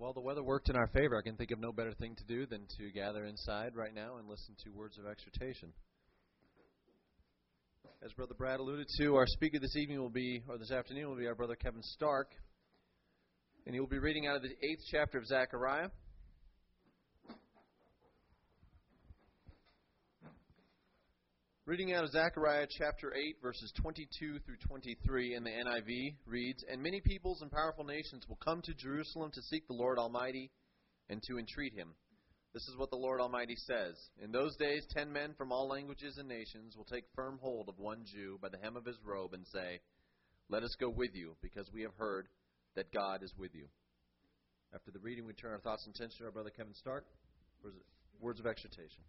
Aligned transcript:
Well, 0.00 0.12
the 0.12 0.20
weather 0.20 0.44
worked 0.44 0.70
in 0.70 0.76
our 0.76 0.86
favor. 0.86 1.18
I 1.18 1.22
can 1.22 1.34
think 1.34 1.50
of 1.50 1.58
no 1.58 1.72
better 1.72 1.92
thing 1.92 2.14
to 2.14 2.24
do 2.24 2.46
than 2.46 2.68
to 2.78 2.92
gather 2.92 3.24
inside 3.24 3.74
right 3.74 3.92
now 3.92 4.18
and 4.18 4.28
listen 4.28 4.54
to 4.62 4.70
words 4.70 4.96
of 4.96 5.06
exhortation. 5.06 5.72
As 8.00 8.12
Brother 8.12 8.34
Brad 8.38 8.60
alluded 8.60 8.86
to, 9.00 9.16
our 9.16 9.26
speaker 9.26 9.58
this 9.58 9.74
evening 9.74 10.00
will 10.00 10.08
be, 10.08 10.44
or 10.48 10.56
this 10.56 10.70
afternoon 10.70 11.08
will 11.08 11.16
be 11.16 11.26
our 11.26 11.34
brother 11.34 11.56
Kevin 11.56 11.82
Stark, 11.82 12.30
and 13.66 13.74
he 13.74 13.80
will 13.80 13.88
be 13.88 13.98
reading 13.98 14.28
out 14.28 14.36
of 14.36 14.42
the 14.42 14.50
eighth 14.50 14.84
chapter 14.88 15.18
of 15.18 15.26
Zechariah. 15.26 15.88
Reading 21.68 21.92
out 21.92 22.02
of 22.02 22.12
Zechariah 22.12 22.66
chapter 22.78 23.12
8, 23.14 23.42
verses 23.42 23.70
22 23.82 24.38
through 24.38 24.56
23 24.66 25.34
in 25.34 25.44
the 25.44 25.50
NIV 25.50 26.14
reads 26.24 26.64
And 26.66 26.82
many 26.82 27.02
peoples 27.02 27.42
and 27.42 27.52
powerful 27.52 27.84
nations 27.84 28.24
will 28.26 28.38
come 28.42 28.62
to 28.62 28.72
Jerusalem 28.72 29.30
to 29.34 29.42
seek 29.42 29.68
the 29.68 29.74
Lord 29.74 29.98
Almighty 29.98 30.50
and 31.10 31.22
to 31.24 31.38
entreat 31.38 31.74
him. 31.74 31.88
This 32.54 32.66
is 32.68 32.78
what 32.78 32.88
the 32.88 32.96
Lord 32.96 33.20
Almighty 33.20 33.54
says 33.54 33.96
In 34.24 34.32
those 34.32 34.56
days, 34.56 34.86
ten 34.96 35.12
men 35.12 35.34
from 35.36 35.52
all 35.52 35.68
languages 35.68 36.16
and 36.16 36.26
nations 36.26 36.74
will 36.74 36.86
take 36.86 37.04
firm 37.14 37.38
hold 37.42 37.68
of 37.68 37.78
one 37.78 38.02
Jew 38.06 38.38
by 38.40 38.48
the 38.48 38.56
hem 38.62 38.74
of 38.74 38.86
his 38.86 38.96
robe 39.04 39.34
and 39.34 39.46
say, 39.52 39.80
Let 40.48 40.62
us 40.62 40.74
go 40.80 40.88
with 40.88 41.10
you, 41.12 41.36
because 41.42 41.70
we 41.70 41.82
have 41.82 41.94
heard 41.98 42.28
that 42.76 42.94
God 42.94 43.22
is 43.22 43.34
with 43.36 43.54
you. 43.54 43.66
After 44.74 44.90
the 44.90 45.00
reading, 45.00 45.26
we 45.26 45.34
turn 45.34 45.52
our 45.52 45.60
thoughts 45.60 45.84
and 45.84 45.94
attention 45.94 46.20
to 46.20 46.24
our 46.24 46.32
brother 46.32 46.48
Kevin 46.48 46.72
Stark 46.72 47.04
for 47.60 47.72
words 48.22 48.40
of 48.40 48.46
exhortation. 48.46 49.04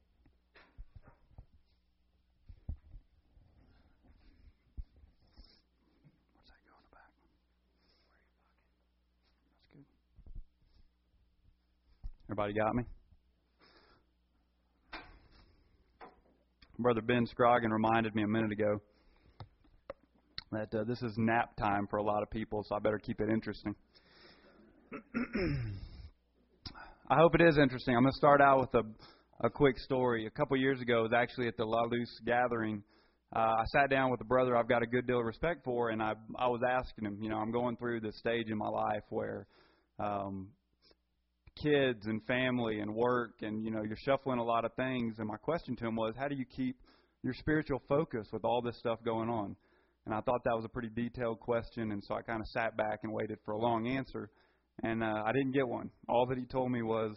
Everybody 12.29 12.53
got 12.53 12.75
me? 12.75 12.83
Brother 16.77 17.01
Ben 17.01 17.25
Scroggin 17.25 17.71
reminded 17.71 18.13
me 18.13 18.21
a 18.21 18.27
minute 18.27 18.51
ago 18.51 18.79
that 20.51 20.71
uh, 20.75 20.83
this 20.83 21.01
is 21.01 21.11
nap 21.17 21.55
time 21.57 21.87
for 21.89 21.97
a 21.97 22.03
lot 22.03 22.21
of 22.21 22.29
people, 22.29 22.63
so 22.69 22.75
I 22.75 22.79
better 22.79 22.99
keep 22.99 23.19
it 23.19 23.29
interesting. 23.31 23.73
I 27.09 27.15
hope 27.15 27.33
it 27.33 27.41
is 27.41 27.57
interesting. 27.57 27.95
I'm 27.95 28.03
going 28.03 28.13
to 28.13 28.17
start 28.17 28.41
out 28.41 28.59
with 28.59 28.75
a, 28.75 28.83
a 29.47 29.49
quick 29.49 29.79
story. 29.79 30.27
A 30.27 30.29
couple 30.29 30.55
years 30.55 30.79
ago, 30.81 30.99
I 30.99 31.01
was 31.01 31.13
actually 31.15 31.47
at 31.47 31.57
the 31.57 31.65
La 31.65 31.81
Luz 31.81 32.21
gathering. 32.27 32.83
Uh, 33.35 33.39
I 33.39 33.63
sat 33.71 33.89
down 33.89 34.11
with 34.11 34.21
a 34.21 34.25
brother 34.25 34.55
I've 34.55 34.69
got 34.69 34.83
a 34.83 34.87
good 34.87 35.07
deal 35.07 35.17
of 35.17 35.25
respect 35.25 35.65
for, 35.65 35.89
and 35.89 35.99
I 35.99 36.13
I 36.37 36.47
was 36.47 36.61
asking 36.63 37.05
him, 37.05 37.17
you 37.23 37.29
know, 37.29 37.37
I'm 37.37 37.51
going 37.51 37.75
through 37.77 38.01
this 38.01 38.19
stage 38.19 38.51
in 38.51 38.57
my 38.59 38.69
life 38.69 39.03
where 39.09 39.47
um, 39.97 40.49
kids 41.61 42.05
and 42.05 42.23
family 42.25 42.79
and 42.79 42.93
work 42.93 43.41
and 43.41 43.63
you 43.63 43.71
know 43.71 43.83
you're 43.83 43.97
shuffling 44.05 44.39
a 44.39 44.43
lot 44.43 44.65
of 44.65 44.73
things. 44.75 45.15
And 45.19 45.27
my 45.27 45.37
question 45.37 45.75
to 45.77 45.87
him 45.87 45.95
was 45.95 46.13
how 46.17 46.27
do 46.27 46.35
you 46.35 46.45
keep 46.45 46.77
your 47.23 47.33
spiritual 47.33 47.81
focus 47.87 48.27
with 48.31 48.45
all 48.45 48.61
this 48.61 48.77
stuff 48.77 48.99
going 49.03 49.29
on? 49.29 49.55
And 50.05 50.15
i 50.15 50.21
thought 50.21 50.43
that 50.45 50.55
was 50.55 50.65
a 50.65 50.69
pretty 50.69 50.89
detailed 50.89 51.39
question. 51.39 51.91
And 51.91 52.03
so 52.03 52.15
i 52.15 52.21
kind 52.21 52.41
of 52.41 52.47
sat 52.47 52.77
back 52.77 52.99
and 53.03 53.11
waited 53.11 53.39
for 53.45 53.53
a 53.53 53.57
long 53.59 53.87
answer. 53.87 54.29
And 54.83 55.03
uh, 55.03 55.23
i 55.25 55.31
didn't 55.31 55.51
get 55.51 55.67
one. 55.67 55.89
All 56.07 56.25
that 56.27 56.37
he 56.37 56.45
told 56.45 56.71
me 56.71 56.81
was 56.81 57.15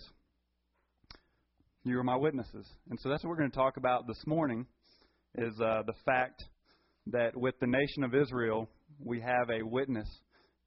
you 1.85 1.99
are 1.99 2.05
my 2.05 2.17
witnesses. 2.17 2.67
And 2.91 2.99
so 3.01 3.09
that's 3.09 3.25
what 3.25 3.31
we're 3.31 3.39
going 3.39 3.51
to 3.51 3.57
talk 3.57 3.77
about 3.77 4.07
this 4.07 4.23
morning 4.27 4.67
is 5.37 5.55
uh, 5.61 5.83
the 5.87 5.95
fact 6.05 6.45
that 7.07 7.37
with 7.37 7.59
the 7.61 7.67
nation 7.67 8.05
of 8.05 8.15
israel 8.15 8.69
we 9.05 9.21
have 9.21 9.51
a 9.51 9.65
witness 9.65 10.09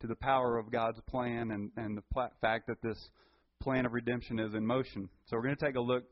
to 0.01 0.07
the 0.07 0.15
power 0.15 0.57
of 0.57 0.71
god's 0.71 0.99
plan 1.09 1.51
and, 1.51 1.71
and 1.77 1.97
the 1.97 2.03
fact 2.41 2.67
that 2.67 2.77
this 2.83 2.97
plan 3.61 3.85
of 3.85 3.93
redemption 3.93 4.39
is 4.39 4.53
in 4.53 4.65
motion. 4.65 5.09
So 5.25 5.35
we're 5.35 5.43
going 5.43 5.55
to 5.55 5.65
take 5.65 5.75
a 5.75 5.81
look 5.81 6.03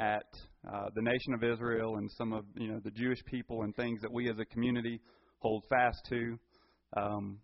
at 0.00 0.24
uh, 0.66 0.88
the 0.94 1.02
nation 1.02 1.34
of 1.34 1.44
Israel 1.44 1.96
and 1.96 2.10
some 2.12 2.32
of 2.32 2.44
you 2.56 2.68
know 2.68 2.80
the 2.82 2.90
Jewish 2.90 3.24
people 3.24 3.62
and 3.62 3.74
things 3.76 4.00
that 4.02 4.12
we 4.12 4.30
as 4.30 4.38
a 4.38 4.44
community 4.44 5.00
hold 5.38 5.64
fast 5.68 5.98
to. 6.08 6.38
Um, 6.96 7.38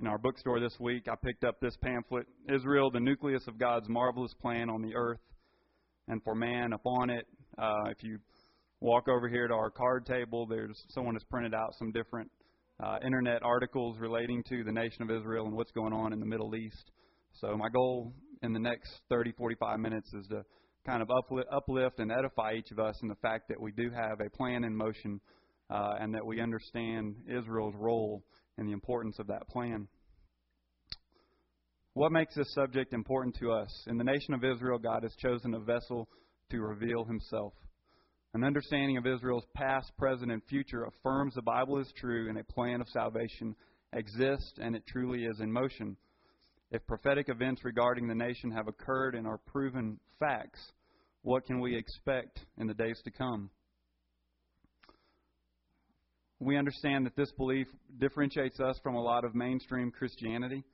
in 0.00 0.06
our 0.06 0.18
bookstore 0.18 0.60
this 0.60 0.76
week, 0.80 1.06
I 1.08 1.14
picked 1.24 1.44
up 1.44 1.60
this 1.60 1.76
pamphlet, 1.82 2.26
Israel, 2.52 2.90
the 2.90 3.00
Nucleus 3.00 3.46
of 3.46 3.58
God's 3.58 3.88
Marvelous 3.88 4.34
Plan 4.34 4.68
on 4.68 4.82
the 4.82 4.94
Earth 4.94 5.20
and 6.08 6.22
for 6.24 6.34
Man. 6.34 6.72
Upon 6.72 7.10
it, 7.10 7.26
uh, 7.56 7.90
if 7.90 8.02
you 8.02 8.18
walk 8.80 9.08
over 9.08 9.28
here 9.28 9.48
to 9.48 9.54
our 9.54 9.70
card 9.70 10.04
table, 10.04 10.46
there's 10.46 10.78
someone 10.90 11.14
has 11.14 11.24
printed 11.24 11.54
out 11.54 11.74
some 11.78 11.92
different 11.92 12.30
uh, 12.82 12.98
internet 13.04 13.42
articles 13.42 13.98
relating 13.98 14.42
to 14.48 14.64
the 14.64 14.72
nation 14.72 15.02
of 15.02 15.10
Israel 15.10 15.46
and 15.46 15.54
what's 15.54 15.72
going 15.72 15.92
on 15.92 16.12
in 16.12 16.20
the 16.20 16.26
Middle 16.26 16.54
East. 16.56 16.90
So 17.34 17.56
my 17.56 17.68
goal 17.68 18.12
in 18.42 18.52
the 18.52 18.58
next 18.58 18.90
30, 19.08 19.32
45 19.32 19.78
minutes 19.78 20.12
is 20.12 20.26
to 20.28 20.42
kind 20.86 21.00
of 21.02 21.10
uplift 21.10 21.48
uplift 21.50 21.98
and 21.98 22.12
edify 22.12 22.52
each 22.54 22.70
of 22.70 22.78
us 22.78 22.98
in 23.02 23.08
the 23.08 23.14
fact 23.16 23.48
that 23.48 23.60
we 23.60 23.72
do 23.72 23.90
have 23.90 24.20
a 24.20 24.30
plan 24.36 24.64
in 24.64 24.76
motion 24.76 25.20
uh, 25.70 25.94
and 26.00 26.14
that 26.14 26.24
we 26.24 26.40
understand 26.40 27.14
Israel's 27.26 27.74
role 27.76 28.22
and 28.58 28.68
the 28.68 28.72
importance 28.72 29.18
of 29.18 29.26
that 29.28 29.48
plan. 29.48 29.88
What 31.94 32.12
makes 32.12 32.34
this 32.34 32.52
subject 32.54 32.92
important 32.92 33.36
to 33.36 33.52
us? 33.52 33.70
In 33.86 33.96
the 33.96 34.04
nation 34.04 34.34
of 34.34 34.44
Israel, 34.44 34.78
God 34.78 35.04
has 35.04 35.14
chosen 35.16 35.54
a 35.54 35.60
vessel 35.60 36.08
to 36.50 36.60
reveal 36.60 37.04
himself. 37.04 37.52
An 38.34 38.42
understanding 38.42 38.96
of 38.96 39.06
Israel's 39.06 39.46
past, 39.54 39.92
present, 39.96 40.32
and 40.32 40.42
future 40.48 40.86
affirms 40.86 41.34
the 41.34 41.42
Bible 41.42 41.78
is 41.78 41.92
true 41.96 42.28
and 42.28 42.36
a 42.36 42.42
plan 42.42 42.80
of 42.80 42.88
salvation 42.88 43.54
exists 43.92 44.54
and 44.60 44.74
it 44.74 44.82
truly 44.88 45.24
is 45.24 45.38
in 45.38 45.52
motion. 45.52 45.96
If 46.72 46.84
prophetic 46.88 47.28
events 47.28 47.64
regarding 47.64 48.08
the 48.08 48.14
nation 48.14 48.50
have 48.50 48.66
occurred 48.66 49.14
and 49.14 49.24
are 49.24 49.38
proven 49.38 50.00
facts, 50.18 50.58
what 51.22 51.46
can 51.46 51.60
we 51.60 51.76
expect 51.76 52.40
in 52.58 52.66
the 52.66 52.74
days 52.74 53.00
to 53.04 53.12
come? 53.12 53.50
We 56.40 56.58
understand 56.58 57.06
that 57.06 57.14
this 57.14 57.30
belief 57.38 57.68
differentiates 58.00 58.58
us 58.58 58.80
from 58.82 58.96
a 58.96 59.00
lot 59.00 59.24
of 59.24 59.36
mainstream 59.36 59.92
Christianity. 59.92 60.64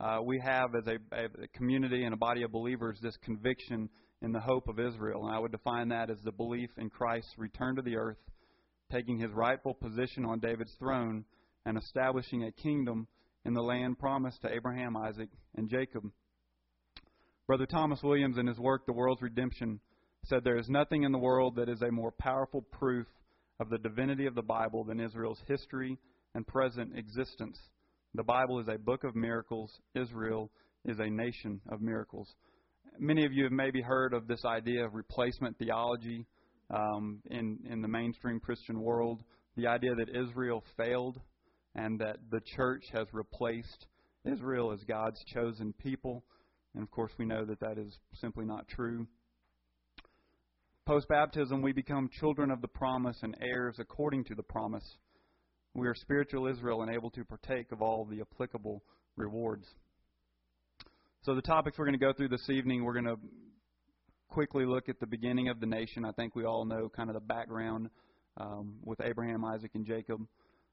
Uh, 0.00 0.18
we 0.24 0.40
have, 0.44 0.70
as 0.74 0.88
a, 0.88 0.96
a 1.16 1.46
community 1.54 2.02
and 2.02 2.12
a 2.12 2.16
body 2.16 2.42
of 2.42 2.50
believers, 2.50 2.98
this 3.00 3.16
conviction 3.22 3.88
in 4.22 4.32
the 4.32 4.40
hope 4.40 4.68
of 4.68 4.80
Israel. 4.80 5.26
And 5.26 5.34
I 5.34 5.38
would 5.38 5.52
define 5.52 5.88
that 5.88 6.10
as 6.10 6.18
the 6.24 6.32
belief 6.32 6.70
in 6.78 6.90
Christ's 6.90 7.36
return 7.36 7.76
to 7.76 7.82
the 7.82 7.96
earth, 7.96 8.18
taking 8.90 9.18
his 9.18 9.32
rightful 9.32 9.74
position 9.74 10.24
on 10.24 10.40
David's 10.40 10.74
throne, 10.78 11.24
and 11.66 11.78
establishing 11.78 12.44
a 12.44 12.52
kingdom 12.52 13.06
in 13.44 13.54
the 13.54 13.62
land 13.62 13.98
promised 13.98 14.40
to 14.42 14.52
Abraham, 14.52 14.96
Isaac, 14.96 15.28
and 15.56 15.68
Jacob. 15.68 16.04
Brother 17.46 17.66
Thomas 17.66 18.02
Williams, 18.02 18.38
in 18.38 18.46
his 18.46 18.58
work, 18.58 18.86
The 18.86 18.92
World's 18.92 19.22
Redemption, 19.22 19.80
said 20.24 20.40
there 20.42 20.58
is 20.58 20.68
nothing 20.68 21.02
in 21.02 21.12
the 21.12 21.18
world 21.18 21.56
that 21.56 21.68
is 21.68 21.82
a 21.82 21.90
more 21.90 22.12
powerful 22.12 22.62
proof 22.62 23.06
of 23.60 23.68
the 23.68 23.78
divinity 23.78 24.26
of 24.26 24.34
the 24.34 24.42
Bible 24.42 24.84
than 24.84 25.00
Israel's 25.00 25.42
history 25.46 25.98
and 26.34 26.46
present 26.46 26.96
existence. 26.96 27.58
The 28.14 28.22
Bible 28.22 28.60
is 28.60 28.68
a 28.68 28.78
book 28.78 29.04
of 29.04 29.14
miracles. 29.14 29.70
Israel 29.94 30.50
is 30.84 30.98
a 30.98 31.10
nation 31.10 31.60
of 31.68 31.82
miracles 31.82 32.34
many 32.98 33.24
of 33.24 33.32
you 33.32 33.44
have 33.44 33.52
maybe 33.52 33.80
heard 33.80 34.12
of 34.12 34.26
this 34.26 34.44
idea 34.44 34.84
of 34.84 34.94
replacement 34.94 35.58
theology 35.58 36.26
um, 36.70 37.20
in 37.30 37.58
in 37.70 37.82
the 37.82 37.88
mainstream 37.88 38.40
Christian 38.40 38.80
world. 38.80 39.22
The 39.56 39.66
idea 39.66 39.94
that 39.94 40.08
Israel 40.08 40.64
failed 40.76 41.20
and 41.74 41.98
that 42.00 42.16
the 42.30 42.40
church 42.56 42.84
has 42.92 43.06
replaced 43.12 43.86
Israel 44.24 44.72
as 44.72 44.80
God's 44.84 45.22
chosen 45.32 45.72
people, 45.74 46.24
and 46.74 46.82
of 46.82 46.90
course 46.90 47.12
we 47.18 47.24
know 47.24 47.44
that 47.44 47.60
that 47.60 47.78
is 47.78 47.98
simply 48.20 48.44
not 48.44 48.66
true. 48.68 49.06
Post 50.86 51.08
baptism, 51.08 51.62
we 51.62 51.72
become 51.72 52.10
children 52.20 52.50
of 52.50 52.60
the 52.60 52.68
promise 52.68 53.16
and 53.22 53.36
heirs 53.40 53.76
according 53.78 54.24
to 54.24 54.34
the 54.34 54.42
promise. 54.42 54.84
We 55.72 55.88
are 55.88 55.94
spiritual 55.94 56.46
Israel 56.46 56.82
and 56.82 56.94
able 56.94 57.10
to 57.12 57.24
partake 57.24 57.72
of 57.72 57.80
all 57.80 58.04
the 58.04 58.20
applicable 58.20 58.82
rewards. 59.16 59.66
So, 61.24 61.34
the 61.34 61.40
topics 61.40 61.78
we're 61.78 61.86
going 61.86 61.98
to 61.98 62.04
go 62.04 62.12
through 62.12 62.28
this 62.28 62.50
evening, 62.50 62.84
we're 62.84 62.92
going 62.92 63.06
to 63.06 63.16
quickly 64.28 64.66
look 64.66 64.90
at 64.90 65.00
the 65.00 65.06
beginning 65.06 65.48
of 65.48 65.58
the 65.58 65.64
nation. 65.64 66.04
I 66.04 66.12
think 66.12 66.36
we 66.36 66.44
all 66.44 66.66
know 66.66 66.90
kind 66.94 67.08
of 67.08 67.14
the 67.14 67.20
background 67.20 67.88
um, 68.36 68.74
with 68.82 69.00
Abraham, 69.00 69.42
Isaac, 69.42 69.70
and 69.72 69.86
Jacob. 69.86 70.20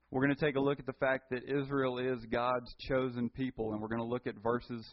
We're 0.10 0.26
going 0.26 0.36
to 0.36 0.46
take 0.46 0.58
a 0.58 0.60
look 0.60 0.78
at 0.78 0.86
the 0.86 1.00
fact 1.00 1.30
that 1.32 1.44
Israel 1.48 2.00
is 2.00 2.26
God's 2.30 2.76
chosen 2.82 3.30
people, 3.30 3.72
and 3.72 3.82
we're 3.82 3.88
going 3.88 4.02
to 4.02 4.06
look 4.06 4.28
at 4.28 4.36
verses 4.44 4.86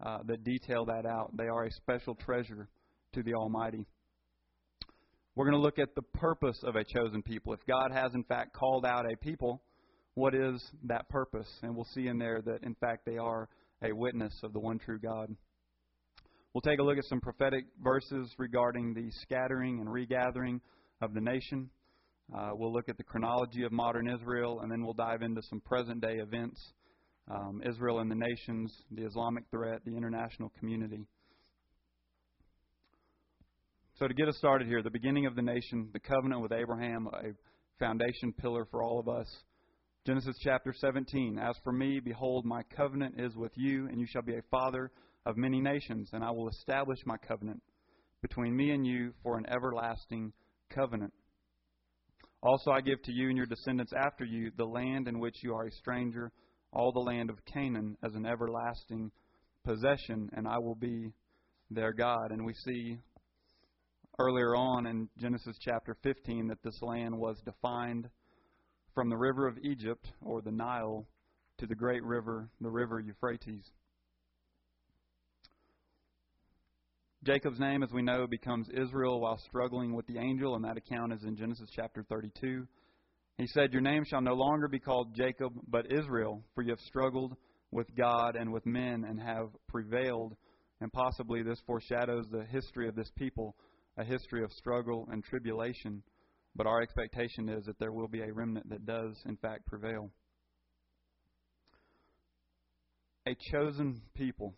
uh, 0.00 0.18
that 0.26 0.44
detail 0.44 0.84
that 0.84 1.06
out. 1.06 1.36
They 1.36 1.48
are 1.48 1.64
a 1.64 1.72
special 1.72 2.14
treasure 2.14 2.68
to 3.14 3.22
the 3.24 3.34
Almighty. 3.34 3.84
We're 5.34 5.46
going 5.46 5.58
to 5.58 5.60
look 5.60 5.80
at 5.80 5.92
the 5.96 6.02
purpose 6.20 6.60
of 6.62 6.76
a 6.76 6.84
chosen 6.84 7.20
people. 7.24 7.52
If 7.52 7.66
God 7.66 7.90
has, 7.92 8.14
in 8.14 8.22
fact, 8.22 8.52
called 8.52 8.86
out 8.86 9.10
a 9.12 9.16
people, 9.16 9.60
what 10.14 10.36
is 10.36 10.62
that 10.84 11.08
purpose? 11.08 11.48
And 11.64 11.74
we'll 11.74 11.88
see 11.96 12.06
in 12.06 12.16
there 12.16 12.40
that, 12.42 12.62
in 12.62 12.76
fact, 12.76 13.06
they 13.06 13.18
are 13.18 13.48
a 13.82 13.92
witness 13.92 14.32
of 14.42 14.52
the 14.52 14.60
one 14.60 14.78
true 14.78 14.98
God. 14.98 15.34
We'll 16.52 16.62
take 16.62 16.80
a 16.80 16.82
look 16.82 16.98
at 16.98 17.04
some 17.04 17.20
prophetic 17.20 17.64
verses 17.82 18.34
regarding 18.38 18.92
the 18.94 19.10
scattering 19.22 19.80
and 19.80 19.92
regathering 19.92 20.60
of 21.00 21.14
the 21.14 21.20
nation. 21.20 21.70
Uh, 22.36 22.50
we'll 22.54 22.72
look 22.72 22.88
at 22.88 22.96
the 22.96 23.04
chronology 23.04 23.62
of 23.62 23.72
modern 23.72 24.08
Israel, 24.08 24.60
and 24.60 24.70
then 24.70 24.84
we'll 24.84 24.94
dive 24.94 25.22
into 25.22 25.42
some 25.48 25.60
present 25.60 26.00
day 26.00 26.16
events. 26.18 26.60
um, 27.30 27.62
Israel 27.68 28.00
and 28.00 28.10
the 28.10 28.16
nations, 28.16 28.72
the 28.90 29.04
Islamic 29.04 29.44
threat, 29.50 29.80
the 29.84 29.96
international 29.96 30.50
community. 30.58 31.06
So, 33.98 34.08
to 34.08 34.14
get 34.14 34.28
us 34.28 34.36
started 34.38 34.66
here, 34.66 34.82
the 34.82 34.90
beginning 34.90 35.26
of 35.26 35.36
the 35.36 35.42
nation, 35.42 35.90
the 35.92 36.00
covenant 36.00 36.40
with 36.40 36.52
Abraham, 36.52 37.06
a 37.06 37.32
foundation 37.78 38.32
pillar 38.32 38.66
for 38.70 38.82
all 38.82 38.98
of 38.98 39.08
us. 39.08 39.26
Genesis 40.06 40.36
chapter 40.40 40.72
17 40.72 41.38
As 41.38 41.54
for 41.62 41.72
me, 41.72 42.00
behold, 42.00 42.46
my 42.46 42.62
covenant 42.74 43.16
is 43.18 43.36
with 43.36 43.52
you, 43.54 43.86
and 43.86 44.00
you 44.00 44.06
shall 44.06 44.22
be 44.22 44.34
a 44.34 44.42
father 44.50 44.90
of 45.26 45.36
many 45.36 45.60
nations, 45.60 46.08
and 46.14 46.24
I 46.24 46.30
will 46.30 46.48
establish 46.48 46.98
my 47.04 47.18
covenant 47.18 47.62
between 48.22 48.56
me 48.56 48.70
and 48.70 48.86
you 48.86 49.12
for 49.22 49.36
an 49.36 49.44
everlasting 49.50 50.32
covenant. 50.74 51.12
Also, 52.42 52.70
I 52.70 52.80
give 52.80 53.02
to 53.02 53.12
you 53.12 53.28
and 53.28 53.36
your 53.36 53.44
descendants 53.44 53.92
after 53.94 54.24
you 54.24 54.50
the 54.56 54.64
land 54.64 55.06
in 55.06 55.20
which 55.20 55.36
you 55.42 55.52
are 55.52 55.66
a 55.66 55.72
stranger, 55.72 56.32
all 56.72 56.92
the 56.92 57.00
land 57.00 57.28
of 57.28 57.44
Canaan, 57.52 57.98
as 58.02 58.14
an 58.14 58.24
everlasting 58.24 59.10
possession, 59.66 60.30
and 60.32 60.48
I 60.48 60.58
will 60.60 60.76
be 60.76 61.12
their 61.70 61.92
God. 61.92 62.30
And 62.30 62.46
we 62.46 62.54
see 62.54 62.96
earlier 64.18 64.56
on 64.56 64.86
in 64.86 65.10
Genesis 65.18 65.58
chapter 65.60 65.94
15 66.02 66.48
that 66.48 66.62
this 66.64 66.80
land 66.80 67.14
was 67.14 67.36
defined 67.44 68.08
from 68.94 69.08
the 69.08 69.16
river 69.16 69.46
of 69.46 69.58
Egypt, 69.58 70.10
or 70.22 70.42
the 70.42 70.50
Nile, 70.50 71.06
to 71.58 71.66
the 71.66 71.74
great 71.74 72.02
river, 72.04 72.48
the 72.60 72.70
river 72.70 73.00
Euphrates. 73.00 73.64
Jacob's 77.22 77.60
name, 77.60 77.82
as 77.82 77.92
we 77.92 78.00
know, 78.00 78.26
becomes 78.26 78.68
Israel 78.70 79.20
while 79.20 79.36
struggling 79.36 79.94
with 79.94 80.06
the 80.06 80.18
angel, 80.18 80.54
and 80.54 80.64
that 80.64 80.78
account 80.78 81.12
is 81.12 81.22
in 81.24 81.36
Genesis 81.36 81.68
chapter 81.70 82.02
32. 82.08 82.66
He 83.36 83.46
said, 83.46 83.72
Your 83.72 83.82
name 83.82 84.04
shall 84.04 84.22
no 84.22 84.32
longer 84.32 84.68
be 84.68 84.78
called 84.78 85.14
Jacob, 85.14 85.52
but 85.68 85.92
Israel, 85.92 86.42
for 86.54 86.62
you 86.62 86.70
have 86.70 86.80
struggled 86.80 87.36
with 87.70 87.94
God 87.94 88.36
and 88.36 88.52
with 88.52 88.64
men 88.64 89.04
and 89.08 89.20
have 89.20 89.48
prevailed. 89.68 90.34
And 90.80 90.90
possibly 90.92 91.42
this 91.42 91.60
foreshadows 91.66 92.24
the 92.30 92.44
history 92.44 92.88
of 92.88 92.96
this 92.96 93.10
people, 93.16 93.54
a 93.98 94.04
history 94.04 94.42
of 94.42 94.50
struggle 94.52 95.06
and 95.12 95.22
tribulation. 95.22 96.02
But 96.56 96.66
our 96.66 96.82
expectation 96.82 97.48
is 97.48 97.64
that 97.66 97.78
there 97.78 97.92
will 97.92 98.08
be 98.08 98.22
a 98.22 98.32
remnant 98.32 98.68
that 98.70 98.84
does, 98.84 99.16
in 99.26 99.36
fact, 99.36 99.66
prevail. 99.66 100.10
A 103.26 103.36
chosen 103.52 104.00
people. 104.14 104.54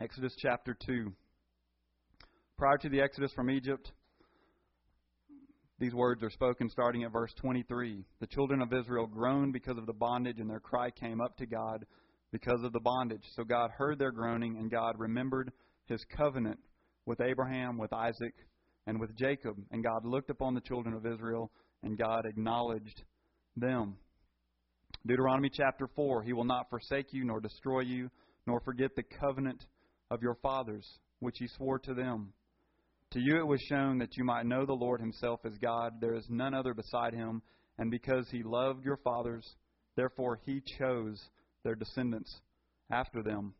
Exodus 0.00 0.34
chapter 0.38 0.76
2. 0.86 1.12
Prior 2.58 2.78
to 2.78 2.88
the 2.88 3.00
exodus 3.00 3.32
from 3.32 3.50
Egypt, 3.50 3.92
these 5.78 5.94
words 5.94 6.22
are 6.22 6.30
spoken 6.30 6.68
starting 6.68 7.04
at 7.04 7.12
verse 7.12 7.32
23. 7.40 8.04
The 8.20 8.26
children 8.26 8.62
of 8.62 8.72
Israel 8.72 9.06
groaned 9.06 9.52
because 9.52 9.76
of 9.76 9.86
the 9.86 9.92
bondage, 9.92 10.38
and 10.38 10.48
their 10.48 10.60
cry 10.60 10.90
came 10.90 11.20
up 11.20 11.36
to 11.38 11.46
God 11.46 11.84
because 12.32 12.62
of 12.64 12.72
the 12.72 12.80
bondage. 12.80 13.24
So 13.36 13.44
God 13.44 13.70
heard 13.76 13.98
their 13.98 14.12
groaning, 14.12 14.56
and 14.56 14.70
God 14.70 14.94
remembered 14.98 15.52
his 15.86 16.04
covenant 16.16 16.58
with 17.06 17.20
Abraham, 17.20 17.78
with 17.78 17.92
Isaac, 17.92 18.34
and 18.86 19.00
with 19.00 19.16
Jacob. 19.16 19.56
And 19.70 19.84
God 19.84 20.04
looked 20.04 20.30
upon 20.30 20.54
the 20.54 20.60
children 20.60 20.94
of 20.94 21.06
Israel, 21.06 21.50
and 21.82 21.98
God 21.98 22.26
acknowledged 22.26 23.02
them. 23.56 23.96
Deuteronomy 25.06 25.50
chapter 25.52 25.88
4 25.94 26.22
He 26.22 26.32
will 26.32 26.44
not 26.44 26.70
forsake 26.70 27.12
you, 27.12 27.24
nor 27.24 27.40
destroy 27.40 27.80
you, 27.80 28.10
nor 28.46 28.60
forget 28.60 28.96
the 28.96 29.02
covenant 29.02 29.64
of 30.10 30.22
your 30.22 30.36
fathers, 30.36 30.86
which 31.20 31.36
he 31.38 31.48
swore 31.48 31.78
to 31.80 31.94
them. 31.94 32.32
To 33.12 33.20
you 33.20 33.38
it 33.38 33.46
was 33.46 33.60
shown 33.68 33.98
that 33.98 34.16
you 34.16 34.24
might 34.24 34.46
know 34.46 34.66
the 34.66 34.72
Lord 34.72 35.00
himself 35.00 35.40
as 35.44 35.56
God. 35.58 36.00
There 36.00 36.14
is 36.14 36.26
none 36.28 36.54
other 36.54 36.74
beside 36.74 37.14
him, 37.14 37.42
and 37.78 37.90
because 37.90 38.26
he 38.30 38.42
loved 38.42 38.84
your 38.84 38.96
fathers, 38.98 39.46
therefore 39.96 40.40
he 40.44 40.62
chose 40.78 41.22
their 41.62 41.74
descendants 41.74 42.40
after 42.90 43.22
them. 43.22 43.54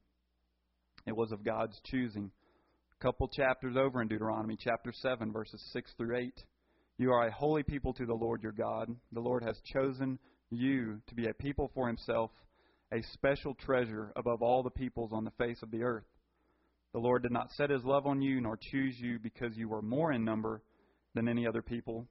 It 1.07 1.17
was 1.17 1.31
of 1.33 1.45
God's 1.45 1.81
choosing. 1.85 2.31
Couple 3.05 3.29
chapters 3.29 3.77
over 3.77 4.01
in 4.01 4.09
Deuteronomy, 4.09 4.57
chapter 4.59 4.91
7, 4.91 5.31
verses 5.31 5.63
6 5.75 5.93
through 5.99 6.17
8. 6.17 6.43
You 6.97 7.13
are 7.13 7.27
a 7.27 7.31
holy 7.31 7.63
people 7.63 7.93
to 7.93 8.07
the 8.07 8.15
Lord 8.15 8.43
your 8.43 8.51
God. 8.51 8.89
The 9.13 9.21
Lord 9.21 9.43
has 9.43 9.61
chosen 9.75 10.19
you 10.49 11.03
to 11.09 11.15
be 11.15 11.27
a 11.27 11.35
people 11.35 11.71
for 11.75 11.87
himself, 11.87 12.31
a 12.95 13.03
special 13.13 13.55
treasure 13.57 14.11
above 14.17 14.41
all 14.41 14.63
the 14.63 14.71
peoples 14.71 15.13
on 15.13 15.23
the 15.23 15.33
face 15.33 15.59
of 15.63 15.71
the 15.71 15.83
earth. 15.83 16.07
The 16.95 16.99
Lord 16.99 17.25
did 17.25 17.31
not 17.31 17.53
set 17.53 17.69
his 17.69 17.85
love 17.85 18.07
on 18.07 18.23
you, 18.23 18.41
nor 18.41 18.57
choose 18.57 18.99
you 18.99 19.19
because 19.19 19.55
you 19.55 19.69
were 19.69 19.83
more 19.83 20.11
in 20.11 20.25
number 20.25 20.63
than 21.15 21.29
any 21.29 21.47
other 21.47 21.61
people, 21.61 22.09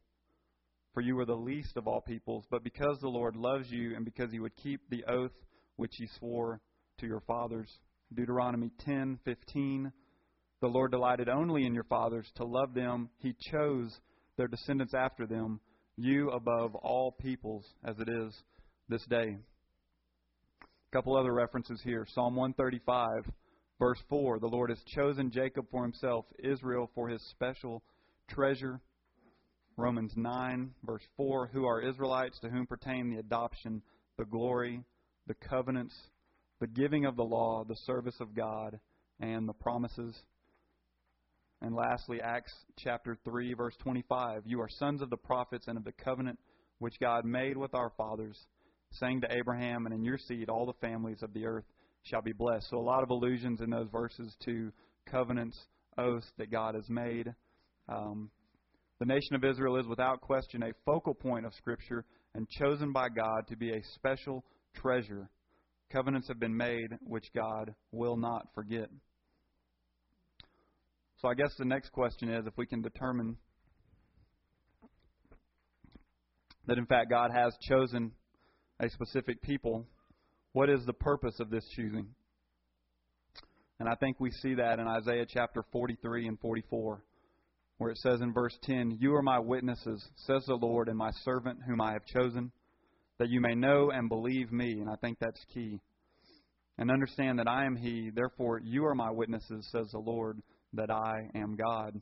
for 0.94 1.02
you 1.02 1.16
were 1.16 1.26
the 1.26 1.34
least 1.34 1.76
of 1.76 1.88
all 1.88 2.02
peoples, 2.02 2.46
but 2.52 2.64
because 2.64 3.00
the 3.02 3.10
Lord 3.10 3.36
loves 3.36 3.66
you 3.72 3.96
and 3.96 4.06
because 4.06 4.32
he 4.32 4.40
would 4.40 4.56
keep 4.58 4.88
the 4.92 5.06
oath 5.06 5.34
which 5.76 5.96
he 5.96 6.08
swore 6.20 6.62
to 7.00 7.08
your 7.08 7.22
fathers. 7.22 7.80
Deuteronomy 8.14 8.70
10:15 8.88 9.92
The 10.64 10.70
Lord 10.70 10.92
delighted 10.92 11.28
only 11.28 11.66
in 11.66 11.74
your 11.74 11.84
fathers 11.84 12.26
to 12.36 12.46
love 12.46 12.74
them. 12.74 13.10
He 13.18 13.36
chose 13.52 14.00
their 14.38 14.48
descendants 14.48 14.94
after 14.94 15.28
them, 15.28 15.60
you 15.98 16.30
above 16.30 16.74
all 16.76 17.12
peoples 17.12 17.66
as 17.84 18.00
it 18.00 18.08
is 18.08 18.34
this 18.88 19.06
day. 19.08 19.36
A 20.64 20.96
couple 20.96 21.18
other 21.18 21.34
references 21.34 21.82
here. 21.84 22.08
Psalm 22.16 22.38
135 22.38 23.30
Verse 23.78 24.00
4 24.08 24.40
The 24.40 24.48
Lord 24.48 24.70
has 24.70 24.80
chosen 24.96 25.32
Jacob 25.32 25.66
for 25.70 25.84
himself, 25.84 26.24
Israel 26.42 26.90
for 26.96 27.10
his 27.10 27.22
special 27.32 27.84
treasure. 28.30 28.80
Romans 29.76 30.14
9, 30.16 30.72
verse 30.86 31.04
4 31.18 31.48
Who 31.48 31.66
are 31.66 31.82
Israelites 31.82 32.40
to 32.40 32.48
whom 32.48 32.68
pertain 32.68 33.10
the 33.10 33.20
adoption, 33.20 33.82
the 34.18 34.24
glory, 34.24 34.86
the 35.28 35.34
covenants, 35.34 35.94
the 36.62 36.68
giving 36.68 37.04
of 37.04 37.18
the 37.18 37.24
law, 37.24 37.66
the 37.68 37.76
service 37.86 38.16
of 38.22 38.34
God, 38.34 38.80
and 39.20 39.46
the 39.46 39.54
promises. 39.54 40.16
And 41.64 41.74
lastly, 41.74 42.20
Acts 42.22 42.54
chapter 42.78 43.18
3, 43.24 43.54
verse 43.54 43.76
25 43.80 44.44
You 44.46 44.60
are 44.60 44.70
sons 44.70 45.02
of 45.02 45.10
the 45.10 45.18
prophets 45.18 45.68
and 45.68 45.78
of 45.78 45.86
the 45.86 45.94
covenant 45.94 46.38
which 46.80 47.00
God 47.00 47.24
made 47.24 47.56
with 47.56 47.74
our 47.74 47.90
fathers, 47.96 48.38
saying 48.92 49.22
to 49.22 49.34
Abraham, 49.34 49.86
And 49.86 49.96
in 49.96 50.04
your 50.04 50.18
seed 50.18 50.50
all 50.50 50.66
the 50.66 50.86
families 50.86 51.24
of 51.24 51.34
the 51.34 51.46
earth 51.46 51.64
shall 52.04 52.22
be 52.22 52.34
blessed. 52.34 52.68
So 52.70 52.78
a 52.78 52.84
lot 52.84 53.02
of 53.02 53.10
allusions 53.12 53.62
in 53.62 53.70
those 53.70 53.88
verses 53.90 54.36
to 54.44 54.74
covenants, 55.10 55.58
oaths 55.98 56.30
that 56.38 56.52
God 56.52 56.76
has 56.76 56.90
made. 56.90 57.34
Um, 57.88 58.30
the 59.00 59.06
nation 59.06 59.36
of 59.36 59.46
Israel 59.46 59.78
is 59.78 59.88
without 59.88 60.20
question 60.20 60.64
a 60.64 60.74
focal 60.86 61.14
point 61.14 61.46
of 61.46 61.54
Scripture 61.54 62.04
and 62.36 62.46
chosen 62.50 62.92
by 62.92 63.08
God 63.08 63.48
to 63.48 63.56
be 63.56 63.72
a 63.72 63.82
special 63.96 64.44
treasure. 64.76 65.30
Covenants 65.94 66.28
have 66.28 66.42
been 66.42 66.58
made 66.58 66.90
which 67.06 67.28
God 67.34 67.74
will 67.94 68.18
not 68.18 68.48
forget. 68.54 68.90
So 71.24 71.30
I 71.30 71.36
guess 71.36 71.56
the 71.58 71.64
next 71.64 71.94
question 71.94 72.30
is 72.30 72.46
if 72.46 72.54
we 72.58 72.66
can 72.66 72.82
determine 72.82 73.38
that 76.68 76.78
in 76.78 76.86
fact 76.86 77.10
God 77.10 77.32
has 77.34 77.56
chosen 77.62 78.12
a 78.82 78.90
specific 78.90 79.42
people 79.42 79.88
what 80.52 80.70
is 80.70 80.86
the 80.86 80.94
purpose 80.94 81.40
of 81.40 81.50
this 81.50 81.66
choosing? 81.76 82.08
And 83.80 83.90
I 83.90 83.96
think 83.96 84.20
we 84.20 84.32
see 84.32 84.54
that 84.56 84.80
in 84.80 84.88
Isaiah 84.88 85.26
chapter 85.28 85.64
43 85.72 86.28
and 86.28 86.40
44, 86.40 87.02
where 87.78 87.90
it 87.90 87.98
says 87.98 88.22
in 88.22 88.34
verse 88.34 88.56
10, 88.64 88.98
You 89.00 89.16
are 89.16 89.24
my 89.24 89.40
witnesses, 89.40 90.08
says 90.28 90.44
the 90.46 90.54
Lord, 90.54 90.90
and 90.90 90.98
my 90.98 91.10
servant 91.24 91.60
whom 91.66 91.82
I 91.82 91.94
have 91.94 92.06
chosen, 92.06 92.52
that 93.18 93.30
you 93.30 93.42
may 93.42 93.56
know 93.56 93.90
and 93.90 94.10
believe 94.10 94.52
me. 94.52 94.74
And 94.74 94.90
I 94.90 94.96
think 94.98 95.18
that's 95.20 95.44
key. 95.52 95.80
And 96.78 96.92
understand 96.92 97.40
that 97.40 97.48
I 97.48 97.66
am 97.66 97.76
He, 97.76 98.12
therefore 98.14 98.60
you 98.64 98.86
are 98.86 98.94
my 98.96 99.10
witnesses, 99.10 99.68
says 99.72 99.90
the 99.92 99.98
Lord, 99.98 100.40
that 100.74 100.92
I 100.92 101.30
am 101.36 101.56
God. 101.56 102.00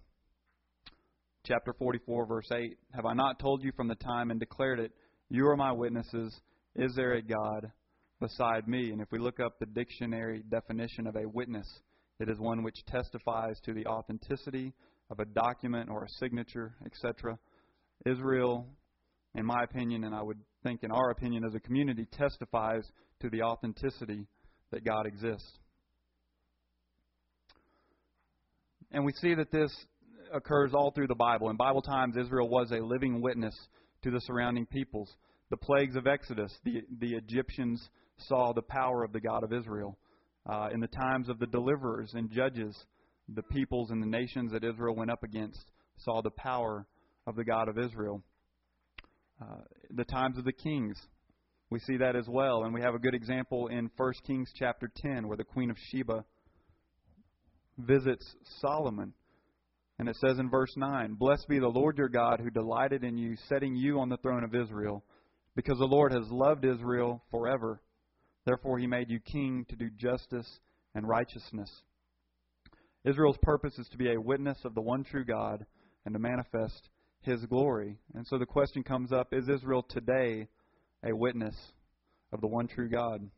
Chapter 1.46 1.74
44, 1.78 2.26
verse 2.26 2.50
8 2.52 2.78
Have 2.96 3.06
I 3.06 3.14
not 3.14 3.40
told 3.40 3.64
you 3.64 3.72
from 3.76 3.88
the 3.88 3.96
time 3.96 4.32
and 4.32 4.40
declared 4.40 4.80
it? 4.80 4.92
You 5.30 5.48
are 5.48 5.58
my 5.58 5.72
witnesses. 5.72 6.40
Is 6.76 6.94
there 6.96 7.14
a 7.14 7.22
God 7.22 7.72
beside 8.22 8.68
me. 8.68 8.92
And 8.92 9.02
if 9.02 9.12
we 9.12 9.20
look 9.20 9.42
up 9.42 9.60
the 9.60 9.66
dictionary 9.66 10.44
definition 10.50 11.08
of 11.08 11.18
a 11.18 11.28
witness, 11.28 11.68
it 12.20 12.30
is 12.30 12.38
one 12.38 12.64
which 12.64 12.86
testifies 12.86 13.60
to 13.66 13.74
the 13.74 13.86
authenticity 13.88 14.74
of 15.10 15.20
a 15.20 15.26
document 15.26 15.90
or 15.90 16.06
a 16.06 16.10
signature, 16.20 16.76
etc. 16.86 17.38
Israel, 18.06 18.68
in 19.36 19.46
my 19.46 19.64
opinion, 19.64 20.06
and 20.06 20.16
I 20.16 20.22
would 20.22 20.38
think 20.64 20.84
in 20.84 20.92
our 20.92 21.10
opinion 21.10 21.44
as 21.44 21.56
a 21.56 21.60
community, 21.60 22.06
testifies 22.14 22.84
to 23.22 23.30
the 23.30 23.42
authenticity 23.42 24.28
that 24.72 24.86
God 24.86 25.08
exists. 25.08 25.52
And 28.92 29.06
we 29.06 29.14
see 29.14 29.34
that 29.36 29.52
this 29.52 29.72
occurs 30.34 30.74
all 30.74 30.92
through 30.92 31.08
the 31.08 31.16
Bible. 31.16 31.50
In 31.50 31.56
Bible 31.56 31.82
times, 31.82 32.18
Israel 32.18 32.50
was 32.50 32.72
a 32.72 32.84
living 32.84 33.22
witness 33.22 33.56
to 34.04 34.12
the 34.12 34.22
surrounding 34.22 34.66
peoples. 34.66 35.10
The 35.50 35.58
plagues 35.58 35.96
of 35.96 36.08
Exodus, 36.08 36.52
the, 36.64 36.82
the 37.00 37.16
Egyptians 37.16 37.90
saw 38.28 38.54
the 38.54 38.62
power 38.62 39.04
of 39.04 39.14
the 39.14 39.20
God 39.20 39.44
of 39.44 39.54
Israel. 39.54 39.98
Uh, 40.50 40.70
in 40.74 40.80
the 40.80 40.88
times 40.88 41.30
of 41.30 41.40
the 41.40 41.48
deliverers 41.48 42.12
and 42.16 42.32
judges, 42.32 42.76
the 43.34 43.44
peoples 43.44 43.92
and 43.92 44.02
the 44.02 44.08
nations 44.08 44.52
that 44.52 44.64
Israel 44.64 44.96
went 44.96 45.12
up 45.12 45.24
against 45.24 45.72
saw 45.98 46.22
the 46.22 46.32
power 46.32 46.86
of 47.28 47.36
the 47.36 47.44
God 47.44 47.70
of 47.70 47.78
Israel. 47.78 48.24
Uh, 49.42 49.62
the 49.92 50.06
times 50.06 50.38
of 50.38 50.46
the 50.46 50.52
kings, 50.52 50.98
We 51.70 51.80
see 51.80 51.96
that 51.98 52.18
as 52.18 52.28
well, 52.28 52.66
and 52.66 52.74
we 52.74 52.82
have 52.82 52.96
a 52.96 53.00
good 53.00 53.16
example 53.16 53.68
in 53.68 53.90
1 53.96 54.14
Kings 54.28 54.52
chapter 54.54 54.92
10 54.94 55.28
where 55.28 55.38
the 55.38 55.46
queen 55.46 55.70
of 55.70 55.78
Sheba 55.78 56.26
visits 57.78 58.26
Solomon. 58.60 59.14
And 60.00 60.10
it 60.10 60.16
says 60.18 60.40
in 60.40 60.50
verse 60.50 60.74
9, 60.76 61.14
Blessed 61.14 61.48
be 61.48 61.60
the 61.60 61.68
Lord 61.68 61.98
your 61.98 62.10
God 62.10 62.40
who 62.40 62.50
delighted 62.50 63.04
in 63.04 63.18
you, 63.18 63.36
setting 63.48 63.76
you 63.76 64.00
on 64.00 64.10
the 64.10 64.18
throne 64.18 64.44
of 64.44 64.56
Israel, 64.56 65.04
because 65.56 65.78
the 65.78 65.86
Lord 65.86 66.12
has 66.12 66.30
loved 66.32 66.66
Israel 66.66 67.24
forever. 67.30 67.82
Therefore 68.46 68.80
he 68.80 68.88
made 68.88 69.10
you 69.10 69.20
king 69.20 69.66
to 69.70 69.76
do 69.76 69.90
justice 69.96 70.60
and 70.96 71.08
righteousness. 71.08 71.70
Israel's 73.04 73.38
purpose 73.42 73.78
is 73.78 73.88
to 73.90 73.98
be 73.98 74.12
a 74.12 74.22
witness 74.22 74.58
of 74.64 74.76
the 74.76 74.82
one 74.82 75.04
true 75.04 75.26
God 75.26 75.66
and 76.06 76.14
to 76.14 76.20
manifest 76.20 76.90
his 77.22 77.46
glory. 77.46 77.98
And 78.16 78.26
so 78.26 78.38
the 78.38 78.46
question 78.46 78.84
comes 78.84 79.12
up 79.12 79.34
is 79.34 79.48
Israel 79.50 79.86
today 79.88 80.48
a 81.04 81.16
witness 81.16 81.56
of 82.32 82.42
the 82.42 82.48
one 82.48 82.68
true 82.68 82.90
God? 82.90 83.30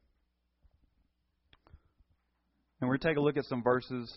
And 2.84 2.90
we're 2.90 2.98
take 2.98 3.16
a 3.16 3.22
look 3.22 3.38
at 3.38 3.46
some 3.46 3.64
verses, 3.64 4.14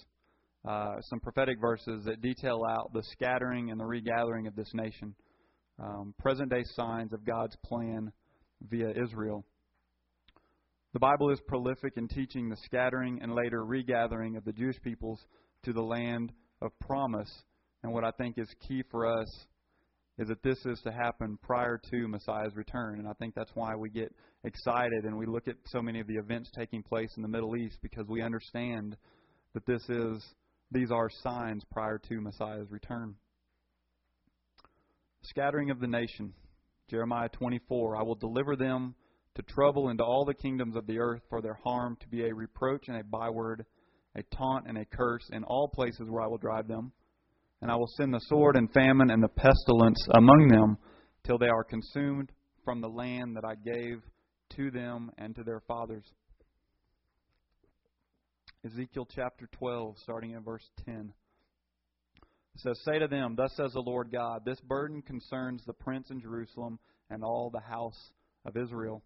uh, 0.68 1.00
some 1.02 1.20
prophetic 1.20 1.60
verses 1.60 2.04
that 2.06 2.20
detail 2.20 2.62
out 2.68 2.92
the 2.92 3.04
scattering 3.12 3.70
and 3.70 3.78
the 3.78 3.84
regathering 3.84 4.48
of 4.48 4.56
this 4.56 4.68
nation. 4.74 5.14
Um, 5.78 6.12
present 6.18 6.50
day 6.50 6.64
signs 6.74 7.12
of 7.12 7.24
God's 7.24 7.54
plan 7.64 8.10
via 8.68 8.90
Israel. 8.90 9.44
The 10.94 10.98
Bible 10.98 11.30
is 11.30 11.38
prolific 11.46 11.92
in 11.96 12.08
teaching 12.08 12.48
the 12.48 12.56
scattering 12.64 13.20
and 13.22 13.36
later 13.36 13.64
regathering 13.64 14.34
of 14.34 14.44
the 14.44 14.52
Jewish 14.52 14.82
peoples 14.82 15.24
to 15.62 15.72
the 15.72 15.80
land 15.80 16.32
of 16.60 16.72
promise. 16.80 17.30
And 17.84 17.92
what 17.92 18.02
I 18.02 18.10
think 18.18 18.36
is 18.36 18.48
key 18.66 18.82
for 18.90 19.06
us 19.06 19.28
is 20.18 20.28
that 20.28 20.42
this 20.42 20.58
is 20.64 20.80
to 20.80 20.90
happen 20.90 21.38
prior 21.42 21.78
to 21.90 22.08
Messiah's 22.08 22.54
return. 22.56 22.98
And 22.98 23.08
I 23.08 23.12
think 23.14 23.34
that's 23.34 23.50
why 23.54 23.74
we 23.76 23.90
get 23.90 24.14
excited 24.44 25.04
and 25.04 25.16
we 25.16 25.26
look 25.26 25.46
at 25.46 25.56
so 25.66 25.82
many 25.82 26.00
of 26.00 26.06
the 26.06 26.16
events 26.16 26.50
taking 26.56 26.82
place 26.82 27.10
in 27.16 27.22
the 27.22 27.28
Middle 27.28 27.56
East 27.56 27.78
because 27.82 28.06
we 28.08 28.22
understand 28.22 28.96
that 29.52 29.66
this 29.66 29.82
is 29.88 30.24
these 30.72 30.90
are 30.90 31.10
signs 31.22 31.64
prior 31.70 31.98
to 32.08 32.20
Messiah's 32.20 32.70
return. 32.70 33.14
Scattering 35.22 35.70
of 35.70 35.80
the 35.80 35.86
nation. 35.86 36.32
Jeremiah 36.88 37.28
24, 37.28 37.96
I 37.96 38.02
will 38.02 38.14
deliver 38.14 38.56
them 38.56 38.94
to 39.34 39.42
trouble 39.42 39.90
into 39.90 40.04
all 40.04 40.24
the 40.24 40.34
kingdoms 40.34 40.76
of 40.76 40.86
the 40.86 40.98
earth 40.98 41.22
for 41.28 41.42
their 41.42 41.58
harm 41.62 41.96
to 42.00 42.08
be 42.08 42.24
a 42.24 42.34
reproach 42.34 42.88
and 42.88 42.96
a 42.96 43.04
byword, 43.04 43.66
a 44.14 44.22
taunt 44.34 44.66
and 44.66 44.78
a 44.78 44.84
curse 44.84 45.28
in 45.32 45.44
all 45.44 45.68
places 45.68 46.08
where 46.08 46.22
I 46.22 46.26
will 46.26 46.38
drive 46.38 46.68
them 46.68 46.92
and 47.66 47.72
I 47.72 47.76
will 47.76 47.90
send 47.96 48.14
the 48.14 48.20
sword 48.28 48.54
and 48.54 48.72
famine 48.72 49.10
and 49.10 49.20
the 49.20 49.26
pestilence 49.26 49.98
among 50.14 50.46
them 50.46 50.78
till 51.24 51.36
they 51.36 51.48
are 51.48 51.64
consumed 51.64 52.30
from 52.64 52.80
the 52.80 52.86
land 52.86 53.34
that 53.34 53.44
I 53.44 53.56
gave 53.56 54.02
to 54.50 54.70
them 54.70 55.10
and 55.18 55.34
to 55.34 55.42
their 55.42 55.58
fathers. 55.66 56.04
Ezekiel 58.64 59.08
chapter 59.12 59.48
12, 59.50 59.98
starting 59.98 60.34
at 60.34 60.44
verse 60.44 60.62
10. 60.84 61.12
It 62.54 62.60
says, 62.60 62.80
Say 62.84 63.00
to 63.00 63.08
them, 63.08 63.34
Thus 63.36 63.50
says 63.56 63.72
the 63.72 63.80
Lord 63.80 64.12
God, 64.12 64.44
This 64.44 64.60
burden 64.60 65.02
concerns 65.02 65.64
the 65.66 65.72
prince 65.72 66.12
in 66.12 66.20
Jerusalem 66.20 66.78
and 67.10 67.24
all 67.24 67.50
the 67.50 67.58
house 67.58 68.12
of 68.44 68.56
Israel 68.56 69.02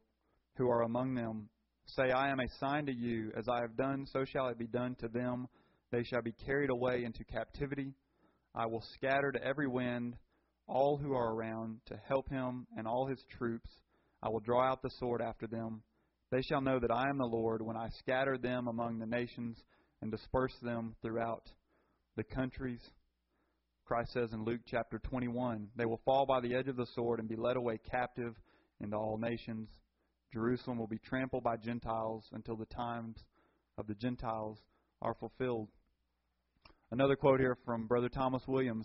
who 0.59 0.69
are 0.69 0.83
among 0.83 1.15
them. 1.15 1.49
Say, 1.87 2.11
I 2.11 2.29
am 2.29 2.41
a 2.41 2.59
sign 2.59 2.85
to 2.85 2.93
you, 2.93 3.33
as 3.39 3.49
I 3.49 3.63
have 3.63 3.79
done, 3.79 4.05
so 4.13 4.27
shall 4.27 4.49
it 4.49 4.59
be 4.59 4.67
done 4.67 4.97
to 4.97 5.09
them. 5.09 5.49
They 5.91 6.03
shall 6.05 6.21
be 6.21 6.35
carried 6.45 6.69
away 6.69 7.05
into 7.05 7.25
captivity 7.25 7.95
I 8.55 8.67
will 8.67 8.83
scatter 8.95 9.33
to 9.33 9.45
every 9.45 9.69
wind 9.69 10.17
all 10.67 10.97
who 10.97 11.13
are 11.13 11.35
around 11.35 11.81
to 11.87 12.01
help 12.09 12.29
him 12.29 12.67
and 12.77 12.87
all 12.87 13.07
his 13.07 13.23
troops. 13.37 13.71
I 14.23 14.29
will 14.29 14.41
draw 14.41 14.63
out 14.63 14.83
the 14.83 14.91
sword 14.99 15.23
after 15.23 15.47
them. 15.47 15.83
They 16.31 16.43
shall 16.43 16.61
know 16.61 16.79
that 16.79 16.93
I 16.93 17.09
am 17.09 17.19
the 17.19 17.25
Lord 17.25 17.63
when 17.63 17.77
I 17.77 17.89
scatter 17.99 18.39
them 18.39 18.69
among 18.69 18.99
the 18.99 19.07
nations 19.07 19.59
and 20.01 20.11
disperse 20.11 20.55
them 20.63 20.95
throughout 21.03 21.49
the 22.17 22.25
countries. 22.25 22.81
Christ 23.85 24.13
says 24.13 24.33
in 24.33 24.45
Luke 24.45 24.61
chapter 24.67 25.01
21 25.01 25.69
They 25.77 25.87
will 25.87 26.01
fall 26.05 26.27
by 26.27 26.41
the 26.41 26.55
edge 26.55 26.69
of 26.69 26.77
the 26.77 26.87
sword 26.95 27.19
and 27.19 27.29
be 27.29 27.37
led 27.37 27.57
away 27.57 27.79
captive 27.91 28.37
into 28.81 28.97
all 28.97 29.19
nations. 29.19 29.69
Jerusalem 30.33 30.79
will 30.79 30.87
be 30.87 30.99
trampled 30.99 31.43
by 31.43 31.57
Gentiles 31.57 32.25
until 32.33 32.57
the 32.57 32.67
times 32.67 33.17
of 33.79 33.89
the 33.89 33.95
Gentiles 33.95 34.59
are 35.03 35.15
fulfilled. 35.15 35.69
Another 36.93 37.15
quote 37.15 37.39
here 37.39 37.57
from 37.65 37.87
Brother 37.87 38.09
Thomas 38.09 38.43
Williams, 38.49 38.85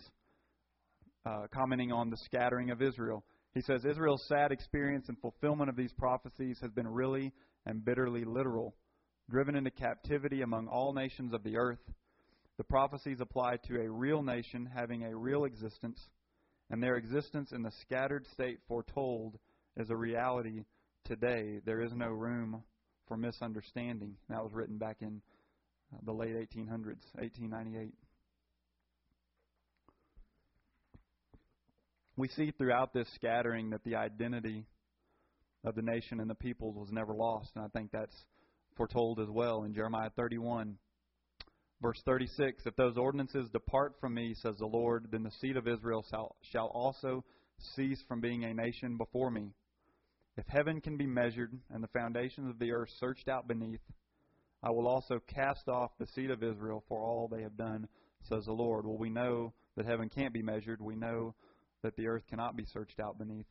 uh, 1.26 1.48
commenting 1.52 1.92
on 1.92 2.12
the 2.12 2.18
scattering 2.18 2.70
of 2.70 2.80
Israel. 2.80 3.24
He 3.56 3.62
says 3.62 3.84
Israel's 3.84 4.24
sad 4.28 4.52
experience 4.52 5.10
and 5.10 5.18
fulfillment 5.20 5.72
of 5.72 5.76
these 5.76 5.92
prophecies 5.94 6.60
has 6.62 6.70
been 6.70 6.88
really 6.88 7.34
and 7.66 7.84
bitterly 7.84 8.24
literal. 8.24 8.76
Driven 9.28 9.56
into 9.56 9.72
captivity 9.72 10.44
among 10.44 10.68
all 10.68 10.94
nations 10.94 11.34
of 11.34 11.42
the 11.44 11.58
earth, 11.58 11.80
the 12.60 12.64
prophecies 12.64 13.22
apply 13.22 13.58
to 13.68 13.82
a 13.82 13.90
real 13.90 14.22
nation 14.22 14.70
having 14.72 15.04
a 15.04 15.18
real 15.18 15.46
existence, 15.46 16.00
and 16.70 16.84
their 16.84 16.98
existence 16.98 17.54
in 17.54 17.64
the 17.64 17.74
scattered 17.82 18.28
state 18.28 18.60
foretold 18.68 19.40
is 19.78 19.90
a 19.90 19.96
reality 19.96 20.64
today. 21.06 21.60
There 21.66 21.82
is 21.82 21.92
no 21.96 22.10
room 22.10 22.62
for 23.08 23.18
misunderstanding. 23.18 24.14
That 24.30 24.44
was 24.44 24.54
written 24.54 24.78
back 24.78 24.98
in 25.02 25.24
the 26.04 26.12
late 26.12 26.36
1800s, 26.36 27.04
1898. 27.14 27.94
We 32.18 32.30
see 32.30 32.52
throughout 32.52 32.94
this 32.94 33.08
scattering 33.16 33.72
that 33.72 33.84
the 33.84 33.96
identity 33.96 34.66
of 35.66 35.76
the 35.76 35.82
nation 35.82 36.20
and 36.20 36.30
the 36.30 36.36
peoples 36.36 36.78
was 36.78 36.92
never 36.92 37.14
lost, 37.14 37.52
and 37.56 37.66
I 37.66 37.68
think 37.68 37.92
that's 37.92 38.16
foretold 38.78 39.20
as 39.20 39.30
well 39.30 39.64
in 39.64 39.74
Jeremiah 39.74 40.12
31. 40.16 40.78
Verse 41.82 42.02
36 42.06 42.66
If 42.66 42.76
those 42.76 42.98
ordinances 42.98 43.50
depart 43.50 43.96
from 44.00 44.14
me, 44.14 44.34
says 44.42 44.56
the 44.58 44.66
Lord, 44.66 45.08
then 45.12 45.24
the 45.24 45.32
seed 45.42 45.58
of 45.58 45.68
Israel 45.68 46.06
shall, 46.10 46.36
shall 46.52 46.68
also 46.68 47.24
cease 47.76 48.02
from 48.08 48.22
being 48.22 48.44
a 48.44 48.54
nation 48.54 48.98
before 48.98 49.30
me. 49.30 49.52
If 50.38 50.46
heaven 50.48 50.82
can 50.82 50.98
be 50.98 51.06
measured 51.06 51.58
and 51.70 51.84
the 51.84 51.88
foundations 51.90 52.50
of 52.50 52.60
the 52.60 52.72
earth 52.72 52.90
searched 53.00 53.28
out 53.28 53.48
beneath, 53.48 53.82
I 54.66 54.72
will 54.72 54.88
also 54.88 55.22
cast 55.28 55.70
off 55.70 55.92
the 56.00 56.08
seed 56.08 56.32
of 56.32 56.42
Israel 56.42 56.84
for 56.90 57.00
all 57.00 57.28
they 57.28 57.44
have 57.44 57.56
done, 57.56 57.88
says 58.28 58.46
the 58.46 58.52
Lord. 58.52 58.88
Well, 58.88 58.98
we 58.98 59.12
know 59.12 59.54
that 59.78 59.86
heaven 59.86 60.10
can't 60.10 60.34
be 60.34 60.42
measured. 60.42 60.82
We 60.82 60.96
know 60.96 61.36
that 61.84 61.96
the 61.96 62.08
earth 62.08 62.24
cannot 62.28 62.58
be 62.58 62.66
searched 62.66 63.00
out 63.00 63.20
beneath. 63.20 63.46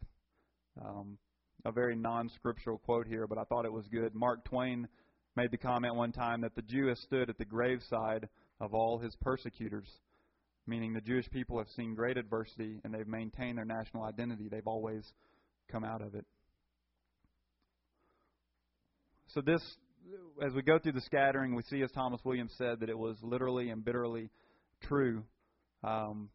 Um, 0.84 1.16
a 1.64 1.70
very 1.70 1.94
non 1.94 2.28
scriptural 2.30 2.78
quote 2.78 3.06
here, 3.06 3.28
but 3.28 3.38
I 3.38 3.44
thought 3.44 3.64
it 3.64 3.72
was 3.72 3.86
good. 3.86 4.12
Mark 4.16 4.44
Twain 4.44 4.88
made 5.36 5.52
the 5.52 5.56
comment 5.56 5.94
one 5.94 6.10
time 6.10 6.40
that 6.40 6.56
the 6.56 6.62
Jew 6.62 6.88
has 6.88 6.98
stood 7.02 7.30
at 7.30 7.38
the 7.38 7.44
graveside 7.44 8.28
of 8.60 8.74
all 8.74 8.98
his 8.98 9.14
persecutors, 9.20 9.88
meaning 10.66 10.94
the 10.94 11.00
Jewish 11.00 11.30
people 11.30 11.58
have 11.58 11.68
seen 11.76 11.94
great 11.94 12.16
adversity 12.16 12.80
and 12.82 12.92
they've 12.92 13.06
maintained 13.06 13.58
their 13.58 13.64
national 13.64 14.02
identity. 14.02 14.48
They've 14.48 14.66
always 14.66 15.04
come 15.70 15.84
out 15.84 16.02
of 16.02 16.16
it. 16.16 16.26
So 19.28 19.40
this 19.40 19.62
as 20.44 20.52
we 20.52 20.62
go 20.62 20.78
through 20.78 20.92
the 20.92 21.00
scattering, 21.00 21.54
we 21.54 21.62
see, 21.62 21.82
as 21.82 21.90
Thomas 21.92 22.20
Williams 22.24 22.52
said, 22.58 22.80
that 22.80 22.88
it 22.88 22.98
was 22.98 23.16
literally 23.22 23.70
and 23.70 23.84
bitterly 23.84 24.30
true. 24.82 25.22
Um, 25.82 26.28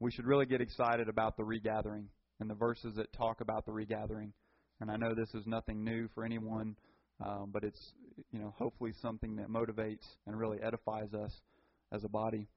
we 0.00 0.10
should 0.10 0.26
really 0.26 0.46
get 0.46 0.60
excited 0.60 1.08
about 1.08 1.36
the 1.36 1.44
regathering 1.44 2.08
and 2.40 2.50
the 2.50 2.54
verses 2.54 2.94
that 2.96 3.12
talk 3.12 3.40
about 3.40 3.64
the 3.64 3.72
regathering. 3.72 4.32
And 4.80 4.90
I 4.90 4.96
know 4.96 5.14
this 5.14 5.32
is 5.34 5.46
nothing 5.46 5.84
new 5.84 6.08
for 6.14 6.24
anyone, 6.24 6.76
um, 7.24 7.50
but 7.52 7.62
it's 7.62 7.92
you 8.32 8.40
know 8.40 8.54
hopefully 8.58 8.92
something 9.00 9.36
that 9.36 9.48
motivates 9.48 10.04
and 10.26 10.38
really 10.38 10.58
edifies 10.62 11.14
us 11.14 11.32
as 11.92 12.04
a 12.04 12.08
body. 12.08 12.48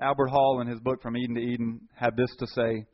Albert 0.00 0.28
Hall, 0.28 0.60
in 0.60 0.66
his 0.66 0.80
book 0.80 1.00
From 1.00 1.16
Eden 1.16 1.36
to 1.36 1.40
Eden, 1.40 1.80
had 1.94 2.16
this 2.16 2.34
to 2.38 2.46
say 2.48 2.86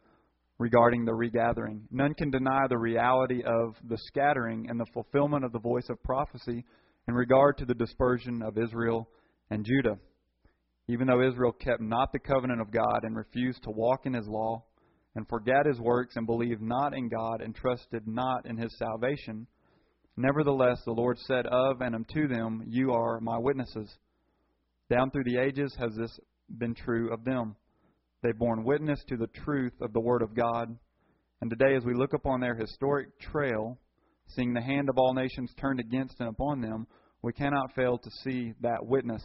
regarding 0.58 1.04
the 1.04 1.14
regathering. 1.14 1.82
None 1.90 2.14
can 2.14 2.30
deny 2.30 2.66
the 2.68 2.78
reality 2.78 3.42
of 3.44 3.76
the 3.88 3.98
scattering 4.06 4.66
and 4.68 4.78
the 4.78 4.86
fulfillment 4.92 5.44
of 5.44 5.52
the 5.52 5.60
voice 5.60 5.88
of 5.88 6.02
prophecy 6.02 6.64
in 7.06 7.14
regard 7.14 7.56
to 7.58 7.64
the 7.64 7.74
dispersion 7.74 8.42
of 8.42 8.58
Israel 8.58 9.08
and 9.50 9.64
Judah. 9.64 9.98
Even 10.88 11.06
though 11.06 11.26
Israel 11.26 11.52
kept 11.52 11.80
not 11.80 12.12
the 12.12 12.18
covenant 12.18 12.60
of 12.60 12.72
God 12.72 13.00
and 13.02 13.16
refused 13.16 13.62
to 13.62 13.70
walk 13.70 14.06
in 14.06 14.14
his 14.14 14.26
law, 14.26 14.64
and 15.14 15.28
forgat 15.28 15.66
his 15.66 15.80
works, 15.80 16.14
and 16.16 16.26
believed 16.26 16.62
not 16.62 16.94
in 16.94 17.08
God, 17.08 17.40
and 17.40 17.54
trusted 17.54 18.06
not 18.06 18.46
in 18.46 18.56
his 18.56 18.76
salvation, 18.78 19.46
nevertheless 20.16 20.80
the 20.84 20.92
Lord 20.92 21.18
said 21.18 21.44
of 21.46 21.80
and 21.80 21.94
unto 21.94 22.28
them, 22.28 22.62
You 22.68 22.92
are 22.92 23.20
my 23.20 23.36
witnesses. 23.36 23.90
Down 24.88 25.10
through 25.10 25.24
the 25.24 25.38
ages 25.38 25.74
has 25.78 25.92
this 25.96 26.18
been 26.56 26.74
true 26.74 27.12
of 27.12 27.24
them. 27.24 27.56
They've 28.22 28.36
borne 28.36 28.64
witness 28.64 29.02
to 29.08 29.16
the 29.16 29.28
truth 29.28 29.74
of 29.80 29.92
the 29.92 30.00
Word 30.00 30.22
of 30.22 30.34
God. 30.34 30.76
And 31.40 31.48
today, 31.48 31.76
as 31.76 31.84
we 31.84 31.94
look 31.94 32.14
upon 32.14 32.40
their 32.40 32.56
historic 32.56 33.18
trail, 33.20 33.78
seeing 34.26 34.52
the 34.52 34.60
hand 34.60 34.88
of 34.88 34.98
all 34.98 35.14
nations 35.14 35.52
turned 35.60 35.78
against 35.78 36.18
and 36.18 36.28
upon 36.28 36.60
them, 36.60 36.88
we 37.22 37.32
cannot 37.32 37.74
fail 37.76 37.96
to 37.96 38.10
see 38.24 38.54
that 38.60 38.84
witness. 38.84 39.22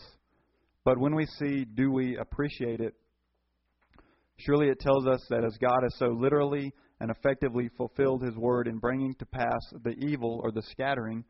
But 0.85 1.00
when 1.00 1.15
we 1.15 1.25
see, 1.25 1.65
do 1.65 1.91
we 1.91 2.17
appreciate 2.17 2.81
it? 2.81 2.93
Surely 4.38 4.67
it 4.67 4.79
tells 4.79 5.07
us 5.07 5.25
that 5.29 5.43
as 5.43 5.57
God 5.57 5.81
has 5.81 5.95
so 5.97 6.07
literally 6.07 6.71
and 7.00 7.09
effectively 7.09 7.69
fulfilled 7.75 8.21
his 8.21 8.35
word 8.35 8.67
in 8.67 8.77
bringing 8.77 9.15
to 9.15 9.25
pass 9.25 9.62
the 9.83 9.95
evil 10.05 10.39
or 10.43 10.51
the 10.51 10.63
scattering, 10.71 11.23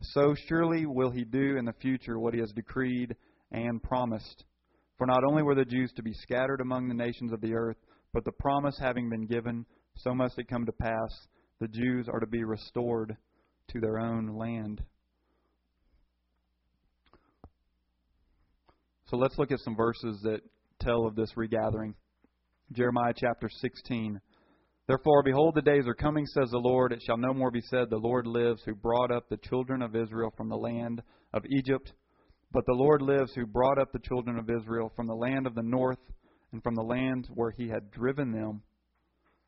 so 0.00 0.34
surely 0.48 0.86
will 0.86 1.10
he 1.10 1.24
do 1.24 1.56
in 1.58 1.66
the 1.66 1.74
future 1.80 2.18
what 2.18 2.32
he 2.32 2.40
has 2.40 2.52
decreed 2.52 3.14
and 3.52 3.82
promised. 3.82 4.44
For 5.00 5.06
not 5.06 5.24
only 5.24 5.42
were 5.42 5.54
the 5.54 5.64
Jews 5.64 5.90
to 5.96 6.02
be 6.02 6.12
scattered 6.12 6.60
among 6.60 6.86
the 6.86 6.94
nations 6.94 7.32
of 7.32 7.40
the 7.40 7.54
earth, 7.54 7.78
but 8.12 8.22
the 8.26 8.32
promise 8.32 8.76
having 8.78 9.08
been 9.08 9.24
given, 9.24 9.64
so 9.96 10.14
must 10.14 10.38
it 10.38 10.46
come 10.46 10.66
to 10.66 10.72
pass, 10.72 11.26
the 11.58 11.68
Jews 11.68 12.06
are 12.06 12.20
to 12.20 12.26
be 12.26 12.44
restored 12.44 13.16
to 13.68 13.80
their 13.80 13.98
own 13.98 14.36
land. 14.36 14.84
So 19.06 19.16
let's 19.16 19.38
look 19.38 19.50
at 19.50 19.60
some 19.60 19.74
verses 19.74 20.20
that 20.22 20.42
tell 20.80 21.06
of 21.06 21.16
this 21.16 21.34
regathering. 21.34 21.94
Jeremiah 22.72 23.14
chapter 23.16 23.48
16. 23.48 24.20
Therefore, 24.86 25.22
behold, 25.22 25.54
the 25.54 25.62
days 25.62 25.86
are 25.86 25.94
coming, 25.94 26.26
says 26.26 26.50
the 26.50 26.58
Lord. 26.58 26.92
It 26.92 27.00
shall 27.06 27.16
no 27.16 27.32
more 27.32 27.50
be 27.50 27.62
said, 27.62 27.88
The 27.88 27.96
Lord 27.96 28.26
lives, 28.26 28.60
who 28.66 28.74
brought 28.74 29.10
up 29.10 29.30
the 29.30 29.38
children 29.48 29.80
of 29.80 29.96
Israel 29.96 30.34
from 30.36 30.50
the 30.50 30.58
land 30.58 31.00
of 31.32 31.46
Egypt. 31.46 31.90
But 32.52 32.66
the 32.66 32.74
Lord 32.74 33.00
lives, 33.00 33.32
who 33.34 33.46
brought 33.46 33.78
up 33.78 33.92
the 33.92 34.00
children 34.00 34.38
of 34.38 34.50
Israel 34.50 34.92
from 34.96 35.06
the 35.06 35.14
land 35.14 35.46
of 35.46 35.54
the 35.54 35.62
north 35.62 35.98
and 36.52 36.62
from 36.62 36.74
the 36.74 36.82
land 36.82 37.28
where 37.34 37.52
he 37.52 37.68
had 37.68 37.90
driven 37.92 38.32
them. 38.32 38.62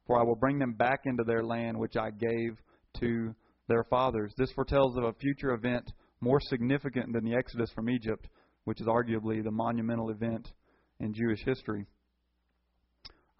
For 0.07 0.19
I 0.19 0.23
will 0.23 0.37
bring 0.37 0.59
them 0.59 0.75
back 0.75 1.01
into 1.05 1.25
their 1.25 1.43
land, 1.43 1.79
which 1.79 1.97
I 1.97 2.11
gave 2.11 2.61
to 3.01 3.35
their 3.69 3.85
fathers. 3.85 4.33
This 4.37 4.53
foretells 4.53 4.97
of 4.97 5.05
a 5.05 5.13
future 5.15 5.53
event 5.53 5.93
more 6.21 6.41
significant 6.41 7.13
than 7.13 7.25
the 7.25 7.35
exodus 7.35 7.71
from 7.75 7.91
Egypt, 7.91 8.29
which 8.65 8.81
is 8.81 8.87
arguably 8.87 9.43
the 9.43 9.51
monumental 9.51 10.11
event 10.11 10.49
in 11.01 11.13
Jewish 11.13 11.43
history. 11.45 11.87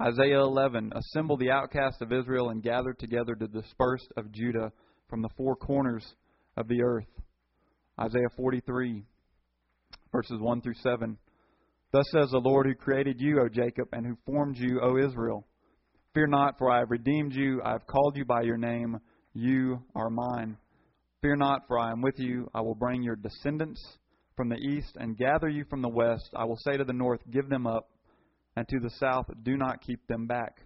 Isaiah 0.01 0.41
11 0.41 0.93
Assemble 0.95 1.37
the 1.37 1.51
outcasts 1.51 2.01
of 2.01 2.13
Israel 2.13 2.51
and 2.51 2.63
gather 2.63 2.93
together 2.93 3.37
the 3.39 3.47
dispersed 3.47 4.13
of 4.17 4.33
Judah 4.33 4.73
from 5.09 5.23
the 5.23 5.29
four 5.37 5.55
corners 5.55 6.05
of 6.57 6.67
the 6.67 6.83
earth. 6.83 7.07
Isaiah 8.01 8.31
43, 8.37 9.05
verses 10.13 10.39
1 10.39 10.61
through 10.61 10.75
7. 10.75 11.17
Thus 11.91 12.05
says 12.13 12.31
the 12.31 12.39
Lord 12.39 12.67
who 12.67 12.75
created 12.75 13.17
you, 13.19 13.41
O 13.41 13.49
Jacob, 13.49 13.89
and 13.93 14.07
who 14.07 14.17
formed 14.25 14.57
you, 14.59 14.81
O 14.81 14.99
Israel. 14.99 15.47
Fear 16.15 16.29
not, 16.29 16.59
for 16.59 16.71
I 16.71 16.81
have 16.81 16.91
redeemed 16.91 17.33
you. 17.35 17.63
I 17.65 17.73
have 17.73 17.87
called 17.87 18.17
you 18.17 18.25
by 18.25 18.43
your 18.43 18.59
name. 18.59 18.99
You 19.35 19.83
are 19.95 20.11
mine. 20.11 20.59
Fear 21.23 21.37
not, 21.37 21.63
for 21.67 21.79
I 21.79 21.91
am 21.91 22.03
with 22.03 22.19
you. 22.19 22.49
I 22.55 22.61
will 22.61 22.75
bring 22.75 23.03
your 23.03 23.17
descendants 23.17 23.83
from 24.37 24.49
the 24.49 24.57
east 24.57 24.97
and 24.97 25.17
gather 25.17 25.49
you 25.49 25.65
from 25.71 25.83
the 25.83 25.89
west. 25.89 26.31
I 26.35 26.45
will 26.45 26.59
say 26.59 26.77
to 26.77 26.85
the 26.85 26.93
north, 26.93 27.21
Give 27.31 27.49
them 27.49 27.67
up, 27.67 27.89
and 28.57 28.69
to 28.69 28.81
the 28.81 28.91
south, 28.91 29.27
Do 29.43 29.57
not 29.57 29.81
keep 29.81 30.07
them 30.07 30.27
back. 30.27 30.59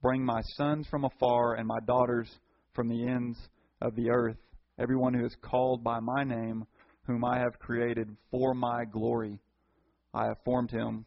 Bring 0.00 0.24
my 0.24 0.40
sons 0.56 0.86
from 0.88 1.04
afar 1.04 1.54
and 1.54 1.66
my 1.66 1.78
daughters 1.86 2.30
from 2.74 2.88
the 2.88 3.08
ends 3.08 3.36
of 3.82 3.96
the 3.96 4.10
earth. 4.10 4.36
Everyone 4.78 5.14
who 5.14 5.26
is 5.26 5.36
called 5.42 5.82
by 5.82 5.98
my 5.98 6.22
name, 6.22 6.64
whom 7.08 7.24
I 7.24 7.38
have 7.38 7.58
created 7.58 8.14
for 8.30 8.54
my 8.54 8.84
glory. 8.84 9.40
I 10.14 10.26
have 10.26 10.36
formed 10.44 10.70
him. 10.70 11.06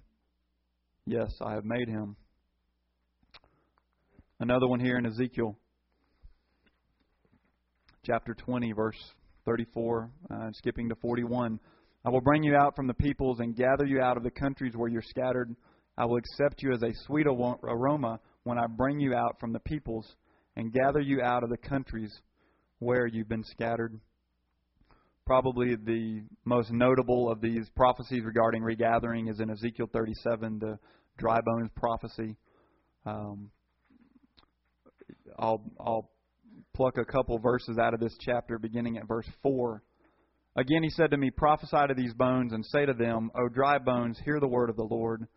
Yes, 1.05 1.31
I 1.39 1.53
have 1.53 1.63
made 1.63 1.87
him. 1.87 2.15
Another 4.39 4.67
one 4.67 4.79
here 4.79 4.97
in 4.97 5.05
Ezekiel 5.05 5.55
chapter 8.03 8.33
20, 8.33 8.71
verse 8.71 8.97
34, 9.45 10.09
uh, 10.31 10.49
skipping 10.53 10.89
to 10.89 10.95
41. 10.95 11.59
I 12.03 12.09
will 12.09 12.21
bring 12.21 12.41
you 12.41 12.55
out 12.55 12.75
from 12.75 12.87
the 12.87 12.95
peoples 12.95 13.39
and 13.39 13.55
gather 13.55 13.85
you 13.85 14.01
out 14.01 14.17
of 14.17 14.23
the 14.23 14.31
countries 14.31 14.73
where 14.75 14.89
you're 14.89 15.03
scattered. 15.03 15.55
I 15.99 16.05
will 16.05 16.17
accept 16.17 16.63
you 16.63 16.73
as 16.73 16.81
a 16.81 16.91
sweet 17.05 17.27
aroma 17.27 18.19
when 18.43 18.57
I 18.57 18.65
bring 18.65 18.99
you 18.99 19.13
out 19.13 19.39
from 19.39 19.53
the 19.53 19.59
peoples 19.59 20.15
and 20.55 20.73
gather 20.73 20.99
you 20.99 21.21
out 21.21 21.43
of 21.43 21.51
the 21.51 21.57
countries 21.57 22.11
where 22.79 23.05
you've 23.05 23.29
been 23.29 23.43
scattered. 23.43 23.99
Probably 25.25 25.75
the 25.75 26.23
most 26.45 26.71
notable 26.71 27.31
of 27.31 27.41
these 27.41 27.69
prophecies 27.75 28.23
regarding 28.25 28.63
regathering 28.63 29.27
is 29.27 29.39
in 29.39 29.49
Ezekiel 29.49 29.89
37, 29.93 30.59
the 30.59 30.79
dry 31.17 31.39
bones 31.41 31.69
prophecy. 31.75 32.35
Um, 33.05 33.51
I'll, 35.37 35.63
I'll 35.79 36.09
pluck 36.75 36.97
a 36.97 37.05
couple 37.05 37.37
verses 37.39 37.77
out 37.77 37.93
of 37.93 37.99
this 37.99 38.15
chapter, 38.19 38.57
beginning 38.57 38.97
at 38.97 39.07
verse 39.07 39.27
4. 39.43 39.83
Again, 40.57 40.83
he 40.83 40.89
said 40.89 41.11
to 41.11 41.17
me, 41.17 41.29
Prophesy 41.29 41.87
to 41.87 41.93
these 41.95 42.13
bones, 42.13 42.51
and 42.51 42.65
say 42.65 42.85
to 42.85 42.93
them, 42.93 43.31
O 43.35 43.47
dry 43.47 43.77
bones, 43.77 44.19
hear 44.25 44.39
the 44.39 44.47
word 44.47 44.69
of 44.69 44.75
the 44.75 44.83
Lord. 44.83 45.27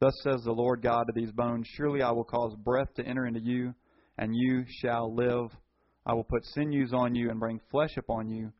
Thus 0.00 0.14
says 0.22 0.42
the 0.42 0.52
Lord 0.52 0.82
God 0.82 1.04
to 1.04 1.12
these 1.14 1.30
bones 1.30 1.66
Surely 1.76 2.02
I 2.02 2.10
will 2.10 2.24
cause 2.24 2.56
breath 2.56 2.92
to 2.96 3.06
enter 3.06 3.26
into 3.26 3.40
you, 3.40 3.74
and 4.18 4.34
you 4.34 4.64
shall 4.80 5.14
live. 5.14 5.50
I 6.06 6.14
will 6.14 6.24
put 6.24 6.44
sinews 6.46 6.92
on 6.94 7.14
you, 7.14 7.30
and 7.30 7.38
bring 7.38 7.60
flesh 7.70 7.96
upon 7.98 8.28
you, 8.28 8.52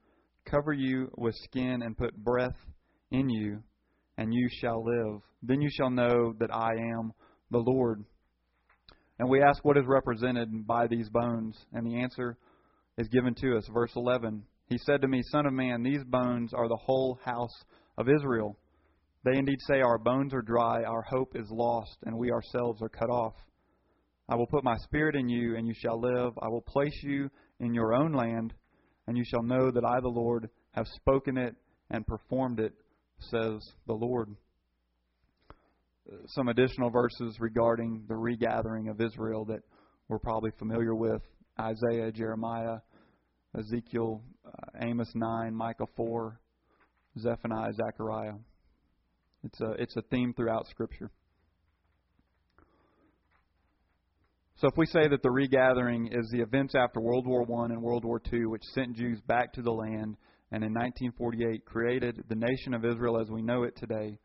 cover 0.44 0.72
you 0.72 1.11
with 1.16 1.35
skin, 1.44 1.83
and 1.83 1.96
put 1.96 2.16
breath 2.16 2.57
in 3.11 3.28
you, 3.28 3.62
and 4.18 4.33
you 4.33 4.48
shall 4.61 4.85
live. 4.85 5.22
Then 5.42 5.61
you 5.61 5.70
shall 5.70 5.90
know 5.90 6.35
that 6.38 6.55
I 6.55 6.72
am 6.72 7.12
the 7.50 7.59
Lord. 7.59 8.05
And 9.18 9.28
we 9.28 9.42
ask 9.42 9.64
what 9.64 9.76
is 9.76 9.85
represented 9.87 10.66
by 10.66 10.87
these 10.87 11.09
bones, 11.09 11.57
and 11.72 11.87
the 11.87 12.00
answer 12.00 12.37
is 12.98 13.09
given 13.09 13.35
to 13.37 13.57
us. 13.57 13.66
Verse 13.72 13.92
11 13.96 14.44
he 14.72 14.78
said 14.78 15.02
to 15.02 15.09
me, 15.09 15.22
Son 15.24 15.44
of 15.44 15.52
man, 15.52 15.83
these 15.83 16.02
bones 16.05 16.55
are 16.55 16.66
the 16.66 16.78
whole 16.83 17.20
house 17.22 17.64
of 17.98 18.09
Israel. 18.09 18.57
They 19.22 19.37
indeed 19.37 19.59
say, 19.68 19.83
Our 19.83 19.98
bones 19.98 20.33
are 20.33 20.40
dry, 20.40 20.83
our 20.85 21.02
hope 21.02 21.37
is 21.37 21.46
lost, 21.50 21.98
and 22.05 22.16
we 22.16 22.33
ourselves 22.33 22.81
are 22.81 22.88
cut 22.88 23.11
off. 23.11 23.35
I 24.31 24.35
will 24.35 24.46
put 24.46 24.64
my 24.64 24.76
spirit 24.78 25.14
in 25.14 25.28
you, 25.28 25.57
and 25.57 25.68
you 25.68 25.74
shall 25.76 26.00
live. 26.00 26.33
I 26.40 26.48
will 26.48 26.62
place 26.62 26.98
you 27.02 27.28
in 27.61 27.74
your 27.74 27.92
own 27.92 28.12
land, 28.12 28.55
and 29.07 29.17
you 29.17 29.25
shall 29.25 29.43
know 29.43 29.71
that 29.71 29.85
I, 29.85 30.01
the 30.01 30.09
Lord, 30.09 30.49
have 30.73 30.87
spoken 30.88 31.37
it 31.37 31.55
and 31.91 32.07
performed 32.07 32.61
it, 32.61 32.73
says 33.19 33.61
the 33.87 33.93
Lord. 33.93 34.35
Some 36.29 36.49
additional 36.49 36.91
verses 36.91 37.37
regarding 37.38 38.05
the 38.09 38.17
regathering 38.17 38.88
of 38.88 39.01
Israel 39.01 39.45
that 39.47 39.62
we're 40.09 40.19
probably 40.19 40.51
familiar 40.59 40.95
with 40.95 41.23
Isaiah, 41.61 42.11
Jeremiah, 42.11 42.79
Ezekiel, 43.59 44.23
uh, 44.47 44.51
Amos 44.81 45.11
9, 45.15 45.55
Micah 45.55 45.87
4, 45.97 46.41
Zephaniah, 47.19 47.73
Zechariah. 47.75 48.35
It's 49.45 49.61
a, 49.61 49.71
it's 49.73 49.97
a 49.97 50.03
theme 50.03 50.33
throughout 50.35 50.67
Scripture. 50.69 51.11
So 54.62 54.68
if 54.68 54.77
we 54.77 54.87
say 54.87 55.09
that 55.09 55.25
the 55.25 55.31
regathering 55.31 56.07
is 56.12 56.31
the 56.31 56.40
events 56.40 56.77
after 56.77 57.01
World 57.01 57.27
War 57.27 57.42
I 57.42 57.72
and 57.72 57.83
World 57.83 58.05
War 58.05 58.22
II, 58.33 58.46
which 58.46 58.62
sent 58.77 58.94
Jews 58.94 59.20
back 59.22 59.53
to 59.55 59.61
the 59.61 59.72
land 59.72 60.16
and 60.53 60.62
in 60.62 60.72
1948 60.72 61.64
created 61.64 62.22
the 62.29 62.37
nation 62.37 62.72
of 62.72 62.85
Israel 62.85 63.20
as 63.20 63.29
we 63.29 63.42
know 63.42 63.64
it 63.64 63.77
today, 63.77 64.16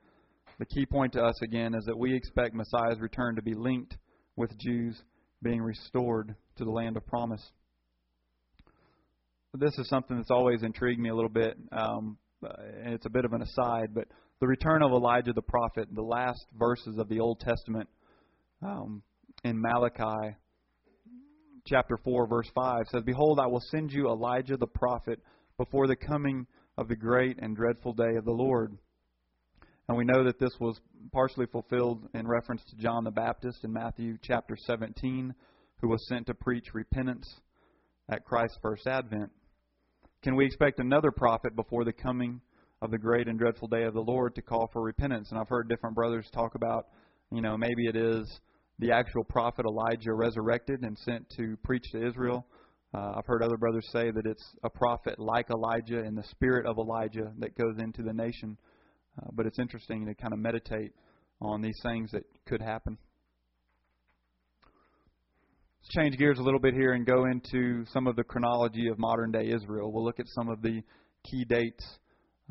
the 0.59 0.65
key 0.67 0.85
point 0.85 1.13
to 1.13 1.23
us 1.23 1.33
again 1.41 1.73
is 1.73 1.85
that 1.85 1.97
we 1.97 2.15
expect 2.15 2.53
Messiah's 2.53 2.99
return 2.99 3.35
to 3.35 3.41
be 3.41 3.55
linked 3.55 3.97
with 4.35 4.55
Jews 4.59 5.01
being 5.41 5.59
restored 5.59 6.35
to 6.57 6.63
the 6.63 6.69
land 6.69 6.97
of 6.97 7.07
promise. 7.07 7.41
This 9.55 9.75
is 9.79 9.89
something 9.89 10.17
that's 10.17 10.29
always 10.29 10.61
intrigued 10.61 11.01
me 11.01 11.09
a 11.09 11.15
little 11.15 11.31
bit, 11.31 11.57
um, 11.71 12.15
and 12.43 12.93
it's 12.93 13.07
a 13.07 13.11
bit 13.11 13.25
of 13.25 13.33
an 13.33 13.41
aside, 13.41 13.87
but 13.91 14.05
the 14.39 14.45
return 14.45 14.83
of 14.83 14.91
Elijah 14.91 15.33
the 15.33 15.41
prophet, 15.41 15.87
the 15.91 16.03
last 16.03 16.45
verses 16.55 16.99
of 16.99 17.09
the 17.09 17.21
Old 17.21 17.39
Testament 17.39 17.89
um, 18.61 19.01
in 19.43 19.59
Malachi 19.59 20.35
chapter 21.65 21.97
4, 21.97 22.27
verse 22.27 22.49
5 22.55 22.85
says, 22.91 23.03
Behold, 23.03 23.39
I 23.41 23.47
will 23.47 23.61
send 23.71 23.91
you 23.91 24.07
Elijah 24.07 24.57
the 24.57 24.67
prophet 24.67 25.19
before 25.57 25.87
the 25.87 25.95
coming 25.95 26.47
of 26.77 26.87
the 26.87 26.95
great 26.95 27.37
and 27.41 27.55
dreadful 27.55 27.93
day 27.93 28.15
of 28.17 28.25
the 28.25 28.31
Lord. 28.31 28.77
And 29.87 29.97
we 29.97 30.05
know 30.05 30.23
that 30.25 30.39
this 30.39 30.53
was 30.59 30.79
partially 31.11 31.45
fulfilled 31.45 32.07
in 32.13 32.27
reference 32.27 32.61
to 32.69 32.75
John 32.75 33.03
the 33.03 33.11
Baptist 33.11 33.63
in 33.63 33.71
Matthew 33.71 34.17
chapter 34.21 34.55
17, 34.65 35.33
who 35.81 35.89
was 35.89 36.05
sent 36.07 36.27
to 36.27 36.33
preach 36.33 36.73
repentance 36.73 37.27
at 38.09 38.25
Christ's 38.25 38.57
first 38.61 38.87
advent. 38.87 39.31
Can 40.23 40.35
we 40.35 40.45
expect 40.45 40.79
another 40.79 41.11
prophet 41.11 41.55
before 41.55 41.85
the 41.85 41.93
coming 41.93 42.41
of 42.81 42.91
the 42.91 42.97
great 42.97 43.27
and 43.27 43.39
dreadful 43.39 43.67
day 43.67 43.83
of 43.83 43.93
the 43.93 44.01
Lord 44.01 44.35
to 44.35 44.41
call 44.41 44.69
for 44.73 44.81
repentance? 44.81 45.29
And 45.31 45.39
I've 45.39 45.49
heard 45.49 45.69
different 45.69 45.95
brothers 45.95 46.27
talk 46.33 46.55
about, 46.55 46.87
you 47.31 47.41
know, 47.41 47.57
maybe 47.57 47.87
it 47.87 47.95
is 47.95 48.27
the 48.79 48.91
actual 48.91 49.23
prophet 49.23 49.65
Elijah 49.65 50.13
resurrected 50.13 50.81
and 50.81 50.97
sent 50.99 51.27
to 51.37 51.57
preach 51.63 51.83
to 51.91 52.05
Israel. 52.05 52.45
Uh, 52.93 53.13
I've 53.17 53.25
heard 53.25 53.43
other 53.43 53.57
brothers 53.57 53.87
say 53.91 54.11
that 54.11 54.25
it's 54.25 54.43
a 54.63 54.69
prophet 54.69 55.19
like 55.19 55.49
Elijah 55.49 56.03
in 56.03 56.15
the 56.15 56.23
spirit 56.23 56.65
of 56.65 56.77
Elijah 56.77 57.31
that 57.39 57.57
goes 57.57 57.75
into 57.79 58.03
the 58.03 58.13
nation. 58.13 58.57
Uh, 59.17 59.29
but 59.33 59.45
it's 59.45 59.59
interesting 59.59 60.05
to 60.05 60.13
kind 60.13 60.33
of 60.33 60.39
meditate 60.39 60.93
on 61.41 61.61
these 61.61 61.79
things 61.83 62.11
that 62.11 62.23
could 62.45 62.61
happen 62.61 62.97
Let's 65.87 65.95
change 65.95 66.17
gears 66.17 66.37
a 66.37 66.41
little 66.41 66.59
bit 66.59 66.73
here 66.73 66.93
and 66.93 67.05
go 67.05 67.27
into 67.27 67.85
some 67.93 68.07
of 68.07 68.17
the 68.17 68.23
chronology 68.23 68.89
of 68.89 68.99
modern 68.99 69.31
day 69.31 69.49
Israel. 69.49 69.89
We'll 69.93 70.03
look 70.03 70.19
at 70.19 70.27
some 70.27 70.49
of 70.49 70.61
the 70.61 70.81
key 71.23 71.45
dates 71.45 71.85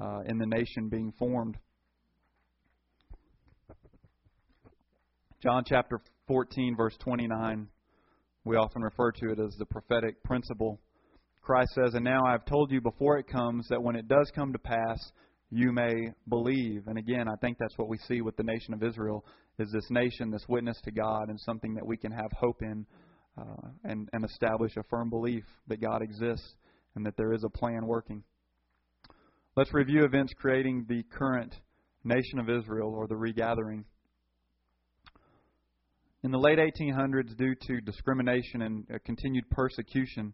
uh, 0.03 0.21
in 0.25 0.39
the 0.39 0.47
nation 0.47 0.89
being 0.89 1.13
formed. 1.19 1.59
John 5.43 5.65
chapter 5.67 6.01
14, 6.27 6.77
verse 6.77 6.97
29. 7.01 7.69
We 8.45 8.57
often 8.57 8.83
refer 8.83 9.13
to 9.13 9.33
it 9.33 9.41
as 9.41 9.57
the 9.59 9.67
prophetic 9.67 10.23
principle. 10.23 10.81
Christ 11.43 11.71
says, 11.75 11.95
And 11.95 12.05
now 12.05 12.25
I 12.27 12.33
have 12.33 12.45
told 12.45 12.71
you 12.71 12.81
before 12.81 13.19
it 13.19 13.27
comes 13.27 13.67
that 13.69 13.83
when 13.83 13.97
it 13.97 14.09
does 14.09 14.31
come 14.35 14.53
to 14.53 14.59
pass, 14.59 14.99
you 15.51 15.73
may 15.73 16.13
believe. 16.29 16.85
And 16.87 16.99
again, 16.99 17.29
I 17.29 17.37
think 17.41 17.59
that's 17.59 17.79
what 17.79 17.89
we 17.89 17.99
see 17.99 18.21
with 18.21 18.37
the 18.37 18.43
nation 18.43 18.75
of 18.75 18.83
Israel 18.83 19.25
is 19.59 19.71
this 19.73 19.91
nation, 19.91 20.31
this 20.31 20.45
witness 20.49 20.81
to 20.85 20.91
God, 20.91 21.29
and 21.29 21.41
something 21.41 21.75
that 21.75 21.87
we 21.87 21.97
can 21.97 22.13
have 22.13 22.31
hope 22.33 22.63
in 22.63 22.85
uh, 23.39 23.69
and, 23.85 24.09
and 24.13 24.25
establish 24.25 24.77
a 24.77 24.83
firm 24.85 25.11
belief 25.11 25.45
that 25.69 25.81
God 25.81 26.03
exists 26.03 26.55
and 26.95 27.07
that 27.07 27.17
there 27.17 27.33
is 27.33 27.45
a 27.45 27.49
plan 27.49 27.87
working. 27.87 28.23
Let's 29.57 29.73
review 29.73 30.05
events 30.05 30.35
creating 30.39 30.87
the 30.89 31.03
current 31.05 31.55
nation 32.05 32.39
of 32.39 32.51
Israel 32.51 32.93
or 32.95 33.07
the 33.07 33.17
regathering. 33.17 33.85
In 36.25 36.31
the 36.31 36.39
late 36.39 36.59
1800s, 36.59 37.37
due 37.37 37.55
to 37.55 37.81
discrimination 37.83 38.63
and 38.63 38.87
uh, 38.93 38.99
continued 39.05 39.49
persecution 39.51 40.33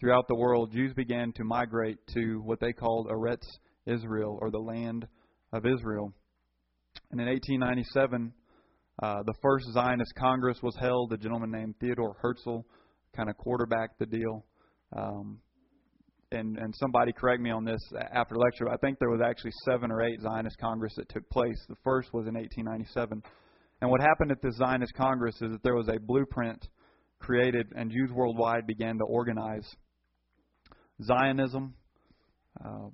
throughout 0.00 0.28
the 0.28 0.36
world, 0.36 0.72
Jews 0.72 0.94
began 0.94 1.32
to 1.32 1.44
migrate 1.44 1.98
to 2.14 2.40
what 2.44 2.60
they 2.60 2.72
called 2.72 3.08
Eretz 3.08 3.44
Israel 3.86 4.38
or 4.40 4.50
the 4.50 4.58
land 4.58 5.06
of 5.52 5.66
Israel. 5.66 6.12
And 7.10 7.20
in 7.20 7.26
1897, 7.26 8.32
uh, 9.02 9.22
the 9.26 9.34
first 9.42 9.66
Zionist 9.72 10.14
Congress 10.16 10.58
was 10.62 10.76
held. 10.76 11.12
A 11.12 11.16
gentleman 11.16 11.50
named 11.50 11.74
Theodore 11.80 12.16
Herzl 12.22 12.60
kind 13.14 13.28
of 13.28 13.36
quarterbacked 13.36 13.98
the 13.98 14.06
deal. 14.06 14.44
Um, 14.96 15.40
and 16.32 16.56
and 16.56 16.74
somebody 16.76 17.12
correct 17.12 17.40
me 17.40 17.50
on 17.50 17.64
this 17.64 17.80
after 18.12 18.36
lecture. 18.36 18.68
I 18.68 18.76
think 18.78 18.98
there 18.98 19.10
was 19.10 19.20
actually 19.24 19.52
seven 19.64 19.90
or 19.90 20.02
eight 20.02 20.20
Zionist 20.20 20.58
Congress 20.58 20.94
that 20.96 21.08
took 21.08 21.28
place. 21.30 21.58
The 21.68 21.76
first 21.84 22.12
was 22.12 22.26
in 22.26 22.34
1897. 22.34 23.22
And 23.80 23.90
what 23.90 24.00
happened 24.00 24.30
at 24.30 24.42
this 24.42 24.56
Zionist 24.56 24.94
Congress 24.94 25.34
is 25.42 25.52
that 25.52 25.62
there 25.62 25.74
was 25.74 25.88
a 25.88 26.00
blueprint 26.00 26.66
created, 27.18 27.72
and 27.74 27.90
Jews 27.90 28.10
worldwide 28.12 28.66
began 28.66 28.98
to 28.98 29.04
organize. 29.04 29.66
Zionism 31.02 31.74
uh, 32.64 32.88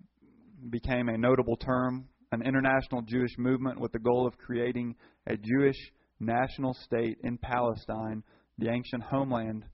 became 0.70 1.08
a 1.08 1.16
notable 1.16 1.56
term 1.56 2.08
an 2.32 2.42
international 2.42 3.02
Jewish 3.02 3.36
movement 3.38 3.78
with 3.78 3.92
the 3.92 3.98
goal 3.98 4.26
of 4.26 4.36
creating 4.38 4.96
a 5.26 5.36
Jewish 5.36 5.76
national 6.18 6.74
state 6.82 7.18
in 7.22 7.36
Palestine, 7.38 8.22
the 8.58 8.70
ancient 8.70 9.02
homeland 9.02 9.64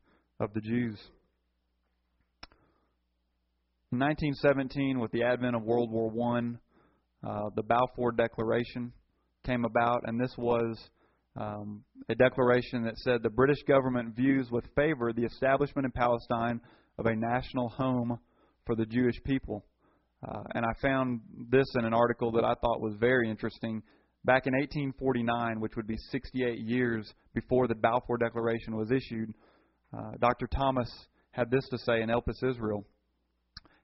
of 0.41 0.53
the 0.55 0.61
Jews. 0.61 0.99
In 3.93 4.01
1917, 4.01 4.99
with 4.99 5.13
the 5.13 5.23
advent 5.23 5.55
of 5.55 5.63
World 5.63 5.91
War 5.91 6.13
I, 6.35 7.27
uh, 7.27 7.51
the 7.55 7.63
Balfour 7.63 8.13
Declaration 8.13 8.93
came 9.47 9.65
about, 9.65 10.03
and 10.07 10.21
this 10.21 10.35
was 10.37 10.77
um, 11.39 11.85
a 12.09 12.15
declaration 12.15 12.85
that 12.85 12.97
said 12.99 13.23
the 13.23 13.31
British 13.31 13.63
government 13.67 14.17
views 14.17 14.49
with 14.51 14.65
favor 14.75 15.13
the 15.13 15.25
establishment 15.25 15.85
in 15.85 15.93
Palestine 15.93 16.61
of 16.99 17.07
a 17.07 17.15
national 17.15 17.69
home 17.69 18.19
for 18.67 18.75
the 18.75 18.87
Jewish 18.87 19.23
people. 19.25 19.65
Uh, 20.27 20.43
and 20.55 20.65
I 20.65 20.73
found 20.83 21.21
this 21.51 21.67
in 21.79 21.85
an 21.85 21.95
article 21.95 22.33
that 22.33 22.45
I 22.45 22.55
thought 22.55 22.81
was 22.81 22.97
very 22.99 23.31
interesting. 23.31 23.83
Back 24.25 24.47
in 24.47 24.53
1849, 24.55 25.61
which 25.61 25.77
would 25.77 25.87
be 25.87 25.97
68 26.11 26.59
years 26.59 27.13
before 27.35 27.69
the 27.69 27.77
Balfour 27.77 28.19
Declaration 28.19 28.77
was 28.77 28.91
issued, 28.91 29.33
uh, 29.97 30.13
Dr. 30.21 30.49
Thomas 30.49 30.91
had 31.31 31.51
this 31.51 31.67
to 31.71 31.79
say 31.79 32.03
in 32.03 32.09
Elpis 32.09 32.43
Israel. 32.43 32.85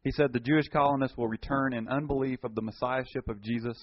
He 0.03 0.11
said, 0.11 0.33
The 0.33 0.41
Jewish 0.41 0.69
colonists 0.69 1.17
will 1.17 1.29
return 1.29 1.73
in 1.73 1.89
unbelief 1.89 2.43
of 2.43 2.55
the 2.55 2.63
Messiahship 2.63 3.29
of 3.29 3.41
Jesus 3.41 3.77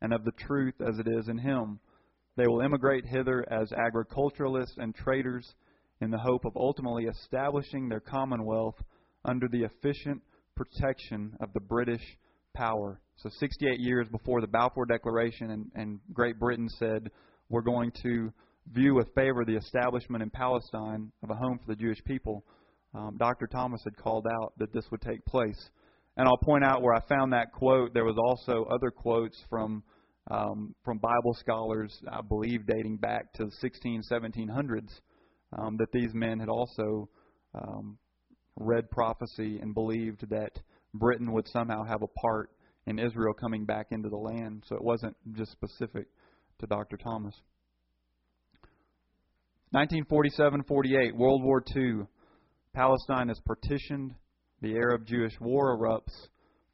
and 0.00 0.12
of 0.12 0.24
the 0.24 0.32
truth 0.32 0.74
as 0.80 0.98
it 0.98 1.08
is 1.08 1.28
in 1.28 1.38
him. 1.38 1.80
They 2.36 2.46
will 2.46 2.60
immigrate 2.60 3.06
hither 3.06 3.44
as 3.50 3.72
agriculturalists 3.72 4.76
and 4.76 4.94
traders 4.94 5.54
in 6.00 6.10
the 6.10 6.18
hope 6.18 6.44
of 6.44 6.56
ultimately 6.56 7.04
establishing 7.04 7.88
their 7.88 8.00
commonwealth 8.00 8.76
under 9.24 9.48
the 9.48 9.64
efficient 9.64 10.22
protection 10.54 11.34
of 11.40 11.52
the 11.54 11.60
British 11.60 12.02
power. 12.54 13.00
So, 13.16 13.30
68 13.38 13.80
years 13.80 14.06
before 14.10 14.40
the 14.40 14.46
Balfour 14.46 14.84
Declaration, 14.84 15.50
and, 15.50 15.70
and 15.74 16.00
Great 16.12 16.38
Britain 16.38 16.68
said, 16.78 17.10
We're 17.48 17.62
going 17.62 17.92
to 18.02 18.32
view 18.72 18.94
with 18.94 19.14
favor 19.14 19.44
the 19.44 19.56
establishment 19.56 20.22
in 20.22 20.30
Palestine 20.30 21.12
of 21.22 21.30
a 21.30 21.34
home 21.34 21.58
for 21.58 21.74
the 21.74 21.80
Jewish 21.80 22.02
people. 22.04 22.44
Um, 22.94 23.16
Dr. 23.18 23.46
Thomas 23.46 23.80
had 23.84 23.96
called 23.96 24.26
out 24.26 24.52
that 24.58 24.72
this 24.72 24.84
would 24.90 25.00
take 25.00 25.24
place. 25.24 25.70
And 26.16 26.26
I'll 26.26 26.38
point 26.38 26.64
out 26.64 26.82
where 26.82 26.94
I 26.94 27.00
found 27.08 27.32
that 27.32 27.52
quote. 27.52 27.94
There 27.94 28.04
was 28.04 28.16
also 28.18 28.64
other 28.70 28.90
quotes 28.90 29.38
from 29.48 29.82
um, 30.30 30.74
from 30.84 30.98
Bible 30.98 31.34
scholars, 31.38 31.96
I 32.10 32.20
believe, 32.20 32.66
dating 32.66 32.96
back 32.96 33.32
to 33.34 33.44
the 33.44 33.52
16, 33.60 34.02
1700s, 34.10 35.00
um, 35.56 35.76
that 35.78 35.92
these 35.92 36.12
men 36.14 36.40
had 36.40 36.48
also 36.48 37.08
um, 37.54 37.98
read 38.56 38.90
prophecy 38.90 39.58
and 39.60 39.74
believed 39.74 40.28
that 40.30 40.58
Britain 40.94 41.32
would 41.32 41.46
somehow 41.48 41.84
have 41.84 42.02
a 42.02 42.20
part 42.20 42.50
in 42.86 42.98
Israel 42.98 43.34
coming 43.34 43.64
back 43.64 43.88
into 43.90 44.08
the 44.08 44.16
land. 44.16 44.64
So 44.66 44.76
it 44.76 44.82
wasn't 44.82 45.16
just 45.32 45.52
specific 45.52 46.06
to 46.60 46.66
Dr. 46.66 46.96
Thomas. 46.96 47.34
1947 49.70 50.62
48, 50.62 51.16
World 51.16 51.42
War 51.42 51.62
II. 51.74 52.06
Palestine 52.74 53.30
is 53.30 53.40
partitioned. 53.44 54.14
The 54.62 54.74
Arab 54.74 55.06
Jewish 55.06 55.34
war 55.40 55.76
erupts. 55.76 56.28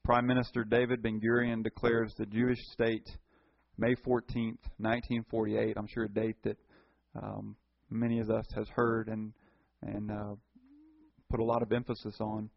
Prime 0.04 0.26
Minister 0.26 0.64
David 0.64 1.02
Ben 1.02 1.20
Gurion 1.20 1.62
declares 1.62 2.12
the 2.16 2.26
Jewish 2.26 2.58
state 2.72 3.08
May 3.78 3.94
14th, 3.94 4.58
1948. 4.78 5.76
I'm 5.76 5.86
sure 5.86 6.04
a 6.04 6.08
date 6.08 6.36
that 6.44 6.56
um, 7.20 7.56
many 7.90 8.20
of 8.20 8.30
us 8.30 8.46
has 8.54 8.68
heard 8.74 9.08
and 9.08 9.32
and 9.82 10.10
uh, 10.10 10.34
put 11.30 11.40
a 11.40 11.44
lot 11.44 11.62
of 11.62 11.72
emphasis 11.72 12.16
on. 12.20 12.48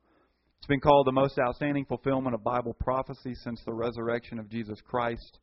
It's 0.58 0.67
been 0.67 0.80
called 0.80 1.08
the 1.08 1.12
most 1.12 1.39
outstanding 1.39 1.86
fulfillment 1.86 2.36
of 2.36 2.43
Bible 2.43 2.75
prophecy 2.80 3.34
since 3.36 3.62
the 3.65 3.73
resurrection 3.73 4.39
of 4.39 4.49
Jesus 4.49 4.80
Christ. 4.82 5.39